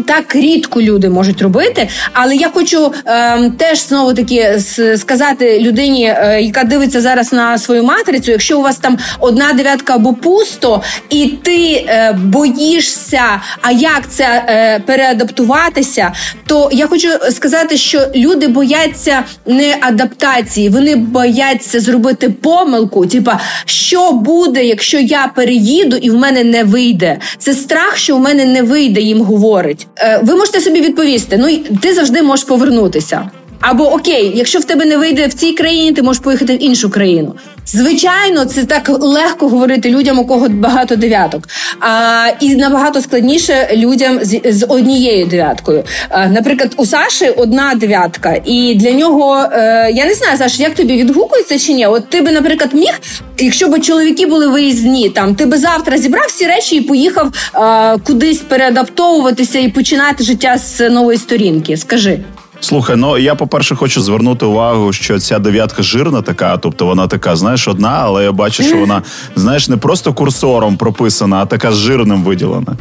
так 0.06 0.36
рідко 0.36 0.82
люди 0.82 1.08
можуть 1.08 1.42
робити. 1.42 1.88
Але 2.12 2.36
я 2.36 2.48
хочу 2.48 2.92
е, 3.06 3.50
теж 3.50 3.86
знову 3.86 4.14
таки 4.14 4.58
сказати 4.96 5.60
людині, 5.60 6.04
е, 6.04 6.40
яка 6.42 6.64
дивиться 6.64 7.00
зараз 7.00 7.32
на 7.32 7.58
свою 7.58 7.84
матрицю. 7.84 8.30
Якщо 8.30 8.58
у 8.58 8.62
вас 8.62 8.76
там 8.76 8.98
одна 9.20 9.52
дев'ятка 9.52 9.94
або 9.94 10.14
пусто, 10.14 10.82
і 11.10 11.26
ти 11.42 11.84
е, 11.88 12.12
боїшся, 12.12 13.40
а 13.62 13.70
як 13.70 14.10
це 14.10 14.44
е, 14.48 14.80
переадаптуватися, 14.86 16.12
то 16.46 16.68
я 16.72 16.86
хочу 16.86 17.08
сказати, 17.30 17.76
що 17.76 18.06
люди 18.14 18.48
бояться 18.48 19.24
не 19.46 19.73
адаптації, 19.80 20.68
вони 20.68 20.96
бояться 20.96 21.80
зробити 21.80 22.30
помилку. 22.30 23.06
Типа, 23.06 23.40
що 23.64 24.12
буде, 24.12 24.64
якщо 24.64 24.98
я 24.98 25.32
переїду 25.36 25.96
і 25.96 26.10
в 26.10 26.14
мене 26.14 26.44
не 26.44 26.64
вийде? 26.64 27.18
Це 27.38 27.54
страх, 27.54 27.96
що 27.96 28.16
в 28.16 28.20
мене 28.20 28.44
не 28.44 28.62
вийде, 28.62 29.00
їм 29.00 29.22
говорить. 29.22 29.86
Е, 29.98 30.20
ви 30.22 30.36
можете 30.36 30.60
собі 30.60 30.80
відповісти: 30.80 31.38
ну 31.38 31.78
ти 31.80 31.94
завжди 31.94 32.22
можеш 32.22 32.44
повернутися. 32.44 33.30
Або 33.68 33.92
окей, 33.92 34.32
якщо 34.34 34.58
в 34.58 34.64
тебе 34.64 34.84
не 34.84 34.96
вийде 34.96 35.26
в 35.26 35.34
цій 35.34 35.52
країні, 35.52 35.92
ти 35.92 36.02
можеш 36.02 36.22
поїхати 36.22 36.56
в 36.56 36.62
іншу 36.62 36.90
країну. 36.90 37.34
Звичайно, 37.66 38.44
це 38.44 38.64
так 38.64 38.88
легко 38.88 39.48
говорити 39.48 39.90
людям, 39.90 40.18
у 40.18 40.26
кого 40.26 40.48
багато 40.48 40.96
дев'яток, 40.96 41.48
а 41.80 42.26
і 42.40 42.56
набагато 42.56 43.00
складніше 43.00 43.68
людям 43.76 44.18
з, 44.22 44.40
з 44.44 44.66
однією 44.68 45.26
дев'яткою. 45.26 45.84
А, 46.08 46.26
наприклад, 46.26 46.74
у 46.76 46.86
Саші 46.86 47.28
одна 47.28 47.74
дев'ятка, 47.74 48.36
і 48.44 48.74
для 48.74 48.90
нього 48.90 49.46
е, 49.52 49.90
я 49.94 50.04
не 50.04 50.14
знаю, 50.14 50.38
Саш, 50.38 50.60
як 50.60 50.74
тобі 50.74 50.96
відгукується 50.96 51.58
чи 51.58 51.72
ні? 51.72 51.86
От 51.86 52.08
ти 52.08 52.20
би, 52.20 52.32
наприклад, 52.32 52.74
міг, 52.74 53.00
якщо 53.38 53.68
б 53.68 53.80
чоловіки 53.80 54.26
були 54.26 54.46
виїзні, 54.46 55.10
там 55.10 55.34
ти 55.34 55.46
би 55.46 55.58
завтра 55.58 55.98
зібрав 55.98 56.26
всі 56.28 56.46
речі 56.46 56.76
і 56.76 56.80
поїхав 56.80 57.32
е, 57.54 57.98
кудись 58.06 58.38
переадаптовуватися 58.38 59.58
і 59.58 59.68
починати 59.68 60.24
життя 60.24 60.58
з 60.58 60.90
нової 60.90 61.18
сторінки. 61.18 61.76
Скажи. 61.76 62.20
Слухай, 62.60 62.96
ну 62.96 63.18
я 63.18 63.34
по-перше, 63.34 63.74
хочу 63.74 64.02
звернути 64.02 64.46
увагу, 64.46 64.92
що 64.92 65.18
ця 65.18 65.38
дев'ятка 65.38 65.82
жирна 65.82 66.22
така, 66.22 66.56
тобто 66.56 66.86
вона 66.86 67.06
така, 67.06 67.36
знаєш, 67.36 67.68
одна, 67.68 68.00
але 68.02 68.24
я 68.24 68.32
бачу, 68.32 68.62
що 68.62 68.76
вона, 68.76 69.02
знаєш, 69.36 69.68
не 69.68 69.76
просто 69.76 70.12
курсором 70.14 70.76
прописана, 70.76 71.36
а 71.36 71.46
така 71.46 71.72
з 71.72 71.76
жирним 71.76 72.24
виділена. 72.24 72.76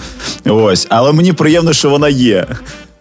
Ось, 0.45 0.87
але 0.89 1.11
мені 1.13 1.33
приємно, 1.33 1.73
що 1.73 1.89
вона 1.89 2.09
є. 2.09 2.47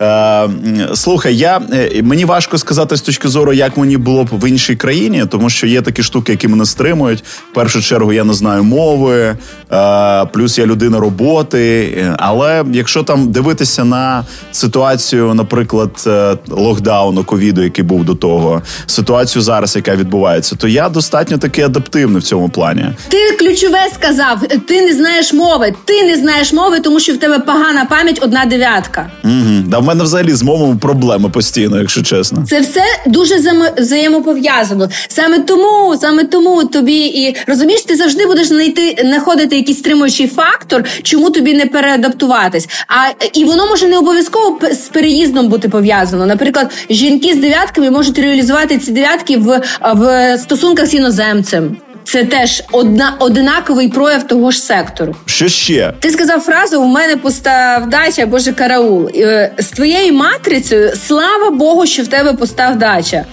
Е, 0.03 0.49
Слухай, 0.95 1.37
я 1.37 1.61
е, 1.73 2.03
мені 2.03 2.25
важко 2.25 2.59
сказати 2.59 2.97
з 2.97 3.03
точки 3.03 3.29
зору, 3.29 3.53
як 3.53 3.77
мені 3.77 3.97
було 3.97 4.25
б 4.25 4.29
в 4.33 4.49
іншій 4.49 4.77
країні, 4.77 5.25
тому 5.31 5.51
що 5.51 5.67
є 5.67 5.83
такі 5.83 6.03
штуки, 6.03 6.33
які 6.33 6.49
мене 6.49 6.67
стримують. 6.67 7.25
В 7.51 7.55
першу 7.55 7.83
чергу 7.83 8.13
я 8.13 8.25
не 8.25 8.35
знаю 8.35 8.65
мови, 8.65 9.37
е, 9.73 10.25
плюс 10.25 10.59
я 10.59 10.67
людина 10.67 11.01
роботи. 11.01 11.93
Але 12.19 12.65
якщо 12.73 13.03
там 13.03 13.33
дивитися 13.33 13.85
на 13.85 14.25
ситуацію, 14.53 15.35
наприклад, 15.35 16.05
е, 16.07 16.37
локдауну 16.49 17.25
ковіду, 17.25 17.63
який 17.63 17.85
був 17.85 18.05
до 18.05 18.15
того, 18.15 18.63
ситуацію 18.87 19.43
зараз, 19.43 19.77
яка 19.77 19.97
відбувається, 19.97 20.57
то 20.57 20.69
я 20.69 20.89
достатньо 20.89 21.39
таки 21.39 21.63
адаптивний 21.63 22.21
в 22.21 22.25
цьому 22.25 22.49
плані. 22.49 22.87
Ти 23.09 23.37
ключове 23.39 23.89
сказав: 23.95 24.41
ти 24.69 24.83
не 24.83 24.95
знаєш 24.95 25.33
мови, 25.33 25.75
ти 25.85 26.03
не 26.03 26.17
знаєш 26.17 26.53
мови, 26.53 26.81
тому 26.81 27.01
що 27.01 27.13
в 27.15 27.17
тебе 27.17 27.39
погана 27.39 27.85
пам'ять 27.85 28.19
одна 28.23 28.45
дев'ятка. 28.45 29.11
Угу. 29.25 29.63
Да, 29.67 29.79
в 29.79 29.85
мене 29.95 30.05
взагалі 30.05 30.33
з 30.33 30.43
мовами 30.43 30.77
проблеми 30.77 31.29
постійно, 31.29 31.79
якщо 31.79 32.03
чесно. 32.03 32.45
Це 32.49 32.61
все 32.61 32.83
дуже 33.07 33.35
взаємопов'язано. 33.79 34.89
Саме 35.09 35.39
тому, 35.39 35.97
саме 36.01 36.25
тому 36.25 36.65
тобі 36.65 37.07
і 37.07 37.37
розумієш, 37.47 37.83
ти 37.83 37.97
завжди 37.97 38.27
будеш 38.27 38.47
знайти 38.47 38.97
знаходити 39.05 39.57
якийсь 39.57 39.79
стримуючий 39.79 40.27
фактор, 40.27 40.85
чому 41.03 41.31
тобі 41.31 41.55
не 41.55 41.67
переадаптуватись. 41.67 42.69
А 42.89 43.27
і 43.33 43.45
воно 43.45 43.67
може 43.67 43.89
не 43.89 43.99
обов'язково 43.99 44.59
з 44.73 44.89
переїздом 44.89 45.49
бути 45.49 45.69
пов'язано. 45.69 46.27
Наприклад, 46.27 46.71
жінки 46.91 47.35
з 47.35 47.37
дев'ятками 47.37 47.91
можуть 47.91 48.19
реалізувати 48.19 48.79
ці 48.79 48.93
дев'ятки 48.93 49.37
в, 49.37 49.63
в 49.95 50.39
стосунках 50.39 50.87
з 50.87 50.95
іноземцем. 50.95 51.77
Це 52.05 52.25
теж 52.25 52.63
одна 52.73 53.17
однаковий 53.19 53.89
прояв 53.89 54.27
того 54.27 54.51
ж 54.51 54.59
сектору. 54.59 55.17
Що 55.27 55.49
ще 55.49 55.95
ти 56.01 56.11
сказав 56.11 56.41
фразу? 56.41 56.83
У 56.83 56.87
мене 56.87 57.17
пуста 57.17 57.79
вдача, 57.79 58.27
боже 58.27 58.53
караул 58.53 59.11
е, 59.15 59.53
з 59.59 59.67
твоєю 59.67 60.13
матрицею. 60.15 60.93
Слава 61.07 61.51
Богу, 61.51 61.87
що 61.87 62.03
в 62.03 62.07
тебе 62.07 62.33
пуста 62.33 62.71
вдача. 62.71 63.25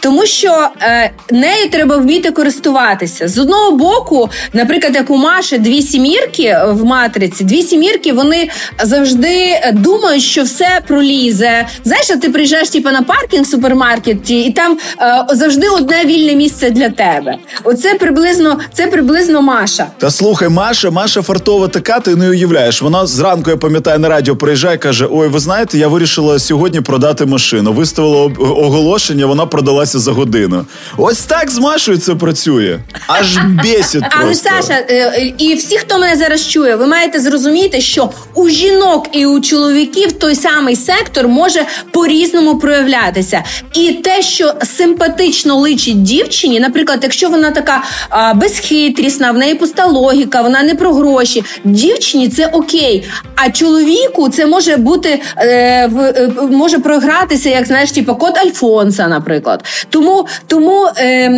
Тому 0.00 0.26
що 0.26 0.68
е, 0.82 1.10
нею 1.30 1.70
треба 1.70 1.96
вміти 1.96 2.30
користуватися 2.30 3.28
з 3.28 3.38
одного 3.38 3.70
боку, 3.70 4.30
наприклад, 4.52 4.94
як 4.94 5.10
у 5.10 5.16
Маші 5.16 5.58
дві 5.58 5.82
сімірки 5.82 6.56
в 6.68 6.84
матриці, 6.84 7.44
дві 7.44 7.62
сімірки 7.62 8.12
вони 8.12 8.48
завжди 8.82 9.60
думають, 9.72 10.22
що 10.22 10.42
все 10.42 10.80
пролізе. 10.86 11.66
Знаєш, 11.84 12.10
а 12.10 12.16
ти 12.16 12.30
приїжджаєш 12.30 12.70
типу, 12.70 12.90
на 12.90 13.02
паркінг 13.02 13.42
в 13.42 13.46
супермаркеті, 13.46 14.40
і 14.40 14.52
там 14.52 14.78
е, 15.00 15.24
завжди 15.30 15.68
одне 15.68 16.04
вільне 16.04 16.34
місце 16.34 16.70
для 16.70 16.88
тебе. 16.90 17.36
Оце 17.64 17.94
приблизно 17.94 18.58
це 18.72 18.86
приблизно 18.86 19.42
Маша. 19.42 19.86
Та 19.98 20.10
слухай, 20.10 20.48
Маша, 20.48 20.90
Маша 20.90 21.22
фартова 21.22 21.68
така, 21.68 22.00
ти 22.00 22.16
не 22.16 22.28
уявляєш. 22.30 22.82
Вона 22.82 23.06
зранку 23.06 23.50
я 23.50 23.56
пам'ятаю 23.56 23.98
на 23.98 24.08
радіо 24.08 24.36
приїжджає, 24.36 24.76
каже: 24.76 25.08
Ой, 25.10 25.28
ви 25.28 25.38
знаєте, 25.38 25.78
я 25.78 25.88
вирішила 25.88 26.38
сьогодні 26.38 26.80
продати 26.80 27.26
машину. 27.26 27.72
Виставила 27.72 28.30
оголошення, 28.38 29.26
вона 29.26 29.46
продала 29.46 29.86
вдалася 29.88 29.98
за 29.98 30.12
годину. 30.12 30.66
Ось 30.96 31.20
так 31.20 31.50
з 31.50 31.58
Машою 31.58 31.98
це 31.98 32.14
працює. 32.14 32.78
Аж 33.06 33.38
бесить 33.64 34.04
Але 34.10 34.34
Саша, 34.34 34.74
е, 34.88 34.94
е, 34.94 35.32
і 35.38 35.54
всі, 35.54 35.78
хто 35.78 35.98
мене 35.98 36.16
зараз 36.16 36.48
чує, 36.48 36.76
ви 36.76 36.86
маєте 36.86 37.20
зрозуміти, 37.20 37.80
що 37.80 38.10
у 38.34 38.48
жінок 38.48 39.08
і 39.12 39.26
у 39.26 39.40
чоловіків 39.40 40.12
той 40.12 40.34
самий 40.34 40.76
сектор 40.76 41.28
може 41.28 41.66
по-різному 41.90 42.58
проявлятися. 42.58 43.44
І 43.74 43.92
те, 43.92 44.22
що 44.22 44.54
симпатично 44.76 45.56
личить 45.56 46.02
дівчині, 46.02 46.60
наприклад, 46.60 46.98
якщо 47.02 47.28
вона 47.28 47.50
така 47.50 47.82
а, 48.10 48.34
безхитрісна, 48.34 49.30
в 49.32 49.38
неї 49.38 49.54
пуста 49.54 49.86
логіка, 49.86 50.42
вона 50.42 50.62
не 50.62 50.74
про 50.74 50.94
гроші. 50.94 51.44
Дівчині 51.64 52.28
це 52.28 52.46
окей. 52.46 53.08
А 53.36 53.50
чоловіку 53.50 54.28
це 54.28 54.46
може 54.46 54.76
бути 54.76 55.22
е, 55.38 55.86
в, 55.86 56.00
е, 56.00 56.30
може 56.50 56.78
програтися, 56.78 57.48
як 57.50 57.66
знаєш, 57.66 57.92
типу 57.92 58.14
кот 58.14 58.38
Альфонса, 58.38 59.08
наприклад. 59.08 59.64
Тому 59.90 60.26
тому 60.46 60.88
е, 60.96 61.28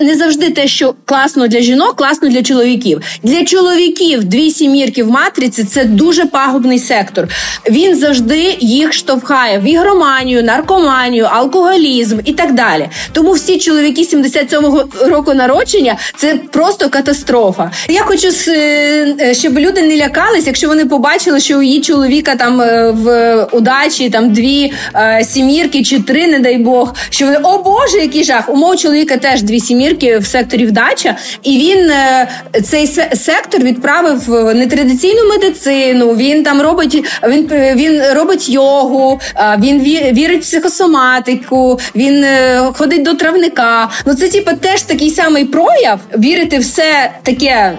не 0.00 0.14
завжди 0.14 0.50
те, 0.50 0.68
що 0.68 0.94
класно 1.04 1.48
для 1.48 1.60
жінок, 1.60 1.96
класно 1.96 2.28
для 2.28 2.42
чоловіків. 2.42 3.00
Для 3.22 3.44
чоловіків 3.44 4.24
дві 4.24 4.50
сімірки 4.50 5.02
в 5.04 5.10
матриці 5.10 5.64
це 5.64 5.84
дуже 5.84 6.26
пагубний 6.26 6.78
сектор. 6.78 7.28
Він 7.70 7.96
завжди 7.96 8.56
їх 8.60 8.92
штовхає 8.92 9.58
в 9.58 9.64
ігроманію, 9.64 10.42
наркоманію, 10.42 11.24
алкоголізм 11.24 12.18
і 12.24 12.32
так 12.32 12.54
далі. 12.54 12.88
Тому 13.12 13.32
всі 13.32 13.58
чоловіки 13.58 14.02
77-го 14.02 14.84
року 15.06 15.34
народження 15.34 15.96
це 16.16 16.34
просто 16.34 16.88
катастрофа. 16.88 17.70
Я 17.88 18.00
хочу 18.00 18.28
е, 18.48 19.34
щоб 19.34 19.58
люди 19.58 19.82
не 19.82 19.96
лякались, 19.96 20.46
якщо 20.46 20.68
вони 20.68 20.86
побачили, 20.86 21.40
що 21.40 21.58
у 21.58 21.62
її 21.62 21.80
чоловіка 21.80 22.36
там 22.36 22.60
е, 22.60 22.90
в 22.90 23.44
удачі 23.52 24.10
там 24.10 24.32
дві 24.32 24.72
е, 24.94 25.24
сімірки 25.24 25.82
чи 25.82 26.00
три, 26.00 26.26
не 26.26 26.38
дай 26.38 26.58
Бог, 26.58 26.94
що 27.10 27.24
вони 27.24 27.38
о 27.48 27.58
Боже, 27.62 27.98
який 27.98 28.24
жах! 28.24 28.48
У 28.48 28.56
мого 28.56 28.76
чоловіка 28.76 29.16
теж 29.16 29.42
дві 29.42 29.60
сімірки 29.60 30.18
в 30.18 30.26
секторі 30.26 30.66
вдача, 30.66 31.16
і 31.42 31.58
він 31.58 31.90
е, 31.90 32.28
цей 32.64 32.86
сектор 33.16 33.62
відправив 33.62 34.24
в 34.26 34.54
нетрадиційну 34.54 35.28
медицину. 35.28 36.16
Він 36.16 36.42
там 36.42 36.62
робить 36.62 37.04
він 37.28 37.48
він 37.74 38.02
робить 38.12 38.48
йогу, 38.48 39.20
він 39.58 39.80
вірить 40.12 40.40
в 40.40 40.42
психосоматику, 40.42 41.80
він 41.96 42.24
е, 42.24 42.62
ходить 42.74 43.02
до 43.02 43.14
травника. 43.14 43.90
Ну 44.06 44.14
це 44.14 44.28
типу, 44.28 44.50
теж 44.60 44.82
такий 44.82 45.10
самий 45.10 45.44
прояв 45.44 46.00
вірити 46.18 46.58
все 46.58 47.10
таке. 47.22 47.78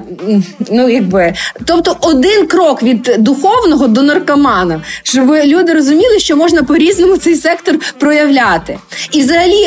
Ну 0.71 0.89
якби 0.89 1.34
тобто 1.65 1.97
один 2.01 2.47
крок 2.47 2.84
від 2.84 3.15
духовного 3.17 3.88
до 3.88 4.03
наркомана, 4.03 4.82
щоб 5.03 5.36
люди 5.45 5.73
розуміли, 5.73 6.19
що 6.19 6.36
можна 6.36 6.63
по 6.63 6.77
різному 6.77 7.17
цей 7.17 7.36
сектор 7.36 7.75
проявляти. 7.99 8.77
І 9.12 9.21
взагалі 9.21 9.59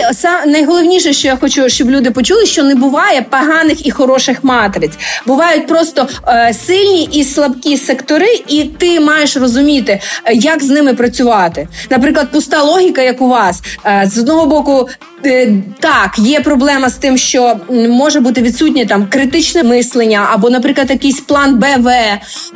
найголовніше, 0.47 1.13
що 1.13 1.29
я 1.29 1.37
хочу, 1.37 1.69
щоб 1.69 1.91
люди 1.91 2.11
почули, 2.11 2.47
що 2.47 2.63
не 2.63 2.75
буває 2.75 3.23
поганих 3.23 3.87
і 3.87 3.91
хороших 3.91 4.45
матриць. 4.45 4.93
Бувають 5.27 5.67
просто 5.67 6.09
е, 6.29 6.55
сильні 6.67 7.09
і 7.13 7.25
слабкі 7.25 7.77
сектори, 7.77 8.43
і 8.49 8.65
ти 8.65 9.01
маєш 9.01 9.37
розуміти, 9.37 10.01
е, 10.25 10.35
як 10.35 10.63
з 10.63 10.69
ними 10.69 10.95
працювати. 10.95 11.69
Наприклад, 11.91 12.29
пуста 12.33 12.63
логіка, 12.63 13.03
як 13.03 13.23
у 13.23 13.29
вас, 13.29 13.63
е, 13.87 14.05
з 14.07 14.19
одного 14.19 14.47
боку. 14.47 14.89
Е, 15.27 15.53
так, 15.81 16.19
є 16.19 16.41
проблема 16.41 16.89
з 16.89 16.95
тим, 16.95 17.19
що 17.19 17.57
може 17.71 18.21
бути 18.21 18.43
відсутнє 18.43 18.87
там 18.87 19.07
критичне 19.11 19.63
мислення, 19.63 20.29
або, 20.33 20.51
наприклад, 20.51 20.91
якийсь 20.91 21.21
план 21.21 21.59
БВ, 21.59 21.91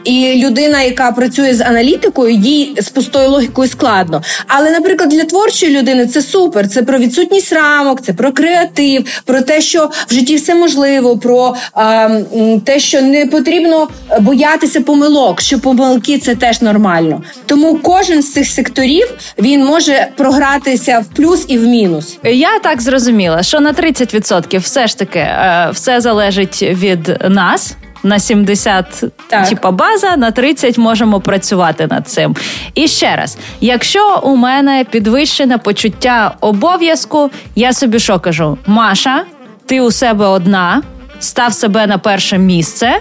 і 0.04 0.42
людина, 0.46 0.82
яка 0.82 1.12
працює 1.12 1.54
з 1.54 1.60
аналітикою, 1.60 2.34
їй 2.34 2.74
з 2.78 2.88
пустою 2.88 3.30
логікою 3.30 3.68
складно. 3.68 4.22
Але, 4.46 4.70
наприклад, 4.70 5.10
для 5.10 5.24
творчої 5.24 5.78
людини 5.78 6.06
це 6.06 6.22
супер. 6.22 6.68
Це 6.68 6.82
про 6.82 6.98
відсутність 6.98 7.52
рамок, 7.52 8.00
це 8.00 8.12
про 8.12 8.32
креатив, 8.32 9.04
про 9.24 9.40
те, 9.40 9.60
що 9.60 9.90
в 10.08 10.14
житті 10.14 10.36
все 10.36 10.54
можливо, 10.54 11.18
про 11.18 11.54
а, 11.72 12.08
те, 12.64 12.80
що 12.80 13.02
не 13.02 13.26
потрібно 13.26 13.88
боятися 14.20 14.80
помилок, 14.80 15.40
що 15.40 15.58
помилки 15.58 16.18
це 16.18 16.34
теж 16.34 16.62
нормально. 16.62 17.22
Тому 17.46 17.78
кожен 17.82 18.22
з 18.22 18.32
цих 18.32 18.48
секторів 18.48 19.14
він 19.38 19.64
може 19.64 20.08
програтися 20.16 20.98
в 20.98 21.16
плюс 21.16 21.44
і 21.48 21.58
в 21.58 21.62
мінус. 21.62 22.18
Я 22.24 22.55
так 22.58 22.80
зрозуміла, 22.80 23.42
що 23.42 23.60
на 23.60 23.72
30% 23.72 24.58
все 24.58 24.86
ж 24.86 24.98
таки 24.98 25.18
е, 25.18 25.68
все 25.72 26.00
залежить 26.00 26.62
від 26.62 27.24
нас 27.28 27.76
на 28.02 28.18
70 28.18 29.04
так. 29.28 29.48
типа 29.48 29.70
база, 29.70 30.16
на 30.16 30.30
30 30.30 30.78
можемо 30.78 31.20
працювати 31.20 31.86
над 31.86 32.08
цим. 32.08 32.36
І 32.74 32.88
ще 32.88 33.16
раз, 33.16 33.38
якщо 33.60 34.20
у 34.22 34.36
мене 34.36 34.84
підвищене 34.90 35.58
почуття 35.58 36.34
обов'язку, 36.40 37.30
я 37.54 37.72
собі 37.72 37.98
що 37.98 38.20
кажу: 38.20 38.58
Маша, 38.66 39.24
ти 39.66 39.80
у 39.80 39.90
себе 39.90 40.26
одна, 40.26 40.82
став 41.18 41.52
себе 41.52 41.86
на 41.86 41.98
перше 41.98 42.38
місце 42.38 43.00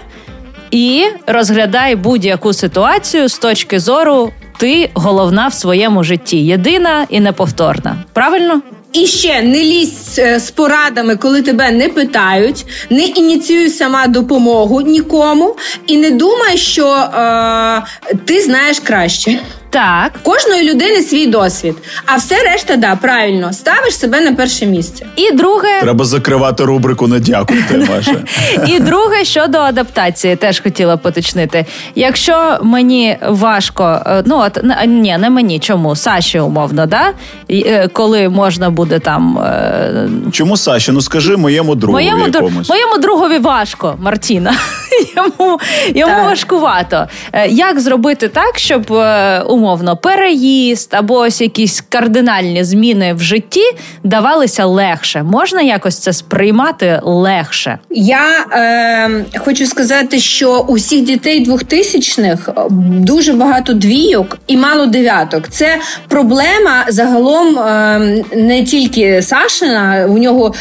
і 0.70 1.04
розглядай 1.26 1.96
будь-яку 1.96 2.52
ситуацію 2.52 3.28
з 3.28 3.38
точки 3.38 3.80
зору. 3.80 4.32
Ти 4.58 4.90
головна 4.94 5.48
в 5.48 5.54
своєму 5.54 6.04
житті, 6.04 6.36
єдина 6.36 7.06
і 7.10 7.20
неповторна. 7.20 7.96
Правильно? 8.12 8.60
І 8.92 9.06
ще 9.06 9.42
не 9.42 9.64
лізь 9.64 10.18
е, 10.18 10.40
з 10.40 10.50
порадами, 10.50 11.16
коли 11.16 11.42
тебе 11.42 11.70
не 11.70 11.88
питають, 11.88 12.66
не 12.90 13.04
ініціюй 13.04 13.70
сама 13.70 14.06
допомогу 14.06 14.80
нікому, 14.80 15.56
і 15.86 15.96
не 15.96 16.10
думай, 16.10 16.58
що 16.58 16.86
е, 16.86 17.82
ти 18.24 18.40
знаєш 18.40 18.80
краще. 18.80 19.40
Так, 19.76 20.12
кожної 20.22 20.72
людини 20.72 21.02
свій 21.02 21.26
досвід, 21.26 21.74
а 22.06 22.16
все 22.16 22.36
решта, 22.42 22.76
да, 22.76 22.96
правильно 22.96 23.52
ставиш 23.52 23.98
себе 23.98 24.20
на 24.20 24.32
перше 24.32 24.66
місце. 24.66 25.06
І 25.16 25.32
друге 25.32 25.80
треба 25.80 26.04
закривати 26.04 26.64
рубрику 26.64 27.06
«Не 27.06 27.20
дякуйте, 27.20 27.76
Маша». 27.90 28.24
І 28.66 28.80
друге 28.80 29.24
щодо 29.24 29.58
адаптації, 29.58 30.36
теж 30.36 30.60
хотіла 30.60 30.96
поточнити. 30.96 31.66
Якщо 31.94 32.58
мені 32.62 33.16
важко, 33.28 34.02
е, 34.06 34.22
ну 34.26 34.38
от 34.38 34.58
ні, 34.86 35.18
не 35.18 35.30
мені, 35.30 35.58
чому 35.58 35.96
Саші 35.96 36.40
умовно, 36.40 36.86
да 36.86 37.12
е, 37.50 37.88
коли 37.88 38.28
можна 38.28 38.70
буде 38.70 38.98
там. 38.98 39.38
Е, 39.38 40.08
чому 40.32 40.56
Саші? 40.56 40.92
Ну 40.92 41.00
скажи 41.00 41.36
моєму 41.36 41.74
другові 41.74 42.04
моєму 42.04 42.26
якомусь. 42.26 42.68
моєму 42.68 42.98
другові 42.98 43.38
важко, 43.38 43.96
Мартіна. 44.00 44.54
йому 45.16 45.60
йому 45.94 46.24
важкувато. 46.24 47.06
Е, 47.32 47.48
як 47.48 47.80
зробити 47.80 48.28
так, 48.28 48.58
щоб 48.58 48.92
е, 48.92 49.42
умовно 49.66 49.96
переїзд 49.96 50.94
або 50.94 51.14
ось 51.14 51.40
якісь 51.40 51.84
кардинальні 51.88 52.64
зміни 52.64 53.14
в 53.14 53.20
житті 53.20 53.62
давалися 54.04 54.66
легше? 54.66 55.22
Можна 55.22 55.62
якось 55.62 55.98
це 55.98 56.12
сприймати 56.12 57.00
легше? 57.02 57.78
Я 57.90 58.46
е, 58.52 59.38
хочу 59.38 59.66
сказати, 59.66 60.18
що 60.18 60.64
у 60.68 60.74
всіх 60.74 61.04
дітей 61.04 61.40
двохтисячних 61.40 62.48
дуже 62.88 63.32
багато 63.32 63.72
двійок 63.72 64.38
і 64.46 64.56
мало 64.56 64.86
дев'яток. 64.86 65.48
Це 65.48 65.78
проблема 66.08 66.84
загалом 66.88 67.58
е, 67.58 68.24
не 68.36 68.64
тільки 68.64 69.22
Сашина, 69.22 70.06
у 70.10 70.18
нього 70.18 70.54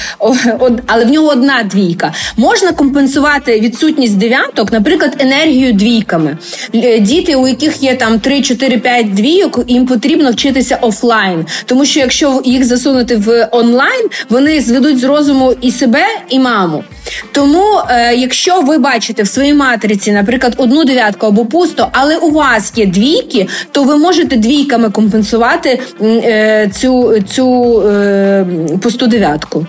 але 0.87 1.05
в 1.05 1.09
нього 1.09 1.27
одна 1.27 1.63
двійка. 1.63 2.13
Можна 2.37 2.71
компенсувати 2.71 3.59
відсутність 3.59 4.17
дев'яток, 4.17 4.71
наприклад, 4.71 5.15
енергію 5.19 5.73
двійками. 5.73 6.37
Діти, 6.99 7.35
у 7.35 7.47
яких 7.47 7.83
є 7.83 7.95
там 7.95 8.19
3, 8.19 8.41
4, 8.41 8.77
5 8.77 8.94
двійок, 9.03 9.59
їм 9.67 9.85
потрібно 9.85 10.31
вчитися 10.31 10.77
офлайн, 10.81 11.45
тому 11.65 11.85
що 11.85 11.99
якщо 11.99 12.41
їх 12.45 12.65
засунути 12.65 13.15
в 13.15 13.49
онлайн, 13.51 14.09
вони 14.29 14.61
зведуть 14.61 14.99
з 14.99 15.03
розуму 15.03 15.53
і 15.61 15.71
себе, 15.71 16.03
і 16.29 16.39
маму. 16.39 16.83
Тому, 17.31 17.81
е, 17.89 18.15
якщо 18.15 18.61
ви 18.61 18.77
бачите 18.77 19.23
в 19.23 19.27
своїй 19.27 19.53
матриці, 19.53 20.11
наприклад, 20.11 20.53
одну 20.57 20.83
дев'ятку 20.83 21.27
або 21.27 21.45
пусто, 21.45 21.89
але 21.91 22.17
у 22.17 22.31
вас 22.31 22.73
є 22.75 22.85
двійки, 22.85 23.47
то 23.71 23.83
ви 23.83 23.97
можете 23.97 24.35
двійками 24.35 24.89
компенсувати 24.89 25.79
е, 26.01 26.69
цю 26.79 27.13
цю 27.29 27.81
е, 27.81 28.45
пусту 28.81 29.07
дев'ятку. 29.07 29.67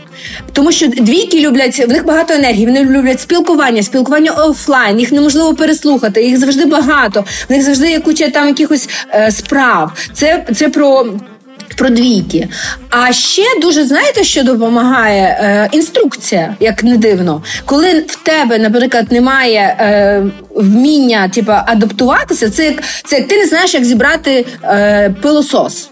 Тому 0.53 0.73
що 0.73 0.87
двійки 0.87 1.41
люблять, 1.41 1.87
в 1.89 1.89
них 1.89 2.07
багато 2.07 2.35
енергії, 2.35 2.67
вони 2.67 2.85
люблять 2.85 3.21
спілкування, 3.21 3.83
спілкування 3.83 4.31
офлайн, 4.31 5.01
їх 5.01 5.13
неможливо 5.13 5.55
переслухати, 5.55 6.23
їх 6.23 6.39
завжди 6.39 6.65
багато, 6.65 7.25
в 7.49 7.53
них 7.53 7.63
завжди 7.63 7.91
є 7.91 8.01
куча 8.01 8.29
там 8.29 8.49
якихось 8.49 8.89
справ. 9.31 9.93
Це, 10.13 10.45
Це 10.55 10.69
про. 10.69 11.07
Про 11.77 11.89
двійки. 11.89 12.49
А 12.91 13.13
ще 13.13 13.43
дуже 13.63 13.85
знаєте, 13.85 14.25
що 14.25 14.43
допомагає 14.43 15.23
е, 15.23 15.69
інструкція, 15.73 16.57
як 16.61 16.85
не 16.85 16.97
дивно, 16.97 17.43
коли 17.65 18.05
в 18.09 18.17
тебе, 18.17 18.59
наприклад, 18.59 19.13
немає 19.13 19.77
е, 19.81 20.23
вміння 20.55 21.29
типу, 21.29 21.53
адаптуватися, 21.67 22.51
це 22.51 22.65
як 22.65 22.83
це 23.05 23.17
як 23.17 23.29
ти 23.29 23.37
не 23.37 23.47
знаєш, 23.47 23.75
як 23.75 23.85
зібрати 23.85 24.47
е, 24.65 25.15
пилосос. 25.23 25.91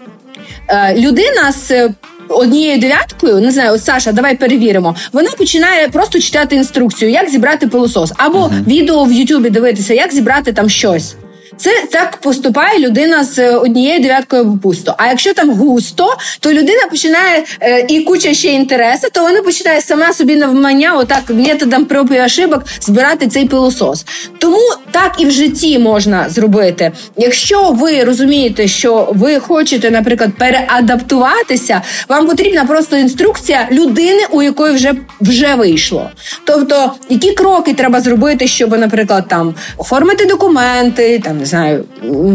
Е, 0.69 0.95
людина 0.95 1.51
з 1.51 1.89
однією 2.29 2.79
дев'яткою, 2.79 3.41
не 3.41 3.51
знаю, 3.51 3.77
Саша, 3.77 4.11
давай 4.11 4.37
перевіримо. 4.37 4.95
Вона 5.13 5.29
починає 5.37 5.87
просто 5.87 6.19
читати 6.19 6.55
інструкцію, 6.55 7.11
як 7.11 7.29
зібрати 7.29 7.67
пилосос, 7.67 8.13
або 8.17 8.39
uh-huh. 8.39 8.67
відео 8.67 9.03
в 9.03 9.11
Ютубі 9.11 9.49
дивитися, 9.49 9.93
як 9.93 10.13
зібрати 10.13 10.53
там 10.53 10.69
щось. 10.69 11.15
Це 11.57 11.71
так 11.91 12.17
поступає 12.17 12.79
людина 12.79 13.23
з 13.23 13.55
однією 13.55 13.99
дев'яткою 13.99 14.59
пусто. 14.63 14.95
А 14.97 15.07
якщо 15.07 15.33
там 15.33 15.49
густо, 15.49 16.17
то 16.39 16.53
людина 16.53 16.81
починає 16.89 17.43
е, 17.61 17.85
і 17.89 18.01
куча 18.01 18.33
ще 18.33 18.47
інтересу, 18.47 19.07
то 19.11 19.21
вона 19.21 19.41
починає 19.41 19.81
сама 19.81 20.13
собі 20.13 20.35
навмання, 20.35 20.93
отак 20.97 21.23
методом 21.29 21.85
проб 21.85 22.11
і 22.11 22.21
ошибок 22.21 22.63
збирати 22.81 23.27
цей 23.27 23.45
пилосос. 23.45 24.05
Тому 24.39 24.59
так 24.95 25.15
і 25.17 25.25
в 25.25 25.31
житті 25.31 25.79
можна 25.79 26.29
зробити. 26.29 26.91
Якщо 27.17 27.71
ви 27.71 28.03
розумієте, 28.03 28.67
що 28.67 29.09
ви 29.11 29.39
хочете, 29.39 29.91
наприклад, 29.91 30.29
переадаптуватися, 30.37 31.81
вам 32.09 32.27
потрібна 32.27 32.65
просто 32.65 32.97
інструкція 32.97 33.67
людини, 33.71 34.23
у 34.31 34.41
якої 34.41 34.73
вже 34.73 34.93
вже 35.21 35.55
вийшло. 35.55 36.09
Тобто, 36.43 36.91
які 37.09 37.31
кроки 37.31 37.73
треба 37.73 37.99
зробити, 37.99 38.47
щоб, 38.47 38.79
наприклад, 38.79 39.25
там 39.27 39.55
оформити 39.77 40.25
документи, 40.25 41.19
там 41.19 41.37
не 41.37 41.45
знаю, 41.45 41.83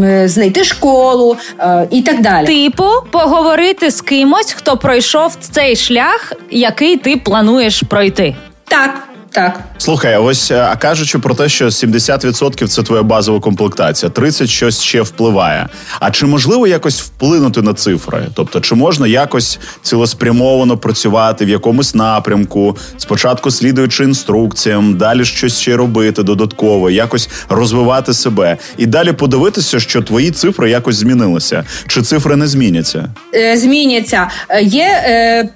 е, 0.03 0.27
знайти 0.27 0.63
школу 0.63 1.37
е, 1.59 1.87
і 1.91 2.01
так 2.01 2.21
далі. 2.21 2.45
Типу, 2.45 2.87
поговорити 3.11 3.91
з 3.91 4.01
кимось, 4.01 4.53
хто 4.53 4.77
пройшов 4.77 5.37
цей 5.51 5.75
шлях, 5.75 6.33
який 6.51 6.97
ти 6.97 7.17
плануєш 7.17 7.83
пройти. 7.89 8.35
Так. 8.67 9.07
Так, 9.33 9.59
слухай, 9.81 10.17
ось 10.17 10.51
е, 10.51 10.67
а 10.71 10.75
кажучи 10.75 11.19
про 11.19 11.35
те, 11.35 11.49
що 11.49 11.65
70%– 11.65 12.67
це 12.67 12.83
твоя 12.83 13.03
базова 13.03 13.39
комплектація, 13.39 14.11
30% 14.11 14.47
щось 14.47 14.81
ще 14.81 15.01
впливає. 15.01 15.67
А 15.99 16.11
чи 16.11 16.25
можливо 16.25 16.67
якось 16.67 17.01
вплинути 17.01 17.61
на 17.61 17.73
цифри? 17.73 18.27
Тобто, 18.33 18.61
чи 18.61 18.75
можна 18.75 19.07
якось 19.07 19.59
цілеспрямовано 19.81 20.77
працювати 20.77 21.45
в 21.45 21.49
якомусь 21.49 21.95
напрямку, 21.95 22.77
спочатку 22.97 23.51
слідуючи 23.51 24.03
інструкціям, 24.03 24.97
далі 24.97 25.25
щось 25.25 25.59
ще 25.59 25.77
робити 25.77 26.23
додатково, 26.23 26.89
якось 26.89 27.29
розвивати 27.49 28.13
себе, 28.13 28.57
і 28.77 28.85
далі 28.85 29.11
подивитися, 29.13 29.79
що 29.79 30.01
твої 30.01 30.31
цифри 30.31 30.69
якось 30.69 30.95
змінилися, 30.95 31.63
чи 31.87 32.01
цифри 32.01 32.35
не 32.35 32.47
зміняться? 32.47 33.09
Е, 33.35 33.57
зміняться. 33.57 34.29
Е, 34.49 34.63
є 34.63 35.49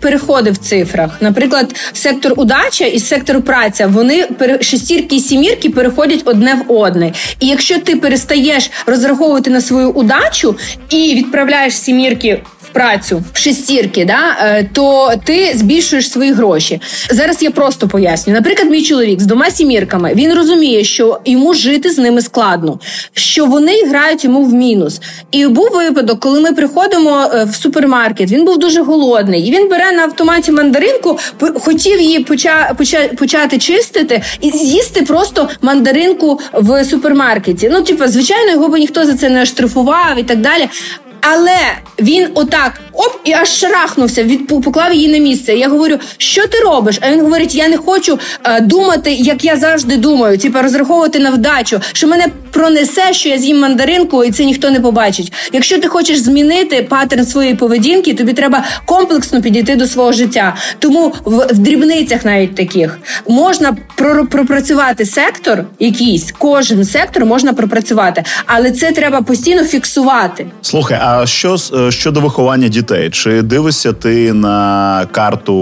переходи 0.00 0.50
в 0.50 0.56
цифрах, 0.56 1.10
наприклад, 1.20 1.74
сектор 1.92 2.32
удача 2.36 2.84
і 2.84 3.00
сектору 3.08 3.40
праця 3.40 3.86
вони 3.86 4.26
шестірки 4.60 5.16
і 5.16 5.20
сімірки 5.20 5.70
переходять 5.70 6.22
одне 6.24 6.54
в 6.54 6.72
одне. 6.72 7.12
І 7.40 7.46
якщо 7.46 7.78
ти 7.78 7.96
перестаєш 7.96 8.70
розраховувати 8.86 9.50
на 9.50 9.60
свою 9.60 9.90
удачу 9.90 10.56
і 10.90 11.14
відправляєш 11.14 11.74
сімірки 11.74 12.42
працю 12.68 13.22
в 13.32 13.38
шестірки, 13.38 14.04
да, 14.04 14.36
е, 14.40 14.68
то 14.72 15.12
ти 15.24 15.52
збільшуєш 15.54 16.10
свої 16.10 16.32
гроші. 16.32 16.80
Зараз 17.10 17.42
я 17.42 17.50
просто 17.50 17.88
поясню. 17.88 18.32
Наприклад, 18.34 18.70
мій 18.70 18.82
чоловік 18.82 19.20
з 19.20 19.26
двома 19.26 19.50
сімірками 19.50 20.12
він 20.14 20.32
розуміє, 20.32 20.84
що 20.84 21.20
йому 21.24 21.54
жити 21.54 21.90
з 21.90 21.98
ними 21.98 22.22
складно, 22.22 22.78
що 23.12 23.46
вони 23.46 23.84
грають 23.84 24.24
йому 24.24 24.44
в 24.44 24.54
мінус. 24.54 25.00
І 25.30 25.46
був 25.46 25.68
випадок, 25.74 26.20
коли 26.20 26.40
ми 26.40 26.52
приходимо 26.52 27.30
е, 27.34 27.44
в 27.44 27.54
супермаркет. 27.54 28.30
Він 28.30 28.44
був 28.44 28.58
дуже 28.58 28.82
голодний, 28.82 29.48
і 29.48 29.52
він 29.52 29.68
бере 29.68 29.92
на 29.92 30.02
автоматі 30.02 30.52
мандаринку, 30.52 31.18
хотів 31.54 32.00
її 32.00 32.18
поча, 32.18 32.74
поча, 32.78 33.08
почати 33.18 33.58
чистити 33.58 34.22
і 34.40 34.50
з'їсти 34.50 35.02
просто 35.02 35.48
мандаринку 35.62 36.40
в 36.52 36.84
супермаркеті. 36.84 37.68
Ну, 37.72 37.82
типу, 37.82 38.06
звичайно, 38.06 38.52
його 38.52 38.68
би 38.68 38.80
ніхто 38.80 39.06
за 39.06 39.14
це 39.14 39.28
не 39.28 39.46
штрафував 39.46 40.18
і 40.18 40.22
так 40.22 40.40
далі. 40.40 40.68
Але 41.20 41.78
він 41.98 42.30
отак 42.34 42.80
оп 42.98 43.20
і 43.24 43.32
аж 43.32 43.48
шарахнувся, 43.48 44.22
від 44.22 44.46
поклав 44.46 44.94
її 44.94 45.08
на 45.08 45.18
місце. 45.18 45.54
Я 45.54 45.68
говорю, 45.68 45.98
що 46.18 46.46
ти 46.46 46.58
робиш? 46.60 46.98
А 47.00 47.10
він 47.10 47.20
говорить: 47.20 47.54
я 47.54 47.68
не 47.68 47.76
хочу 47.76 48.18
е, 48.44 48.60
думати, 48.60 49.12
як 49.12 49.44
я 49.44 49.56
завжди 49.56 49.96
думаю, 49.96 50.38
типу 50.38 50.58
розраховувати 50.62 51.18
на 51.18 51.30
вдачу, 51.30 51.80
що 51.92 52.06
мене 52.08 52.26
пронесе, 52.50 53.12
що 53.12 53.28
я 53.28 53.38
з'їм 53.38 53.60
мандаринку, 53.60 54.24
і 54.24 54.30
це 54.30 54.44
ніхто 54.44 54.70
не 54.70 54.80
побачить. 54.80 55.32
Якщо 55.52 55.78
ти 55.80 55.88
хочеш 55.88 56.18
змінити 56.18 56.82
паттерн 56.82 57.26
своєї 57.26 57.54
поведінки, 57.54 58.14
тобі 58.14 58.32
треба 58.32 58.64
комплексно 58.84 59.42
підійти 59.42 59.76
до 59.76 59.86
свого 59.86 60.12
життя. 60.12 60.56
Тому 60.78 61.12
в, 61.24 61.36
в 61.54 61.58
дрібницях 61.58 62.24
навіть 62.24 62.54
таких 62.54 62.98
можна 63.28 63.76
пропрацювати 64.30 65.06
сектор, 65.06 65.64
якийсь 65.78 66.34
кожен 66.38 66.84
сектор 66.84 67.24
можна 67.24 67.52
пропрацювати, 67.52 68.24
але 68.46 68.70
це 68.70 68.92
треба 68.92 69.22
постійно 69.22 69.64
фіксувати. 69.64 70.46
Слухай, 70.62 70.98
а 71.02 71.26
що 71.26 71.56
е, 71.74 71.90
щодо 71.90 72.20
виховання 72.20 72.68
дітей? 72.68 72.87
Чи 73.12 73.42
дивишся 73.42 73.92
ти 73.92 74.32
на 74.32 75.06
карту 75.12 75.54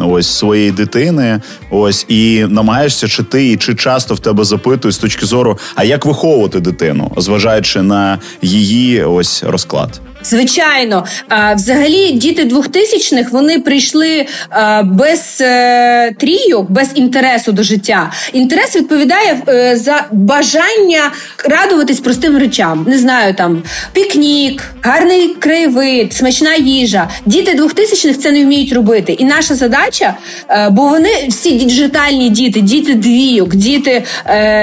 е, 0.00 0.04
ось 0.04 0.28
своєї 0.28 0.70
дитини? 0.70 1.40
Ось 1.70 2.06
і 2.08 2.46
намагаєшся, 2.48 3.08
чи 3.08 3.22
ти 3.22 3.52
і 3.52 3.56
чи 3.56 3.74
часто 3.74 4.14
в 4.14 4.18
тебе 4.18 4.44
запитують 4.44 4.94
з 4.94 4.98
точки 4.98 5.26
зору, 5.26 5.58
а 5.74 5.84
як 5.84 6.06
виховувати 6.06 6.60
дитину, 6.60 7.12
зважаючи 7.16 7.82
на 7.82 8.18
її 8.42 9.04
ось 9.04 9.44
розклад? 9.44 10.00
Звичайно, 10.22 11.04
взагалі 11.54 12.12
діти 12.12 12.44
двохтисячних 12.44 13.32
вони 13.32 13.58
прийшли 13.58 14.26
без 14.84 15.38
е, 15.40 16.12
трійок, 16.18 16.70
без 16.70 16.90
інтересу 16.94 17.52
до 17.52 17.62
життя. 17.62 18.12
Інтерес 18.32 18.76
відповідає 18.76 19.42
е, 19.48 19.76
за 19.76 20.04
бажання 20.12 21.12
радуватись 21.44 22.00
простим 22.00 22.38
речам. 22.38 22.86
Не 22.88 22.98
знаю, 22.98 23.34
там 23.34 23.62
пікнік, 23.92 24.62
гарний 24.82 25.28
краєвид, 25.28 26.12
смачна 26.12 26.54
їжа. 26.54 27.08
Діти 27.26 27.54
двохтисячних 27.54 28.18
це 28.18 28.32
не 28.32 28.44
вміють 28.44 28.72
робити. 28.72 29.12
І 29.12 29.24
наша 29.24 29.54
задача, 29.54 30.16
е, 30.48 30.70
бо 30.70 30.88
вони 30.88 31.10
всі 31.28 31.50
діджитальні 31.50 32.30
діти, 32.30 32.60
діти 32.60 32.94
двійок, 32.94 33.54
діти, 33.54 34.02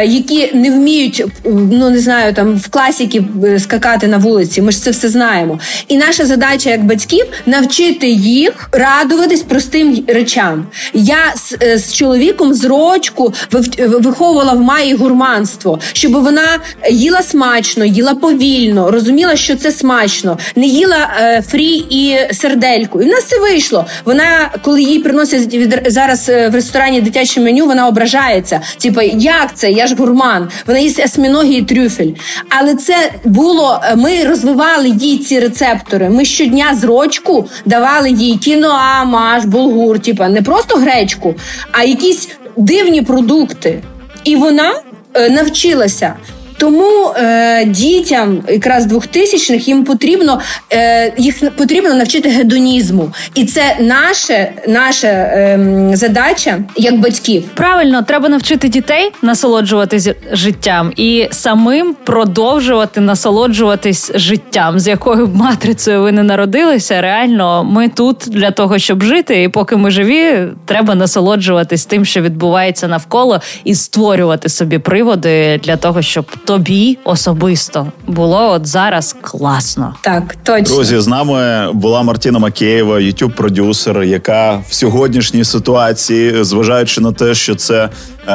які 0.05 0.51
не 0.53 0.71
вміють, 0.71 1.23
ну 1.45 1.89
не 1.89 1.99
знаю, 1.99 2.33
там 2.33 2.55
в 2.55 2.67
класіки 2.67 3.23
скакати 3.59 4.07
на 4.07 4.17
вулиці. 4.17 4.61
Ми 4.61 4.71
ж 4.71 4.81
це 4.81 4.91
все 4.91 5.09
знаємо. 5.09 5.46
Маємо. 5.47 5.59
І 5.87 5.97
наша 5.97 6.25
задача 6.25 6.69
як 6.69 6.85
батьків 6.85 7.25
навчити 7.45 8.07
їх 8.09 8.69
радуватись 8.71 9.41
простим 9.41 10.03
речам. 10.07 10.67
Я 10.93 11.17
з, 11.35 11.57
е, 11.61 11.77
з 11.77 11.93
чоловіком 11.93 12.53
з 12.53 12.65
рочку 12.65 13.33
виховувала 13.77 14.53
в 14.53 14.61
маї 14.61 14.93
гурманство, 14.93 15.79
щоб 15.93 16.11
вона 16.11 16.59
їла 16.91 17.21
смачно, 17.21 17.85
їла 17.85 18.15
повільно, 18.15 18.91
розуміла, 18.91 19.35
що 19.35 19.55
це 19.55 19.71
смачно, 19.71 20.37
не 20.55 20.65
їла 20.65 21.09
е, 21.21 21.43
фрі 21.47 21.85
і 21.89 22.17
сердельку. 22.33 23.01
І 23.01 23.05
в 23.05 23.07
нас 23.07 23.23
це 23.23 23.39
вийшло. 23.39 23.85
Вона, 24.05 24.51
коли 24.61 24.81
їй 24.81 24.99
приносять 24.99 25.53
від 25.53 25.81
зараз 25.87 26.29
е, 26.29 26.49
в 26.49 26.55
ресторані 26.55 27.01
дитяче 27.01 27.41
меню, 27.41 27.65
вона 27.65 27.87
ображається. 27.87 28.61
Типа, 28.81 29.03
як 29.03 29.55
це? 29.55 29.71
Я 29.71 29.87
ж 29.87 29.95
гурман. 29.95 30.49
Вона 30.67 30.79
їсть 30.79 31.05
осьміноги 31.05 31.53
і 31.53 31.61
трюфель. 31.61 32.11
Але 32.49 32.75
це 32.75 32.95
було. 33.23 33.81
Е, 33.83 33.95
ми 33.95 34.23
розвивали 34.23 34.89
їй 34.89 35.17
ці 35.17 35.36
рецептори. 35.39 36.09
Ми 36.09 36.25
щодня 36.25 36.75
з 36.75 36.83
рочку 36.83 37.45
давали 37.65 38.11
їй 38.11 38.37
кіноа, 38.37 39.03
маш, 39.03 39.45
булгур, 39.45 39.99
типа 39.99 40.29
не 40.29 40.41
просто 40.41 40.77
гречку, 40.77 41.35
а 41.71 41.83
якісь 41.83 42.29
дивні 42.57 43.01
продукти. 43.01 43.83
І 44.23 44.35
вона 44.35 44.73
е, 45.13 45.29
навчилася. 45.29 46.13
Тому 46.57 47.13
е, 47.15 47.65
дітям 47.65 48.43
якраз 48.47 48.85
двохтисячних 48.85 49.67
їм 49.67 49.83
потрібно 49.83 50.39
е, 50.73 51.13
їх 51.17 51.51
потрібно 51.51 51.93
навчити 51.93 52.29
гедонізму, 52.29 53.11
і 53.35 53.45
це 53.45 53.77
наше, 53.79 54.51
наша 54.67 55.07
е, 55.07 55.59
задача 55.93 56.59
як 56.75 56.99
батьків. 56.99 57.43
Правильно, 57.53 58.01
треба 58.01 58.29
навчити 58.29 58.69
дітей 58.69 59.11
насолоджуватись 59.21 60.09
життям 60.31 60.91
і 60.95 61.27
самим 61.31 61.95
продовжувати 62.03 63.01
насолоджуватись 63.01 64.11
життям, 64.15 64.79
з 64.79 64.87
якою 64.87 65.27
матрицею 65.27 66.01
ви 66.01 66.11
не 66.11 66.23
народилися. 66.23 67.01
Реально, 67.01 67.63
ми 67.63 67.89
тут 67.89 68.17
для 68.27 68.51
того, 68.51 68.79
щоб 68.79 69.03
жити, 69.03 69.43
і 69.43 69.49
поки 69.49 69.75
ми 69.75 69.91
живі, 69.91 70.47
треба 70.65 70.95
насолоджуватись 70.95 71.85
тим, 71.85 72.05
що 72.05 72.21
відбувається 72.21 72.87
навколо, 72.87 73.41
і 73.63 73.75
створювати 73.75 74.49
собі 74.49 74.79
приводи 74.79 75.59
для 75.63 75.75
того, 75.75 76.01
щоб 76.01 76.25
тобі 76.47 76.97
особисто 77.03 77.91
було 78.07 78.51
от 78.51 78.67
зараз 78.67 79.15
класно. 79.21 79.95
Так, 80.01 80.35
точно. 80.43 80.75
Друзі, 80.75 80.99
з 80.99 81.07
нами 81.07 81.69
була 81.73 82.03
Мартіна 82.03 82.39
Макеєва, 82.39 82.99
ютюб-продюсер, 82.99 84.03
яка 84.03 84.63
в 84.69 84.73
сьогоднішній 84.73 85.43
ситуації, 85.43 86.43
зважаючи 86.43 87.01
на 87.01 87.11
те, 87.11 87.35
що 87.35 87.55
це 87.55 87.89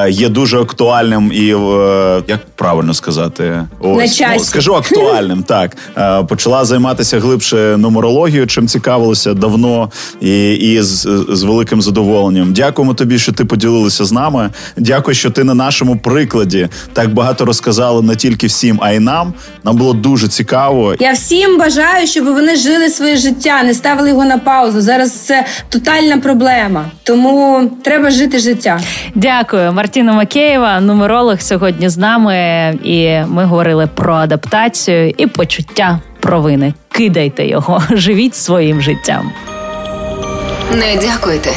є 0.09 0.29
дуже 0.29 0.59
актуальним 0.61 1.33
і 1.35 1.55
е, 1.55 2.23
як 2.29 2.41
правильно 2.55 2.95
сказати, 2.95 3.65
ось 3.81 3.97
На 3.99 4.09
часі. 4.09 4.35
Ну, 4.37 4.45
скажу 4.45 4.75
актуальним. 4.75 5.43
Так 5.53 5.77
е, 5.99 6.23
почала 6.23 6.65
займатися 6.65 7.21
глибше 7.21 7.77
нумерологією, 7.79 8.47
чим 8.47 8.69
цікавилася 8.69 9.35
давно 9.35 9.91
і 10.21 10.53
і 10.55 10.83
з, 10.83 11.25
з 11.29 11.43
великим 11.43 11.83
задоволенням. 11.83 12.53
Дякуємо 12.53 12.95
тобі, 12.95 13.19
що 13.19 13.33
ти 13.33 13.45
поділилася 13.45 14.05
з 14.05 14.13
нами. 14.13 14.51
Дякую, 14.77 15.15
що 15.15 15.31
ти 15.31 15.45
на 15.45 15.55
нашому 15.55 15.97
прикладі 15.97 16.69
так 16.93 17.15
багато 17.15 17.45
розказала 17.45 18.03
не 18.03 18.17
тільки 18.17 18.47
всім, 18.47 18.79
а 18.83 18.91
й 18.93 18.99
нам. 18.99 19.35
Нам 19.65 19.77
було 19.77 19.93
дуже 19.93 20.29
цікаво. 20.29 20.95
Я 21.01 21.13
всім 21.13 21.59
бажаю, 21.59 22.07
щоб 22.07 22.25
вони 22.25 22.57
жили 22.57 22.89
своє 22.89 23.17
життя, 23.17 23.63
не 23.63 23.75
ставили 23.75 24.09
його 24.09 24.25
на 24.25 24.39
паузу. 24.39 24.81
Зараз 24.81 25.13
це 25.13 25.47
тотальна 25.69 26.19
проблема, 26.19 26.85
тому 27.03 27.71
треба 27.83 28.11
жити 28.11 28.39
життя. 28.39 28.81
Дякую. 29.15 29.73
Мартіна 29.83 30.13
Макеєва, 30.13 30.81
нумеролог 30.81 31.41
сьогодні 31.41 31.89
з 31.89 31.99
нами, 31.99 32.35
і 32.85 33.19
ми 33.27 33.45
говорили 33.45 33.87
про 33.87 34.15
адаптацію 34.15 35.15
і 35.17 35.27
почуття 35.27 36.01
провини. 36.21 36.75
Кидайте 36.89 37.47
його, 37.47 37.83
живіть 37.91 38.35
своїм 38.35 38.81
життям. 38.81 39.33
Не 40.71 40.97
дякуйте. 40.97 41.51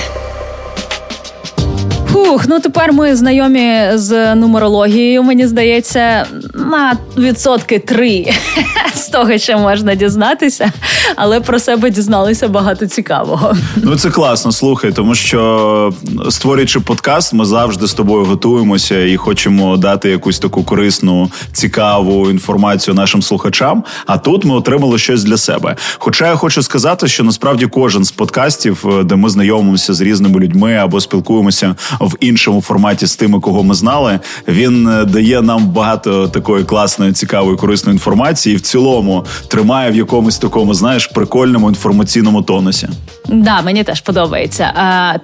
Фух, 2.16 2.46
ну 2.48 2.60
тепер 2.60 2.94
ми 2.94 3.16
знайомі 3.16 3.84
з 3.94 4.36
нумерологією. 4.36 5.24
Мені 5.24 5.48
здається, 5.48 6.26
на 6.54 6.98
відсотки 7.18 7.80
три 7.80 8.34
з 8.96 9.08
того, 9.08 9.38
що 9.38 9.58
можна 9.58 9.96
дізнатися, 9.96 10.72
але 11.16 11.40
про 11.40 11.60
себе 11.60 11.90
дізналися 11.90 12.48
багато 12.48 12.88
цікавого. 12.88 13.56
Ну 13.76 13.96
це 13.96 14.10
класно, 14.10 14.52
слухай, 14.52 14.92
тому 14.92 15.16
що 15.16 15.94
створюючи 16.30 16.80
подкаст, 16.80 17.34
ми 17.34 17.46
завжди 17.46 17.88
з 17.88 17.94
тобою 17.94 18.26
готуємося 18.26 19.06
і 19.06 19.18
хочемо 19.18 19.78
дати 19.78 20.10
якусь 20.10 20.40
таку 20.40 20.64
корисну, 20.64 21.32
цікаву 21.52 22.30
інформацію 22.30 22.94
нашим 22.94 23.22
слухачам. 23.22 23.84
А 24.06 24.18
тут 24.18 24.46
ми 24.46 24.56
отримали 24.56 24.98
щось 24.98 25.24
для 25.24 25.38
себе. 25.38 25.76
Хоча 25.98 26.28
я 26.28 26.36
хочу 26.36 26.64
сказати, 26.64 27.08
що 27.08 27.24
насправді 27.24 27.66
кожен 27.66 28.04
з 28.04 28.12
подкастів, 28.12 28.86
е, 29.00 29.04
де 29.04 29.16
ми 29.16 29.30
знайомимося 29.30 29.94
з 29.94 30.02
різними 30.02 30.40
людьми 30.40 30.76
або 30.76 31.02
спілкуємося 31.02 31.76
в 32.08 32.16
іншому 32.20 32.62
форматі 32.62 33.08
з 33.08 33.16
тими, 33.16 33.40
кого 33.40 33.64
ми 33.64 33.74
знали, 33.74 34.20
він 34.48 34.88
е, 34.88 35.06
дає 35.06 35.42
нам 35.42 35.68
багато 35.68 36.28
такої 36.28 36.64
класної, 36.64 37.14
цікавої, 37.14 37.58
корисної 37.58 37.96
інформації. 37.96 38.54
і 38.54 38.58
В 38.58 38.62
цілому 38.62 39.26
тримає 39.48 39.92
в 39.92 39.96
якомусь 39.96 40.38
такому, 40.38 40.74
знаєш, 40.74 41.08
прикольному 41.08 41.70
інформаційному 41.70 42.42
тонусі. 42.42 42.90
Да, 43.30 43.62
мені 43.62 43.84
теж 43.84 44.02
подобається. 44.02 44.74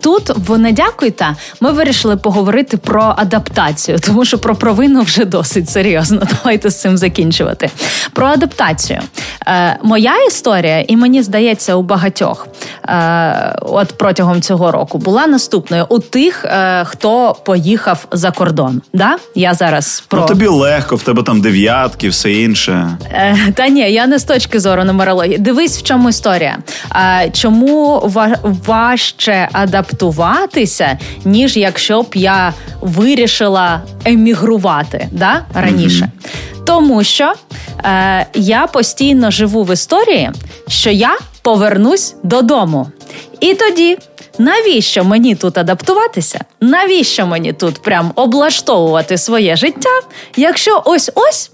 Тут 0.01 0.29
в 0.47 0.57
«Не 0.57 0.71
дякуйте» 0.71 1.35
ми 1.61 1.71
вирішили 1.71 2.17
поговорити 2.17 2.77
про 2.77 3.13
адаптацію, 3.17 3.99
тому 3.99 4.25
що 4.25 4.37
про 4.37 4.55
провину 4.55 5.01
вже 5.01 5.25
досить 5.25 5.69
серйозно. 5.69 6.21
Давайте 6.43 6.69
з 6.69 6.81
цим 6.81 6.97
закінчувати. 6.97 7.69
Про 8.13 8.27
адаптацію. 8.27 9.01
Е, 9.47 9.77
Моя 9.83 10.25
історія, 10.27 10.81
і 10.87 10.97
мені 10.97 11.23
здається, 11.23 11.75
у 11.75 11.81
багатьох 11.81 12.47
е, 12.85 13.55
от 13.61 13.93
протягом 13.97 14.41
цього 14.41 14.71
року 14.71 14.97
була 14.97 15.27
наступною 15.27 15.85
у 15.89 15.99
тих, 15.99 16.45
е, 16.45 16.49
хто 16.87 17.35
поїхав 17.45 18.05
за 18.11 18.31
кордон. 18.31 18.81
Да? 18.93 19.15
Я 19.35 19.53
зараз 19.53 20.03
про 20.07 20.19
Ну, 20.19 20.25
тобі 20.25 20.47
легко, 20.47 20.95
в 20.95 21.03
тебе 21.03 21.23
там 21.23 21.41
дев'ятки, 21.41 22.09
все 22.09 22.33
інше. 22.33 22.97
Е, 23.11 23.37
Та 23.55 23.67
ні, 23.67 23.91
я 23.91 24.07
не 24.07 24.19
з 24.19 24.23
точки 24.23 24.59
зору 24.59 24.83
нумерології. 24.83 25.37
Дивись, 25.37 25.79
в 25.79 25.83
чому 25.83 26.09
історія. 26.09 26.57
Е, 26.95 27.29
чому 27.33 28.11
важче 28.65 29.49
адаптуватися, 29.51 30.97
ніж 31.25 31.57
якщо 31.57 32.01
б 32.01 32.07
я 32.15 32.53
вирішила 32.81 33.81
емігрувати 34.05 35.07
да, 35.11 35.41
раніше? 35.53 36.05
Mm-hmm. 36.05 36.63
Тому 36.65 37.03
що 37.03 37.33
е, 37.85 38.25
я 38.33 38.67
постійно 38.67 39.31
живу 39.31 39.63
в 39.63 39.73
історії, 39.73 40.31
що 40.67 40.89
я 40.89 41.17
повернусь 41.41 42.15
додому. 42.23 42.87
І 43.39 43.53
тоді 43.53 43.97
навіщо 44.41 45.03
мені 45.03 45.35
тут 45.35 45.57
адаптуватися? 45.57 46.39
Навіщо 46.61 47.25
мені 47.25 47.53
тут 47.53 47.81
прям 47.81 48.11
облаштовувати 48.15 49.17
своє 49.17 49.55
життя, 49.55 50.01
якщо 50.35 50.81
ось 50.85 51.11
ось 51.15 51.51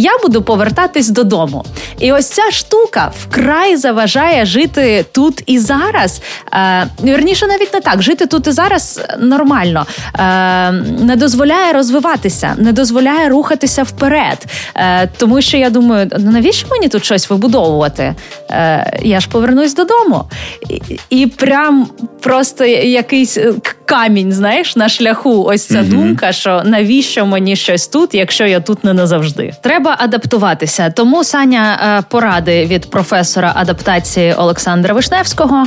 я 0.00 0.18
буду 0.22 0.42
повертатись 0.42 1.08
додому. 1.08 1.64
І 1.98 2.12
ось 2.12 2.26
ця 2.28 2.50
штука 2.50 3.12
вкрай 3.20 3.76
заважає 3.76 4.44
жити 4.46 5.04
тут 5.12 5.42
і 5.46 5.58
зараз. 5.58 6.20
Е, 6.52 6.86
Вірніше, 7.04 7.46
навіть 7.46 7.74
не 7.74 7.80
так. 7.80 8.02
Жити 8.02 8.26
тут 8.26 8.46
і 8.46 8.50
зараз 8.50 9.00
нормально, 9.18 9.86
Е, 10.18 10.72
не 11.00 11.16
дозволяє 11.16 11.72
розвиватися, 11.72 12.54
не 12.58 12.72
дозволяє 12.72 13.28
рухатися 13.28 13.82
вперед. 13.82 14.46
Е, 14.76 15.08
Тому 15.16 15.42
що 15.42 15.56
я 15.56 15.70
думаю, 15.70 16.10
ну 16.18 16.30
навіщо 16.30 16.66
мені 16.70 16.88
тут 16.88 17.04
щось 17.04 17.30
вибудовувати? 17.30 18.14
Е, 18.50 19.00
Я 19.02 19.20
ж 19.20 19.28
повернусь 19.28 19.74
додому. 19.74 20.24
І, 20.70 20.80
і 21.10 21.26
прям 21.26 21.88
просто 22.20 22.64
якийсь 22.64 23.38
камінь, 23.84 24.32
знаєш, 24.32 24.76
на 24.76 24.88
шляху. 24.88 25.44
Ось 25.44 25.64
ця 25.64 25.78
mm 25.78 25.88
думка, 25.88 26.32
що 26.32 26.62
навіщо 26.64 27.26
мені 27.26 27.56
щось 27.56 27.88
тут, 27.88 28.14
якщо 28.14 28.46
я 28.46 28.60
тут 28.60 28.84
не 28.84 28.92
назавжди. 28.92 29.52
Треба 29.62 29.87
адаптуватися. 29.98 30.90
Тому 30.90 31.24
Саня 31.24 31.98
е, 31.98 32.04
поради 32.10 32.66
від 32.66 32.90
професора 32.90 33.52
адаптації 33.56 34.34
Олександра 34.34 34.94
Вишневського. 34.94 35.66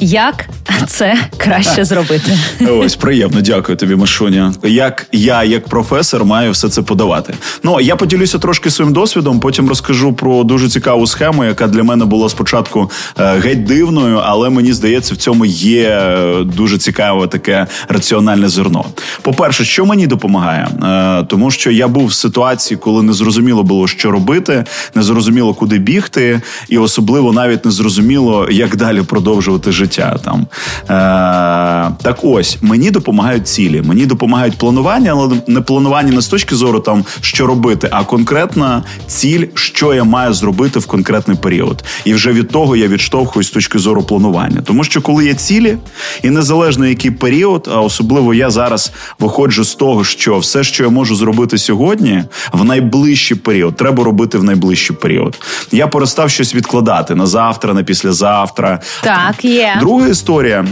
Як 0.00 0.48
це 0.86 1.18
краще 1.36 1.84
зробити? 1.84 2.38
Ось 2.70 2.96
приємно, 2.96 3.40
дякую 3.40 3.78
тобі, 3.78 3.94
Машуня. 3.94 4.54
Як 4.62 5.06
я, 5.12 5.44
як 5.44 5.68
професор, 5.68 6.24
маю 6.24 6.50
все 6.50 6.68
це 6.68 6.82
подавати. 6.82 7.34
Ну 7.62 7.80
я 7.80 7.96
поділюся 7.96 8.38
трошки 8.38 8.70
своїм 8.70 8.92
досвідом. 8.92 9.40
Потім 9.40 9.68
розкажу 9.68 10.12
про 10.12 10.44
дуже 10.44 10.68
цікаву 10.68 11.06
схему, 11.06 11.44
яка 11.44 11.66
для 11.66 11.82
мене 11.82 12.04
була 12.04 12.28
спочатку 12.28 12.90
е, 13.18 13.38
геть 13.38 13.64
дивною, 13.64 14.20
але 14.24 14.50
мені 14.50 14.72
здається, 14.72 15.14
в 15.14 15.16
цьому 15.16 15.44
є 15.46 15.88
е, 15.88 16.44
дуже 16.44 16.78
цікаве 16.78 17.26
таке 17.26 17.66
раціональне 17.88 18.48
зерно. 18.48 18.84
По 19.22 19.32
перше, 19.32 19.64
що 19.64 19.86
мені 19.86 20.06
допомагає, 20.06 20.68
е, 20.82 21.24
тому 21.24 21.50
що 21.50 21.70
я 21.70 21.88
був 21.88 22.06
в 22.06 22.12
ситуації, 22.12 22.78
коли 22.78 23.02
не 23.02 23.12
зрозуміло 23.12 23.62
було, 23.62 23.88
що 23.88 24.10
робити, 24.10 24.64
не 24.94 25.02
зрозуміло, 25.02 25.54
куди 25.54 25.78
бігти, 25.78 26.40
і 26.68 26.78
особливо 26.78 27.32
навіть 27.32 27.64
не 27.64 27.70
зрозуміло, 27.70 28.48
як 28.50 28.76
далі 28.76 29.02
продовжувати 29.02 29.72
життя 29.72 29.85
життя. 29.86 30.18
Там 30.24 30.46
е, 30.82 31.94
так, 32.02 32.18
ось 32.22 32.58
мені 32.62 32.90
допомагають 32.90 33.48
цілі. 33.48 33.82
Мені 33.82 34.06
допомагають 34.06 34.58
планування, 34.58 35.10
але 35.10 35.36
не 35.46 35.60
планування 35.60 36.12
не 36.12 36.20
з 36.20 36.28
точки 36.28 36.54
зору 36.54 36.80
там 36.80 37.04
що 37.20 37.46
робити, 37.46 37.88
а 37.90 38.04
конкретна 38.04 38.82
ціль, 39.06 39.46
що 39.54 39.94
я 39.94 40.04
маю 40.04 40.32
зробити 40.32 40.78
в 40.78 40.86
конкретний 40.86 41.36
період. 41.36 41.84
І 42.04 42.14
вже 42.14 42.32
від 42.32 42.48
того 42.48 42.76
я 42.76 42.88
відштовхуюсь 42.88 43.46
з 43.46 43.50
точки 43.50 43.78
зору 43.78 44.02
планування. 44.02 44.62
Тому 44.64 44.84
що 44.84 45.00
коли 45.00 45.26
є 45.26 45.34
цілі, 45.34 45.78
і 46.22 46.30
незалежно 46.30 46.86
який 46.86 47.10
період, 47.10 47.68
а 47.72 47.80
особливо 47.80 48.34
я 48.34 48.50
зараз 48.50 48.92
виходжу 49.18 49.64
з 49.64 49.74
того, 49.74 50.04
що 50.04 50.38
все, 50.38 50.64
що 50.64 50.84
я 50.84 50.90
можу 50.90 51.16
зробити 51.16 51.58
сьогодні, 51.58 52.24
в 52.52 52.64
найближчий 52.64 53.36
період, 53.36 53.76
треба 53.76 54.04
робити 54.04 54.38
в 54.38 54.44
найближчий 54.44 54.96
період. 54.96 55.38
Я 55.72 55.86
перестав 55.86 56.30
щось 56.30 56.54
відкладати 56.54 57.14
на 57.14 57.26
завтра, 57.26 57.74
на 57.74 57.82
післязавтра. 57.82 58.80
Так, 59.02 59.44
є. 59.44 59.75
Друга 59.80 60.08
історія 60.08 60.66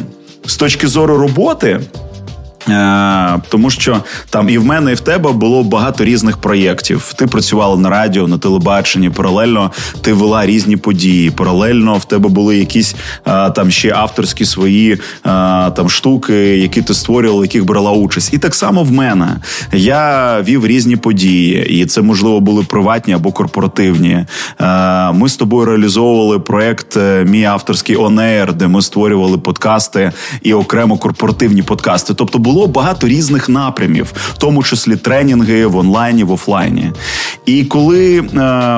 з 0.47 0.57
точки 0.57 0.87
зору 0.87 1.17
роботи. 1.19 1.81
Е, 2.69 3.41
тому 3.49 3.71
що 3.71 4.03
там 4.31 4.49
і 4.49 4.59
в 4.59 4.65
мене, 4.65 4.93
і 4.93 4.95
в 4.95 5.01
тебе 5.01 5.33
було 5.33 5.63
багато 5.63 6.05
різних 6.05 6.39
проєктів. 6.39 7.13
Ти 7.17 7.27
працювала 7.27 7.77
на 7.77 7.91
радіо, 7.91 8.29
на 8.29 8.39
телебаченні. 8.39 9.11
Паралельно 9.11 9.71
ти 10.01 10.13
вела 10.13 10.47
різні 10.47 10.77
події. 10.77 11.31
Паралельно 11.31 11.97
в 11.97 12.05
тебе 12.05 12.29
були 12.29 12.57
якісь 12.57 12.95
е, 13.27 13.51
там 13.51 13.71
ще 13.71 13.93
авторські 13.95 14.45
свої 14.45 14.93
е, 14.93 14.99
там 15.71 15.89
штуки, 15.89 16.35
які 16.59 16.83
ти 16.83 16.95
створювала, 16.95 17.45
яких 17.45 17.65
брала 17.65 17.91
участь. 17.91 18.35
І 18.35 18.39
так 18.39 18.55
само 18.55 18.83
в 18.83 18.93
мене 18.93 19.37
я 19.73 20.41
вів 20.41 20.67
різні 20.67 20.97
події, 20.97 21.67
і 21.69 21.87
це 21.87 22.03
можливо 22.03 22.41
були 22.41 22.63
приватні 22.63 23.15
або 23.15 23.33
корпоративні. 23.33 24.27
Ми 25.13 25.29
з 25.29 25.37
тобою 25.37 25.67
реалізовували 25.67 26.39
проект 26.39 26.99
Мій 27.25 27.45
авторський 27.45 27.97
онеєр, 27.97 28.53
де 28.53 28.69
ми 28.69 28.83
створювали 28.83 29.39
подкасти 29.39 30.13
і 30.43 30.55
окремо 30.55 30.99
корпоративні 30.99 31.63
подкасти. 31.63 32.15
Тобто 32.15 32.39
було 32.39 32.54
було 32.55 32.67
багато 32.67 33.09
різних 33.09 33.49
напрямів, 33.49 34.13
в 34.15 34.39
тому 34.39 34.63
числі 34.63 34.97
тренінги 34.97 35.67
в 35.67 35.77
онлайні, 35.77 36.25
в 36.25 36.33
офлайні. 36.33 36.93
І 37.47 37.65
коли 37.65 38.19
е, 38.19 38.25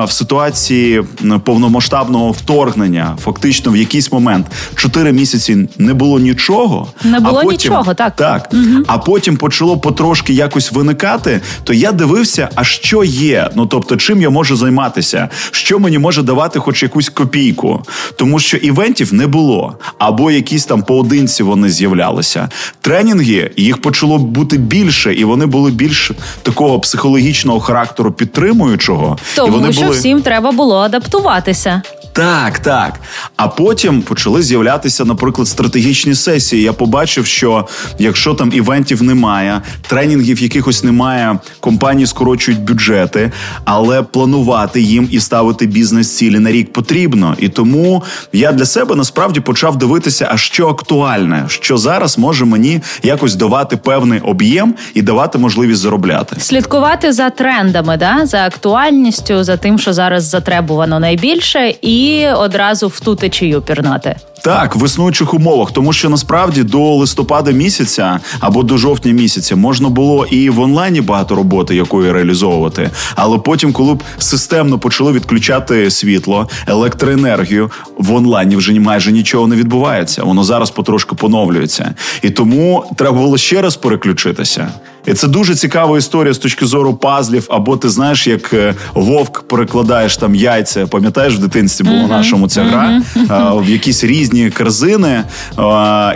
в 0.05 0.11
ситуації 0.11 1.03
повномасштабного 1.43 2.31
вторгнення, 2.31 3.17
фактично 3.23 3.71
в 3.71 3.77
якийсь 3.77 4.11
момент 4.11 4.47
4 4.75 5.11
місяці 5.11 5.69
не 5.77 5.93
було 5.93 6.19
нічого, 6.19 6.87
не 7.03 7.19
було 7.19 7.39
а 7.39 7.43
потім, 7.43 7.51
нічого, 7.51 7.93
так 7.93 8.15
так. 8.15 8.49
Угу. 8.53 8.83
А 8.87 8.97
потім 8.97 9.37
почало 9.37 9.77
потрошки 9.77 10.33
якось 10.33 10.71
виникати. 10.71 11.41
То 11.63 11.73
я 11.73 11.91
дивився, 11.91 12.49
а 12.55 12.63
що 12.63 13.03
є? 13.03 13.49
Ну 13.55 13.65
тобто, 13.65 13.97
чим 13.97 14.21
я 14.21 14.29
можу 14.29 14.55
займатися, 14.55 15.29
що 15.51 15.79
мені 15.79 15.99
може 15.99 16.23
давати, 16.23 16.59
хоч 16.59 16.83
якусь 16.83 17.09
копійку, 17.09 17.83
тому 18.15 18.39
що 18.39 18.57
івентів 18.57 19.13
не 19.13 19.27
було, 19.27 19.77
або 19.99 20.31
якісь 20.31 20.65
там 20.65 20.83
поодинці 20.83 21.43
вони 21.43 21.69
з'являлися. 21.69 22.49
Тренінги 22.81 23.51
їх 23.67 23.81
почало 23.81 24.17
бути 24.17 24.57
більше, 24.57 25.13
і 25.13 25.23
вони 25.23 25.45
були 25.45 25.71
більш 25.71 26.11
такого 26.43 26.79
психологічного 26.79 27.59
характеру 27.59 28.11
підтримуючого. 28.11 29.17
Тому 29.35 29.47
і 29.47 29.51
вони 29.51 29.73
що 29.73 29.81
були... 29.81 29.97
всім 29.97 30.21
треба 30.21 30.51
було 30.51 30.77
адаптуватися. 30.77 31.81
Так, 32.17 32.59
так. 32.59 32.99
А 33.35 33.47
потім 33.47 34.01
почали 34.01 34.41
з'являтися, 34.41 35.05
наприклад, 35.05 35.47
стратегічні 35.47 36.15
сесії. 36.15 36.63
Я 36.63 36.73
побачив, 36.73 37.25
що 37.25 37.67
якщо 37.99 38.33
там 38.33 38.51
івентів 38.53 39.03
немає, 39.03 39.61
тренінгів 39.87 40.41
якихось 40.41 40.83
немає, 40.83 41.39
компанії 41.59 42.07
скорочують 42.07 42.61
бюджети, 42.61 43.31
але 43.65 44.03
планувати 44.03 44.81
їм 44.81 45.07
і 45.11 45.19
ставити 45.19 45.65
бізнес-цілі 45.65 46.39
на 46.39 46.51
рік 46.51 46.73
потрібно. 46.73 47.35
І 47.39 47.49
тому 47.49 48.03
я 48.33 48.51
для 48.51 48.65
себе 48.65 48.95
насправді 48.95 49.39
почав 49.39 49.77
дивитися, 49.77 50.27
а 50.31 50.37
що 50.37 50.67
актуальне, 50.67 51.45
що 51.47 51.77
зараз 51.77 52.17
може 52.17 52.45
мені 52.45 52.81
якось 53.03 53.35
давати 53.35 53.77
певний 53.77 54.19
об'єм 54.19 54.73
і 54.93 55.01
давати 55.01 55.37
можливість 55.37 55.81
заробляти. 55.81 56.35
Слідкувати 56.39 57.13
за 57.13 57.29
трендами, 57.29 57.97
да 57.97 58.25
за 58.25 58.45
актуальністю, 58.45 59.43
за 59.43 59.57
тим, 59.57 59.79
що 59.79 59.93
зараз 59.93 60.23
затребувано 60.23 60.99
найбільше, 60.99 61.73
і 61.81 62.06
одразу 62.37 62.87
в 62.87 62.99
ту 62.99 63.15
течію 63.15 63.61
пірнати. 63.61 64.15
Так, 64.43 64.75
в 64.75 64.85
існуючих 64.85 65.33
умовах, 65.33 65.71
тому 65.71 65.93
що 65.93 66.09
насправді 66.09 66.63
до 66.63 66.95
листопада 66.95 67.51
місяця 67.51 68.19
або 68.39 68.63
до 68.63 68.77
жовтня 68.77 69.11
місяця 69.11 69.55
можна 69.55 69.89
було 69.89 70.25
і 70.25 70.49
в 70.49 70.59
онлайні 70.59 71.01
багато 71.01 71.35
роботи, 71.35 71.75
якої 71.75 72.11
реалізовувати. 72.11 72.89
Але 73.15 73.37
потім, 73.37 73.73
коли 73.73 73.93
б 73.93 74.03
системно 74.17 74.79
почали 74.79 75.11
відключати 75.11 75.91
світло, 75.91 76.49
електроенергію 76.67 77.71
в 77.97 78.13
онлайні 78.13 78.55
вже 78.55 78.79
майже 78.79 79.11
нічого 79.11 79.47
не 79.47 79.55
відбувається. 79.55 80.23
Воно 80.23 80.43
зараз 80.43 80.71
потрошку 80.71 81.15
поновлюється, 81.15 81.95
і 82.21 82.29
тому 82.29 82.85
треба 82.95 83.17
було 83.17 83.37
ще 83.37 83.61
раз 83.61 83.75
переключитися. 83.75 84.71
І 85.07 85.13
це 85.13 85.27
дуже 85.27 85.55
цікава 85.55 85.97
історія 85.97 86.33
з 86.33 86.37
точки 86.37 86.65
зору 86.65 86.93
пазлів. 86.93 87.47
Або 87.49 87.77
ти 87.77 87.89
знаєш, 87.89 88.27
як 88.27 88.53
е, 88.53 88.75
вовк 88.93 89.41
перекладаєш 89.41 90.17
там 90.17 90.35
яйця. 90.35 90.87
Пам'ятаєш, 90.87 91.35
в 91.35 91.39
дитинстві 91.39 91.85
була 91.85 91.97
uh-huh. 91.97 92.09
нашому 92.09 92.47
ця 92.47 92.63
гра 92.63 93.01
uh-huh. 93.15 93.65
в 93.65 93.69
якісь 93.69 94.03
різні 94.03 94.26
корзини, 94.57 95.23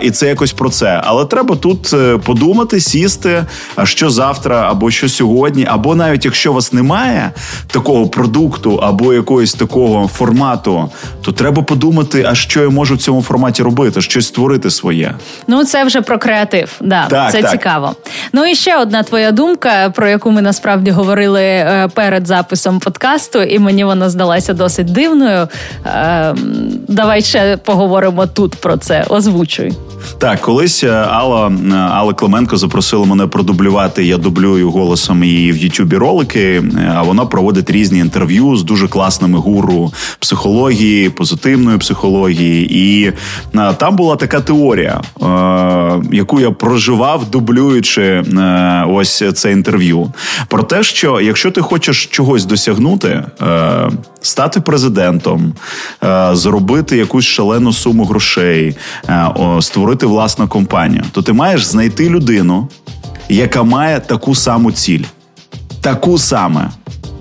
і 0.02 0.10
це 0.10 0.28
якось 0.28 0.52
про 0.52 0.70
це. 0.70 1.02
Але 1.04 1.24
треба 1.24 1.56
тут 1.56 1.90
е, 1.94 2.18
подумати, 2.18 2.80
сісти, 2.80 3.44
а 3.76 3.86
що 3.86 4.10
завтра, 4.10 4.70
або 4.70 4.90
що 4.90 5.08
сьогодні, 5.08 5.66
або 5.70 5.94
навіть 5.94 6.24
якщо 6.24 6.50
у 6.50 6.54
вас 6.54 6.72
немає 6.72 7.32
такого 7.66 8.08
продукту 8.08 8.76
або 8.76 9.14
якогось 9.14 9.54
такого 9.54 10.08
формату, 10.08 10.90
то 11.22 11.32
треба 11.32 11.62
подумати, 11.62 12.26
а 12.28 12.34
що 12.34 12.62
я 12.62 12.68
можу 12.68 12.94
в 12.94 12.98
цьому 12.98 13.22
форматі 13.22 13.62
робити, 13.62 14.00
щось 14.00 14.26
створити 14.26 14.70
своє. 14.70 15.14
Ну 15.46 15.64
це 15.64 15.84
вже 15.84 16.00
про 16.00 16.18
креатив. 16.18 16.72
Да, 16.80 17.06
так, 17.06 17.32
це 17.32 17.42
так. 17.42 17.50
цікаво. 17.50 17.94
Ну 18.32 18.46
і 18.46 18.54
ще 18.54 18.78
одна 18.78 19.02
твоя 19.02 19.32
думка, 19.32 19.92
про 19.94 20.08
яку 20.08 20.30
ми 20.30 20.42
насправді 20.42 20.90
говорили 20.90 21.42
е, 21.42 21.88
перед 21.94 22.26
записом 22.26 22.80
подкасту, 22.80 23.42
і 23.42 23.58
мені 23.58 23.84
вона 23.84 24.10
здалася 24.10 24.54
досить 24.54 24.92
дивною. 24.92 25.48
Ем, 25.84 26.36
давай 26.88 27.22
ще 27.22 27.56
поговоримо 27.56 28.01
тут 28.26 28.54
про 28.54 28.76
це. 28.76 29.04
Озвучуй. 29.08 29.72
Так, 30.18 30.40
колись 30.40 30.84
е, 30.84 30.90
Алла 30.90 31.52
е, 31.72 31.74
Алла 31.74 32.14
Клименко 32.14 32.56
запросила 32.56 33.06
мене 33.06 33.26
продублювати. 33.26 34.04
Я 34.04 34.16
дублюю 34.16 34.70
голосом 34.70 35.24
її 35.24 35.52
в 35.52 35.56
Ютубі 35.56 35.96
ролики. 35.96 36.62
А 36.94 37.02
вона 37.02 37.24
проводить 37.24 37.70
різні 37.70 37.98
інтерв'ю 37.98 38.56
з 38.56 38.62
дуже 38.62 38.88
класними 38.88 39.38
гуру 39.38 39.92
психології, 40.18 41.10
позитивної 41.10 41.78
психології. 41.78 42.78
І 42.78 43.12
там 43.76 43.96
була 43.96 44.16
така 44.16 44.40
теорія, 44.40 45.00
яку 46.12 46.40
я 46.40 46.50
проживав, 46.50 47.30
дублюючи 47.30 48.24
ось 48.88 49.22
це 49.34 49.52
інтерв'ю. 49.52 50.12
Про 50.48 50.62
те, 50.62 50.82
що 50.82 51.20
якщо 51.20 51.50
ти 51.50 51.60
хочеш 51.60 52.06
чогось 52.06 52.44
досягнути, 52.44 53.24
е, 53.42 53.90
стати 54.20 54.60
президентом, 54.60 55.54
е, 56.04 56.30
зробити 56.32 56.96
якусь 56.96 57.24
шалену 57.24 57.72
суму 57.72 58.04
грошей, 58.04 58.76
е, 59.08 59.28
створити 59.92 60.06
власну 60.06 60.48
компанію, 60.48 61.02
то 61.12 61.22
ти 61.22 61.32
маєш 61.32 61.64
знайти 61.64 62.08
людину, 62.08 62.68
яка 63.28 63.62
має 63.62 64.00
таку 64.00 64.34
саму 64.34 64.72
ціль, 64.72 65.04
таку 65.80 66.18
саме, 66.18 66.70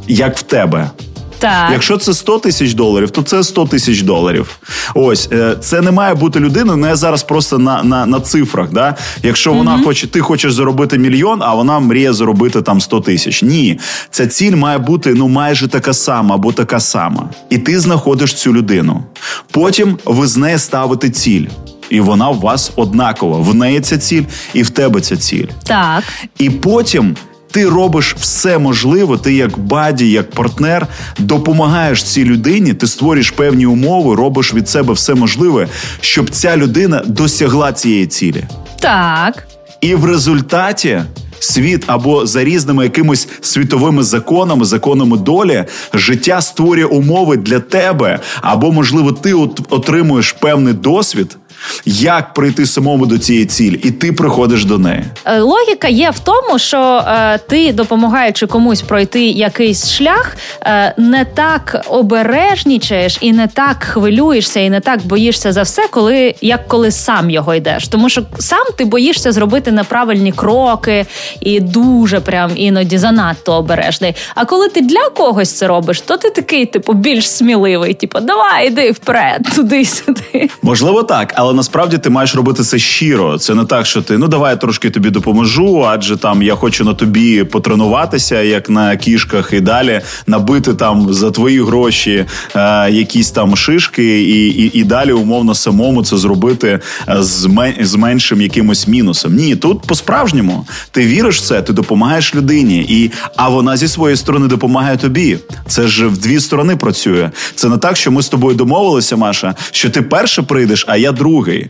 як 0.07 0.37
в 0.37 0.41
тебе. 0.41 0.91
Так. 1.39 1.69
Якщо 1.71 1.97
це 1.97 2.13
100 2.13 2.39
тисяч 2.39 2.73
доларів, 2.73 3.11
то 3.11 3.21
це 3.21 3.43
100 3.43 3.65
тисяч 3.65 4.01
доларів. 4.01 4.59
Ось 4.95 5.29
е, 5.31 5.55
це 5.59 5.81
не 5.81 5.91
має 5.91 6.13
бути 6.13 6.39
людина, 6.39 6.75
не 6.75 6.95
зараз 6.95 7.23
просто 7.23 7.57
на 7.57 7.83
на, 7.83 8.05
на 8.05 8.19
цифрах. 8.19 8.71
Да? 8.71 8.95
Якщо 9.23 9.53
вона 9.53 9.77
mm 9.77 9.83
хоче, 9.83 10.07
ти 10.07 10.21
хочеш 10.21 10.53
заробити 10.53 10.97
мільйон, 10.97 11.41
а 11.43 11.53
вона 11.53 11.79
мріє 11.79 12.13
заробити 12.13 12.61
там 12.61 12.81
100 12.81 13.01
тисяч. 13.01 13.43
Ні, 13.43 13.79
ця 14.09 14.27
ціль 14.27 14.55
має 14.55 14.77
бути 14.77 15.13
ну 15.13 15.27
майже 15.27 15.67
така 15.67 15.93
сама 15.93 16.35
або 16.35 16.51
така 16.51 16.79
сама. 16.79 17.29
І 17.49 17.57
ти 17.57 17.79
знаходиш 17.79 18.33
цю 18.33 18.53
людину. 18.53 19.03
Потім 19.51 19.97
ви 20.05 20.27
з 20.27 20.37
нею 20.37 20.59
ставите 20.59 21.09
ціль. 21.09 21.45
І 21.91 21.99
вона 21.99 22.29
у 22.29 22.39
вас 22.39 22.71
однакова. 22.75 23.37
В 23.37 23.55
неї 23.55 23.81
ця 23.81 23.97
ціль, 23.97 24.23
і 24.53 24.63
в 24.63 24.69
тебе 24.69 25.01
ця 25.01 25.17
ціль. 25.17 25.45
Так. 25.63 26.03
І 26.37 26.49
потім 26.49 27.15
ти 27.51 27.69
робиш 27.69 28.15
все 28.19 28.57
можливе, 28.57 29.17
ти 29.17 29.33
як 29.33 29.59
buddy, 29.59 30.11
як 30.11 30.31
партнер, 30.31 30.87
допомагаєш 31.19 32.03
цій 32.03 32.25
людині, 32.25 32.73
ти 32.73 32.87
створюєш 32.87 33.31
певні 33.31 33.65
умови, 33.65 34.15
робиш 34.15 34.53
від 34.53 34.69
себе 34.69 34.93
все 34.93 35.15
можливе, 35.15 35.67
щоб 36.01 36.29
ця 36.29 36.57
людина 36.57 37.03
досягла 37.05 37.73
цієї 37.73 38.07
цілі. 38.07 38.43
Так. 38.79 39.47
І 39.81 39.95
в 39.95 40.05
результаті. 40.05 41.01
Світ 41.39 41.83
або 41.87 42.25
за 42.25 42.43
різними 42.43 42.83
якимись 42.83 43.27
світовими 43.41 44.03
законами, 44.03 44.65
законами 44.65 45.17
долі, 45.17 45.65
життя 45.93 46.41
створює 46.41 46.85
умови 46.85 47.37
для 47.37 47.59
тебе, 47.59 48.19
або, 48.41 48.71
можливо, 48.71 49.11
ти 49.11 49.33
отримуєш 49.69 50.31
певний 50.31 50.73
досвід, 50.73 51.37
як 51.85 52.33
прийти 52.33 52.65
самому 52.65 53.05
до 53.05 53.17
цієї 53.17 53.45
цілі, 53.45 53.79
і 53.83 53.91
ти 53.91 54.11
приходиш 54.11 54.65
до 54.65 54.77
неї. 54.77 55.03
Е, 55.25 55.39
логіка 55.39 55.87
є 55.87 56.09
в 56.09 56.19
тому, 56.19 56.59
що 56.59 57.03
е, 57.07 57.37
ти 57.37 57.73
допомагаючи 57.73 58.47
комусь 58.47 58.81
пройти 58.81 59.25
якийсь 59.25 59.91
шлях, 59.91 60.37
е, 60.61 60.93
не 60.97 61.25
так 61.25 61.85
обережнічаєш 61.89 63.17
і 63.21 63.33
не 63.33 63.47
так 63.47 63.83
хвилюєшся, 63.83 64.59
і 64.59 64.69
не 64.69 64.79
так 64.79 65.05
боїшся 65.05 65.51
за 65.51 65.61
все, 65.61 65.87
коли 65.91 66.35
як 66.41 66.67
коли 66.67 66.91
сам 66.91 67.29
його 67.29 67.55
йдеш. 67.55 67.87
Тому 67.87 68.09
що 68.09 68.23
сам 68.39 68.63
ти 68.77 68.85
боїшся 68.85 69.31
зробити 69.31 69.71
неправильні 69.71 70.31
кроки 70.31 71.05
і 71.39 71.59
дуже 71.59 72.19
прям 72.19 72.51
іноді 72.55 72.97
занадто 72.97 73.53
обережний. 73.53 74.15
А 74.35 74.45
коли 74.45 74.69
ти 74.69 74.81
для 74.81 75.09
когось 75.15 75.51
це 75.51 75.67
робиш, 75.67 76.01
то 76.01 76.17
ти 76.17 76.29
такий, 76.29 76.65
типу, 76.65 76.93
більш 76.93 77.29
сміливий. 77.29 77.93
Типу, 77.93 78.19
давай 78.19 78.67
йди 78.67 78.91
вперед, 78.91 79.47
туди 79.55 79.85
сюди. 79.85 80.49
Можливо, 80.61 81.03
так, 81.03 81.33
але 81.35 81.50
насправді 81.53 81.97
ти 81.97 82.09
маєш 82.09 82.35
робити 82.35 82.63
це 82.63 82.79
щиро. 82.79 83.37
Це 83.37 83.55
не 83.55 83.65
так, 83.65 83.85
що 83.85 84.01
ти 84.01 84.17
ну 84.17 84.27
давай 84.27 84.51
я 84.51 84.57
трошки 84.57 84.89
тобі 84.89 85.09
допоможу, 85.09 85.85
адже 85.87 86.17
там 86.17 86.43
я 86.43 86.55
хочу 86.55 86.85
на 86.85 86.93
тобі 86.93 87.43
потренуватися, 87.43 88.41
як 88.41 88.69
на 88.69 88.95
кішках, 88.97 89.53
і 89.53 89.59
далі 89.59 90.01
набити 90.27 90.73
там 90.73 91.13
за 91.13 91.31
твої 91.31 91.63
гроші 91.63 92.25
е, 92.55 92.91
якісь 92.91 93.31
там 93.31 93.55
шишки, 93.55 94.21
і, 94.21 94.47
і, 94.47 94.79
і 94.79 94.83
далі 94.83 95.11
умовно 95.11 95.55
самому 95.55 96.03
це 96.03 96.17
зробити 96.17 96.79
е, 97.09 97.23
з, 97.23 97.45
мен, 97.45 97.73
з 97.81 97.95
меншим 97.95 98.41
якимось 98.41 98.87
мінусом. 98.87 99.35
Ні, 99.35 99.55
тут 99.55 99.81
по-справжньому 99.81 100.65
ти 100.91 101.07
віриш 101.07 101.37
в 101.37 101.41
це, 101.41 101.61
ти 101.61 101.73
допомагаєш 101.73 102.35
людині, 102.35 102.85
і 102.89 103.11
а 103.35 103.49
вона 103.49 103.77
зі 103.77 103.87
своєї 103.87 104.17
сторони 104.17 104.47
допомагає 104.47 104.97
тобі. 104.97 105.37
Це 105.67 105.87
ж 105.87 106.07
в 106.07 106.17
дві 106.17 106.39
сторони 106.39 106.75
працює. 106.75 107.29
Це 107.55 107.69
не 107.69 107.77
так, 107.77 107.97
що 107.97 108.11
ми 108.11 108.23
з 108.23 108.29
тобою 108.29 108.55
домовилися, 108.55 109.15
Маша, 109.15 109.55
що 109.71 109.89
ти 109.89 110.01
перше 110.01 110.41
прийдеш, 110.41 110.85
а 110.87 110.97
я 110.97 111.11
другий. 111.11 111.40
Е, 111.49 111.69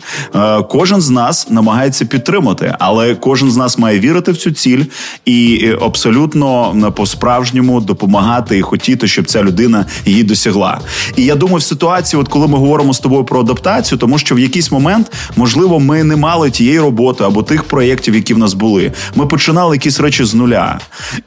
кожен 0.70 1.02
з 1.02 1.10
нас 1.10 1.50
намагається 1.50 2.06
підтримати, 2.06 2.76
але 2.80 3.16
кожен 3.16 3.52
з 3.52 3.58
нас 3.58 3.78
має 3.78 4.00
вірити 4.00 4.32
в 4.32 4.38
цю 4.38 4.52
ціль 4.52 4.84
і 5.26 5.70
абсолютно 5.82 6.74
по-справжньому 6.96 7.82
допомагати 7.82 8.58
і 8.58 8.62
хотіти, 8.62 9.08
щоб 9.08 9.26
ця 9.26 9.44
людина 9.44 9.86
її 10.06 10.24
досягла. 10.24 10.80
І 11.16 11.26
я 11.26 11.36
думаю, 11.36 11.58
в 11.58 11.64
ситуації, 11.64 12.22
от 12.22 12.28
коли 12.28 12.48
ми 12.48 12.58
говоримо 12.58 12.94
з 12.94 13.00
тобою 13.00 13.24
про 13.24 13.40
адаптацію, 13.40 14.00
тому 14.00 14.18
що 14.18 14.36
в 14.36 14.40
якийсь 14.40 14.72
момент 14.72 15.12
можливо 15.36 15.80
ми 15.80 16.04
не 16.04 16.16
мали 16.16 16.52
тієї 16.52 16.80
роботи 16.80 17.24
або 17.24 17.44
тих 17.44 17.64
проєктів, 17.64 18.16
які 18.16 18.34
в 18.34 18.38
нас 18.38 18.54
були. 18.54 18.92
Ми 19.16 19.26
починали 19.26 19.76
якісь 19.76 20.00
речі 20.00 20.24
з 20.24 20.34
нуля, 20.34 20.80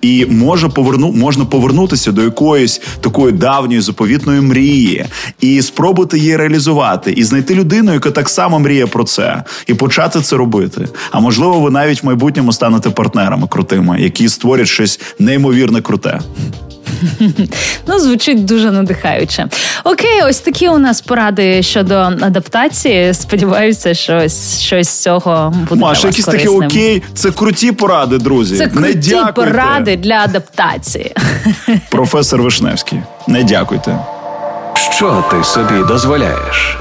і 0.02 0.26
може 0.30 0.68
поверну 0.68 1.12
можна 1.12 1.44
повернутися 1.44 2.12
до 2.12 2.22
якоїсь 2.22 2.80
такої 3.00 3.32
давньої 3.32 3.80
заповітної 3.80 4.40
мрії 4.40 5.06
і 5.40 5.62
спробувати 5.62 6.18
її 6.18 6.36
реалізувати, 6.36 7.12
і 7.12 7.24
знайти 7.24 7.54
людину, 7.54 7.92
яка 7.92 8.10
так 8.10 8.28
само 8.34 8.58
мріє 8.58 8.86
про 8.86 9.04
це, 9.04 9.42
і 9.66 9.74
почати 9.74 10.20
це 10.20 10.36
робити. 10.36 10.88
А 11.10 11.20
можливо, 11.20 11.60
ви 11.60 11.70
навіть 11.70 12.02
в 12.02 12.06
майбутньому 12.06 12.52
станете 12.52 12.90
партнерами 12.90 13.46
крутими, 13.48 14.00
які 14.00 14.28
створять 14.28 14.68
щось 14.68 15.00
неймовірне 15.18 15.80
круте. 15.80 16.20
Ну, 17.86 17.98
звучить 18.00 18.44
дуже 18.44 18.70
надихаюче. 18.70 19.46
Окей, 19.84 20.22
ось 20.28 20.40
такі 20.40 20.68
у 20.68 20.78
нас 20.78 21.00
поради 21.00 21.62
щодо 21.62 21.94
адаптації. 21.94 23.14
Сподіваюся, 23.14 23.94
що 23.94 24.28
щось 24.58 24.88
з 24.88 25.02
цього 25.02 25.54
буде. 25.68 25.80
Маша, 25.80 26.00
для 26.02 26.08
вас 26.08 26.18
якісь 26.18 26.24
корисним. 26.24 26.60
такі 26.60 26.78
окей. 26.80 27.02
Це 27.14 27.30
круті 27.30 27.72
поради, 27.72 28.18
друзі. 28.18 28.56
Це 28.56 28.66
круті 28.66 28.80
Не 28.88 28.94
дякуйте. 28.94 29.32
поради 29.32 29.96
для 29.96 30.14
адаптації. 30.14 31.14
Професор 31.90 32.42
Вишневський. 32.42 32.98
Не 33.28 33.44
дякуйте. 33.44 33.98
Що 34.96 35.24
ти 35.30 35.44
собі 35.44 35.84
дозволяєш? 35.88 36.78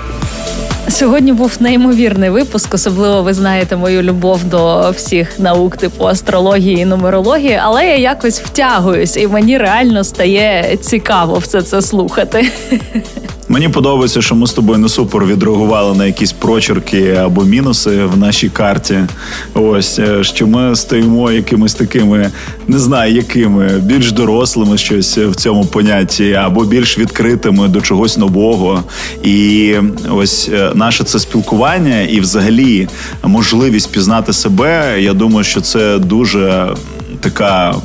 Сьогодні 0.89 1.33
був 1.33 1.57
неймовірний 1.59 2.29
випуск. 2.29 2.73
Особливо 2.73 3.23
ви 3.23 3.33
знаєте 3.33 3.75
мою 3.75 4.01
любов 4.01 4.43
до 4.43 4.91
всіх 4.91 5.39
наук, 5.39 5.77
типу 5.77 6.07
астрології 6.07 6.77
і 6.77 6.85
нумерології, 6.85 7.59
але 7.63 7.85
я 7.85 7.97
якось 7.97 8.41
втягуюсь, 8.41 9.17
і 9.17 9.27
мені 9.27 9.57
реально 9.57 10.03
стає 10.03 10.77
цікаво 10.81 11.37
все 11.37 11.61
це 11.61 11.81
слухати. 11.81 12.47
Мені 13.49 13.69
подобається, 13.69 14.21
що 14.21 14.35
ми 14.35 14.47
з 14.47 14.53
тобою 14.53 14.79
не 14.79 14.89
супер 14.89 15.25
відреагували 15.25 15.97
на 15.97 16.05
якісь 16.05 16.31
прочерки 16.31 17.11
або 17.11 17.43
мінуси 17.43 18.05
в 18.05 18.17
нашій 18.17 18.49
карті. 18.49 18.99
Ось 19.53 19.99
е, 19.99 20.23
що 20.23 20.47
ми 20.47 20.75
стоїмо 20.75 21.31
якимись 21.31 21.73
такими, 21.73 22.31
не 22.67 22.79
знаю, 22.79 23.13
якими 23.13 23.67
більш 23.79 24.11
дорослими 24.11 24.77
щось 24.77 25.17
в 25.17 25.35
цьому 25.35 25.65
понятті, 25.65 26.33
або 26.33 26.63
більш 26.63 26.99
відкритими 26.99 27.67
до 27.67 27.81
чогось 27.81 28.17
нового. 28.17 28.83
І 29.23 29.73
ось 30.11 30.49
е, 30.53 30.71
наше 30.75 31.03
це 31.03 31.19
спілкування, 31.19 32.01
і 32.01 32.19
взагалі 32.19 32.87
можливість 33.23 33.91
пізнати 33.91 34.33
себе. 34.33 35.01
Я 35.01 35.13
думаю, 35.13 35.43
що 35.43 35.61
це 35.61 35.99
дуже 35.99 36.73
така 37.19 37.75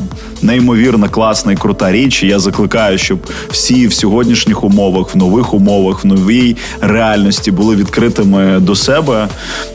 неймовірно 0.43 1.09
класна 1.09 1.53
і 1.53 1.57
крута 1.57 1.93
річ. 1.93 2.23
І 2.23 2.27
Я 2.27 2.39
закликаю, 2.39 2.99
щоб 2.99 3.19
всі 3.51 3.87
в 3.87 3.93
сьогоднішніх 3.93 4.65
умовах, 4.65 5.15
в 5.15 5.19
нових 5.19 5.55
умовах, 5.55 6.05
в 6.05 6.07
новій 6.07 6.57
реальності 6.81 7.51
були 7.51 7.77
відкритими 7.77 8.61
до 8.61 8.75
себе, 8.75 9.29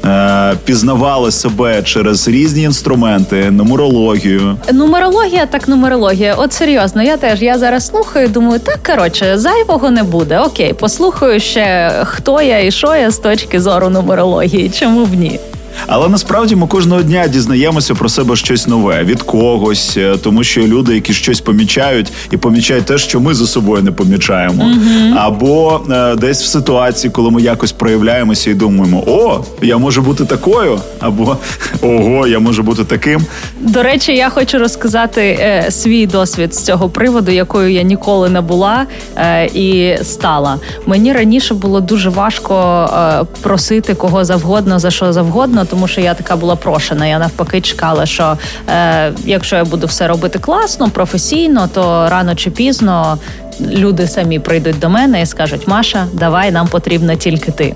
е, 0.06 0.54
пізнавали 0.66 1.32
себе 1.32 1.84
через 1.84 2.28
різні 2.28 2.62
інструменти, 2.62 3.52
нумерологію. 3.52 4.58
Нумерологія, 4.74 5.46
так 5.46 5.68
нумерологія. 5.68 6.36
От 6.36 6.54
серйозно, 6.54 7.04
я 7.04 7.18
теж 7.18 7.42
я 7.42 7.58
зараз 7.58 7.88
слухаю. 7.88 8.28
Думаю, 8.28 8.60
так 8.60 8.80
коротше, 8.96 9.38
зайвого 9.38 9.92
не 9.92 10.04
буде. 10.04 10.40
Окей, 10.40 10.74
послухаю 10.74 11.40
ще 11.40 11.92
хто 12.06 12.42
я 12.42 12.60
і 12.60 12.72
що 12.72 12.96
я 12.96 13.12
з 13.12 13.18
точки 13.18 13.62
зору 13.62 13.90
нумерології. 13.90 14.70
Чому 14.70 15.06
б 15.06 15.14
ні? 15.14 15.40
Але 15.88 16.10
насправді 16.10 16.56
ми 16.56 16.68
кожного 16.68 17.02
дня 17.02 17.28
дізнаємося 17.28 17.96
про 17.96 18.10
себе 18.10 18.36
щось 18.36 18.68
нове 18.68 19.04
від 19.04 19.24
когось, 19.24 19.98
е, 19.98 20.18
тому 20.24 20.44
що 20.44 20.62
люди, 20.62 20.96
які 20.96 21.14
щось 21.14 21.42
помічають, 21.42 22.12
і 22.32 22.38
помічають 22.38 22.86
те, 22.86 22.98
що 22.98 23.20
ми 23.20 23.34
за 23.34 23.48
собою 23.48 23.84
не 23.84 23.92
помічаємо, 23.92 24.64
mm-hmm. 24.64 25.14
або 25.18 25.82
е, 25.92 26.16
десь 26.16 26.44
в 26.44 26.46
ситуації, 26.46 27.12
коли 27.12 27.32
ми 27.32 27.42
якось 27.42 27.72
проявляємося 27.72 28.52
і 28.52 28.54
думаємо, 28.54 29.04
о, 29.08 29.44
я 29.62 29.78
можу 29.78 30.02
бути 30.02 30.26
такою, 30.26 30.80
або 31.00 31.38
ого, 31.82 32.28
я 32.28 32.40
можу 32.40 32.64
бути 32.64 32.84
таким. 32.84 33.22
До 33.60 33.84
речі, 33.84 34.16
я 34.16 34.30
хочу 34.30 34.60
розказати 34.60 35.22
е, 35.22 35.72
свій 35.72 36.08
досвід 36.08 36.56
з 36.56 36.64
цього 36.64 36.90
приводу, 36.90 37.32
якою 37.32 37.70
я 37.70 37.82
ніколи 37.82 38.30
не 38.30 38.42
була 38.42 38.86
е, 39.18 39.46
і 39.46 39.98
стала. 40.04 40.60
Мені 40.86 41.14
раніше 41.14 41.54
було 41.54 41.82
дуже 41.82 42.10
важко 42.10 42.56
е, 42.94 43.26
просити 43.42 43.96
кого 43.96 44.26
завгодно 44.26 44.80
за 44.80 44.92
що 44.92 45.14
завгодно, 45.14 45.66
тому 45.74 45.88
що 45.88 46.02
я 46.02 46.14
така 46.14 46.36
була 46.36 46.56
прошена. 46.56 47.08
Я 47.08 47.20
навпаки 47.20 47.62
чекала, 47.62 48.06
що 48.06 48.38
е, 48.70 49.14
якщо 49.26 49.56
я 49.56 49.66
буду 49.66 49.88
все 49.88 50.08
робити 50.08 50.40
класно, 50.40 50.90
професійно, 50.90 51.70
то 51.74 52.10
рано 52.10 52.36
чи 52.36 52.52
пізно. 52.52 53.18
Люди 53.62 54.08
самі 54.08 54.40
прийдуть 54.40 54.80
до 54.80 54.90
мене 54.90 55.22
і 55.22 55.26
скажуть: 55.26 55.68
Маша, 55.68 56.08
давай 56.14 56.52
нам 56.52 56.68
потрібна 56.68 57.16
тільки 57.16 57.52
ти. 57.52 57.76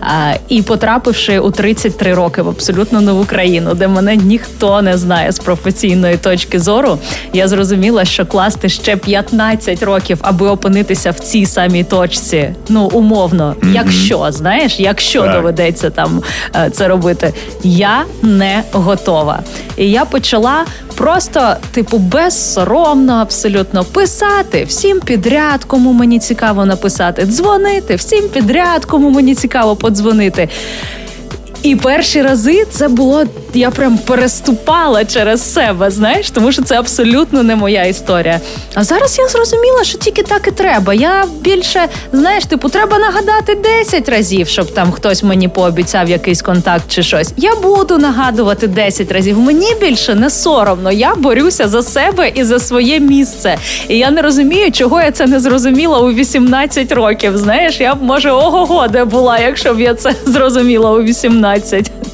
А, 0.00 0.34
І 0.48 0.62
потрапивши 0.62 1.38
у 1.38 1.50
33 1.50 2.14
роки 2.14 2.42
в 2.42 2.48
абсолютно 2.48 3.00
нову 3.00 3.24
країну, 3.24 3.74
де 3.74 3.88
мене 3.88 4.16
ніхто 4.16 4.82
не 4.82 4.98
знає 4.98 5.32
з 5.32 5.38
професійної 5.38 6.16
точки 6.16 6.60
зору, 6.60 6.98
я 7.32 7.48
зрозуміла, 7.48 8.04
що 8.04 8.26
класти 8.26 8.68
ще 8.68 8.96
15 8.96 9.82
років, 9.82 10.18
аби 10.22 10.48
опинитися 10.48 11.10
в 11.10 11.18
цій 11.18 11.46
самій 11.46 11.84
точці. 11.84 12.54
Ну 12.68 12.90
умовно, 12.92 13.56
mm-hmm. 13.60 13.74
якщо 13.74 14.32
знаєш, 14.32 14.80
якщо 14.80 15.22
так. 15.22 15.32
доведеться 15.32 15.90
там 15.90 16.22
е, 16.56 16.70
це 16.70 16.88
робити, 16.88 17.32
я 17.62 18.04
не 18.22 18.62
готова. 18.72 19.40
І 19.76 19.90
я 19.90 20.04
почала 20.04 20.64
просто, 20.96 21.56
типу, 21.72 21.98
безсоромно 21.98 23.12
абсолютно 23.12 23.84
писати 23.84 24.64
всім 24.64 25.00
підряд, 25.00 25.64
кому 25.64 25.92
мені 25.92 26.18
цікаво 26.18 26.64
написати, 26.66 27.24
дзвонити 27.24 27.94
всім 27.94 28.28
підряд, 28.28 28.84
кому 28.84 29.10
мені 29.10 29.34
цікаво 29.34 29.76
подзвонити. 29.76 30.48
І 31.66 31.76
перші 31.76 32.22
рази 32.22 32.64
це 32.70 32.88
було 32.88 33.24
я 33.54 33.70
прям 33.70 33.98
переступала 33.98 35.04
через 35.04 35.52
себе, 35.52 35.90
знаєш, 35.90 36.30
тому 36.30 36.52
що 36.52 36.62
це 36.62 36.78
абсолютно 36.78 37.42
не 37.42 37.56
моя 37.56 37.84
історія. 37.84 38.40
А 38.74 38.84
зараз 38.84 39.18
я 39.18 39.28
зрозуміла, 39.28 39.84
що 39.84 39.98
тільки 39.98 40.22
так 40.22 40.48
і 40.48 40.50
треба. 40.50 40.94
Я 40.94 41.24
більше, 41.40 41.88
знаєш, 42.12 42.46
типу, 42.46 42.68
треба 42.68 42.98
нагадати 42.98 43.54
10 43.54 44.08
разів, 44.08 44.48
щоб 44.48 44.74
там 44.74 44.92
хтось 44.92 45.22
мені 45.22 45.48
пообіцяв 45.48 46.10
якийсь 46.10 46.42
контакт 46.42 46.84
чи 46.88 47.02
щось. 47.02 47.32
Я 47.36 47.54
буду 47.54 47.98
нагадувати 47.98 48.66
10 48.66 49.12
разів. 49.12 49.38
Мені 49.38 49.74
більше 49.80 50.14
не 50.14 50.30
соромно. 50.30 50.92
Я 50.92 51.14
борюся 51.14 51.68
за 51.68 51.82
себе 51.82 52.32
і 52.34 52.44
за 52.44 52.58
своє 52.58 53.00
місце. 53.00 53.58
І 53.88 53.98
я 53.98 54.10
не 54.10 54.22
розумію, 54.22 54.72
чого 54.72 55.00
я 55.00 55.10
це 55.10 55.26
не 55.26 55.40
зрозуміла 55.40 55.98
у 55.98 56.12
18 56.12 56.92
років. 56.92 57.38
Знаєш, 57.38 57.80
я 57.80 57.94
б 57.94 58.02
може 58.02 58.30
ого-го 58.30 58.88
де 58.88 59.04
була, 59.04 59.38
якщо 59.38 59.74
б 59.74 59.80
я 59.80 59.94
це 59.94 60.14
зрозуміла 60.26 60.90
у 60.90 61.02
18. 61.02 61.55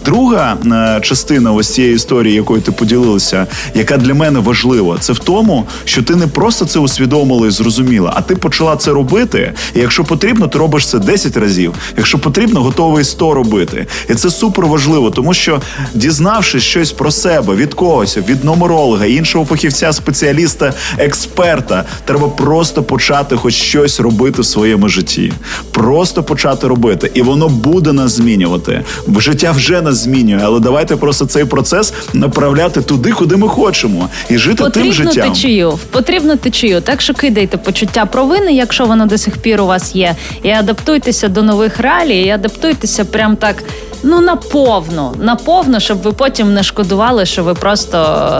Друга 0.05 0.57
частина 1.01 1.32
частина 1.32 1.53
ось 1.53 1.74
цієї 1.74 1.95
історії, 1.95 2.34
якою 2.34 2.61
ти 2.62 2.72
поділилася, 2.72 3.47
яка 3.74 3.97
для 3.97 4.14
мене 4.14 4.38
важлива, 4.38 4.97
це 5.01 5.12
в 5.12 5.18
тому, 5.18 5.66
що 5.84 6.03
ти 6.03 6.16
не 6.16 6.26
просто 6.26 6.64
це 6.64 6.78
усвідомила 6.78 7.47
і 7.47 7.51
зрозуміла, 7.51 8.12
а 8.16 8.20
ти 8.20 8.36
почала 8.36 8.76
це 8.76 8.90
робити. 8.90 9.53
І 9.74 9.80
якщо 9.80 10.05
потрібно, 10.05 10.49
ти 10.49 10.59
робиш 10.59 10.86
це 10.86 10.99
10 10.99 11.36
разів. 11.36 11.74
Якщо 11.97 12.18
потрібно, 12.18 12.62
готовий 12.62 13.05
100 13.05 13.34
робити. 13.34 13.86
І 14.11 14.14
це 14.14 14.30
супер 14.30 14.66
важливо, 14.66 15.11
тому 15.11 15.34
що 15.34 15.61
дізнавшись 15.95 16.62
щось 16.62 16.93
про 16.93 17.11
себе 17.11 17.55
від 17.55 17.74
когось, 17.74 18.16
від 18.16 18.45
нумеролога, 18.45 19.07
іншого 19.07 19.45
фахівця, 19.45 19.93
спеціаліста, 19.93 20.74
експерта, 20.99 21.84
треба 22.05 22.28
просто 22.28 22.82
почати 22.82 23.36
хоч 23.36 23.55
щось 23.55 24.01
робити 24.01 24.43
в 24.43 24.47
своєму 24.47 24.88
житті. 24.88 25.32
Просто 25.70 26.22
почати 26.22 26.68
робити, 26.68 27.11
і 27.14 27.22
воно 27.22 27.49
буде 27.49 27.93
нас 27.93 28.12
змінювати. 28.12 28.84
Життя 29.33 29.53
вже 29.53 29.83
нас 29.83 29.97
змінює, 29.97 30.41
але 30.45 30.61
давайте 30.61 30.97
просто 30.97 31.26
цей 31.26 31.45
процес 31.45 31.93
направляти 32.12 32.83
туди, 32.83 33.12
куди 33.12 33.37
ми 33.37 33.49
хочемо, 33.49 34.09
і 34.30 34.39
жити 34.39 34.64
Потрібно 34.64 34.95
тим 34.95 35.05
життям. 35.07 35.28
течію, 35.33 35.78
потрібно 35.91 36.37
течію. 36.37 36.80
Так 36.80 37.01
що 37.01 37.14
кидайте 37.14 37.57
почуття 37.57 38.07
провини, 38.07 38.53
якщо 38.53 38.87
воно 38.87 39.07
до 39.07 39.18
сих 39.18 39.37
пір 39.39 39.61
у 39.61 39.66
вас 39.66 39.95
є, 39.97 40.16
і 40.43 40.51
адаптуйтеся 40.51 41.28
до 41.28 41.43
нових 41.43 41.78
реалій, 41.80 42.20
і 42.20 42.30
адаптуйтеся 42.30 43.05
прям 43.05 43.37
так. 43.37 43.57
Ну 44.03 44.21
наповно, 44.21 45.15
наповно, 45.19 45.81
щоб 45.81 46.03
ви 46.03 46.13
потім 46.13 46.55
не 46.55 46.63
шкодували, 46.63 47.27
що 47.27 47.45
ви 47.45 47.55
просто 47.55 47.99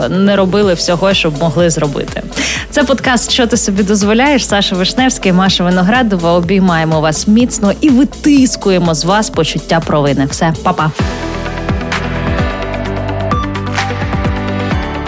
не 0.09 0.35
робили 0.35 0.73
всього, 0.73 1.13
щоб 1.13 1.39
могли 1.39 1.69
зробити. 1.69 2.23
Це 2.69 2.83
подкаст, 2.83 3.31
що 3.31 3.47
ти 3.47 3.57
собі 3.57 3.83
дозволяєш. 3.83 4.47
Саша 4.47 4.75
Вишневський, 4.75 5.33
Маша 5.33 5.63
Виноградова. 5.63 6.31
Обіймаємо 6.31 7.01
вас 7.01 7.27
міцно 7.27 7.73
і 7.81 7.89
витискуємо 7.89 8.93
з 8.93 9.05
вас 9.05 9.29
почуття 9.29 9.79
провини. 9.79 10.25
Все, 10.25 10.53
па-па. 10.63 10.91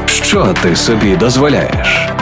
Що 0.05 0.53
ти 0.63 0.75
собі 0.75 1.15
дозволяєш? 1.15 2.14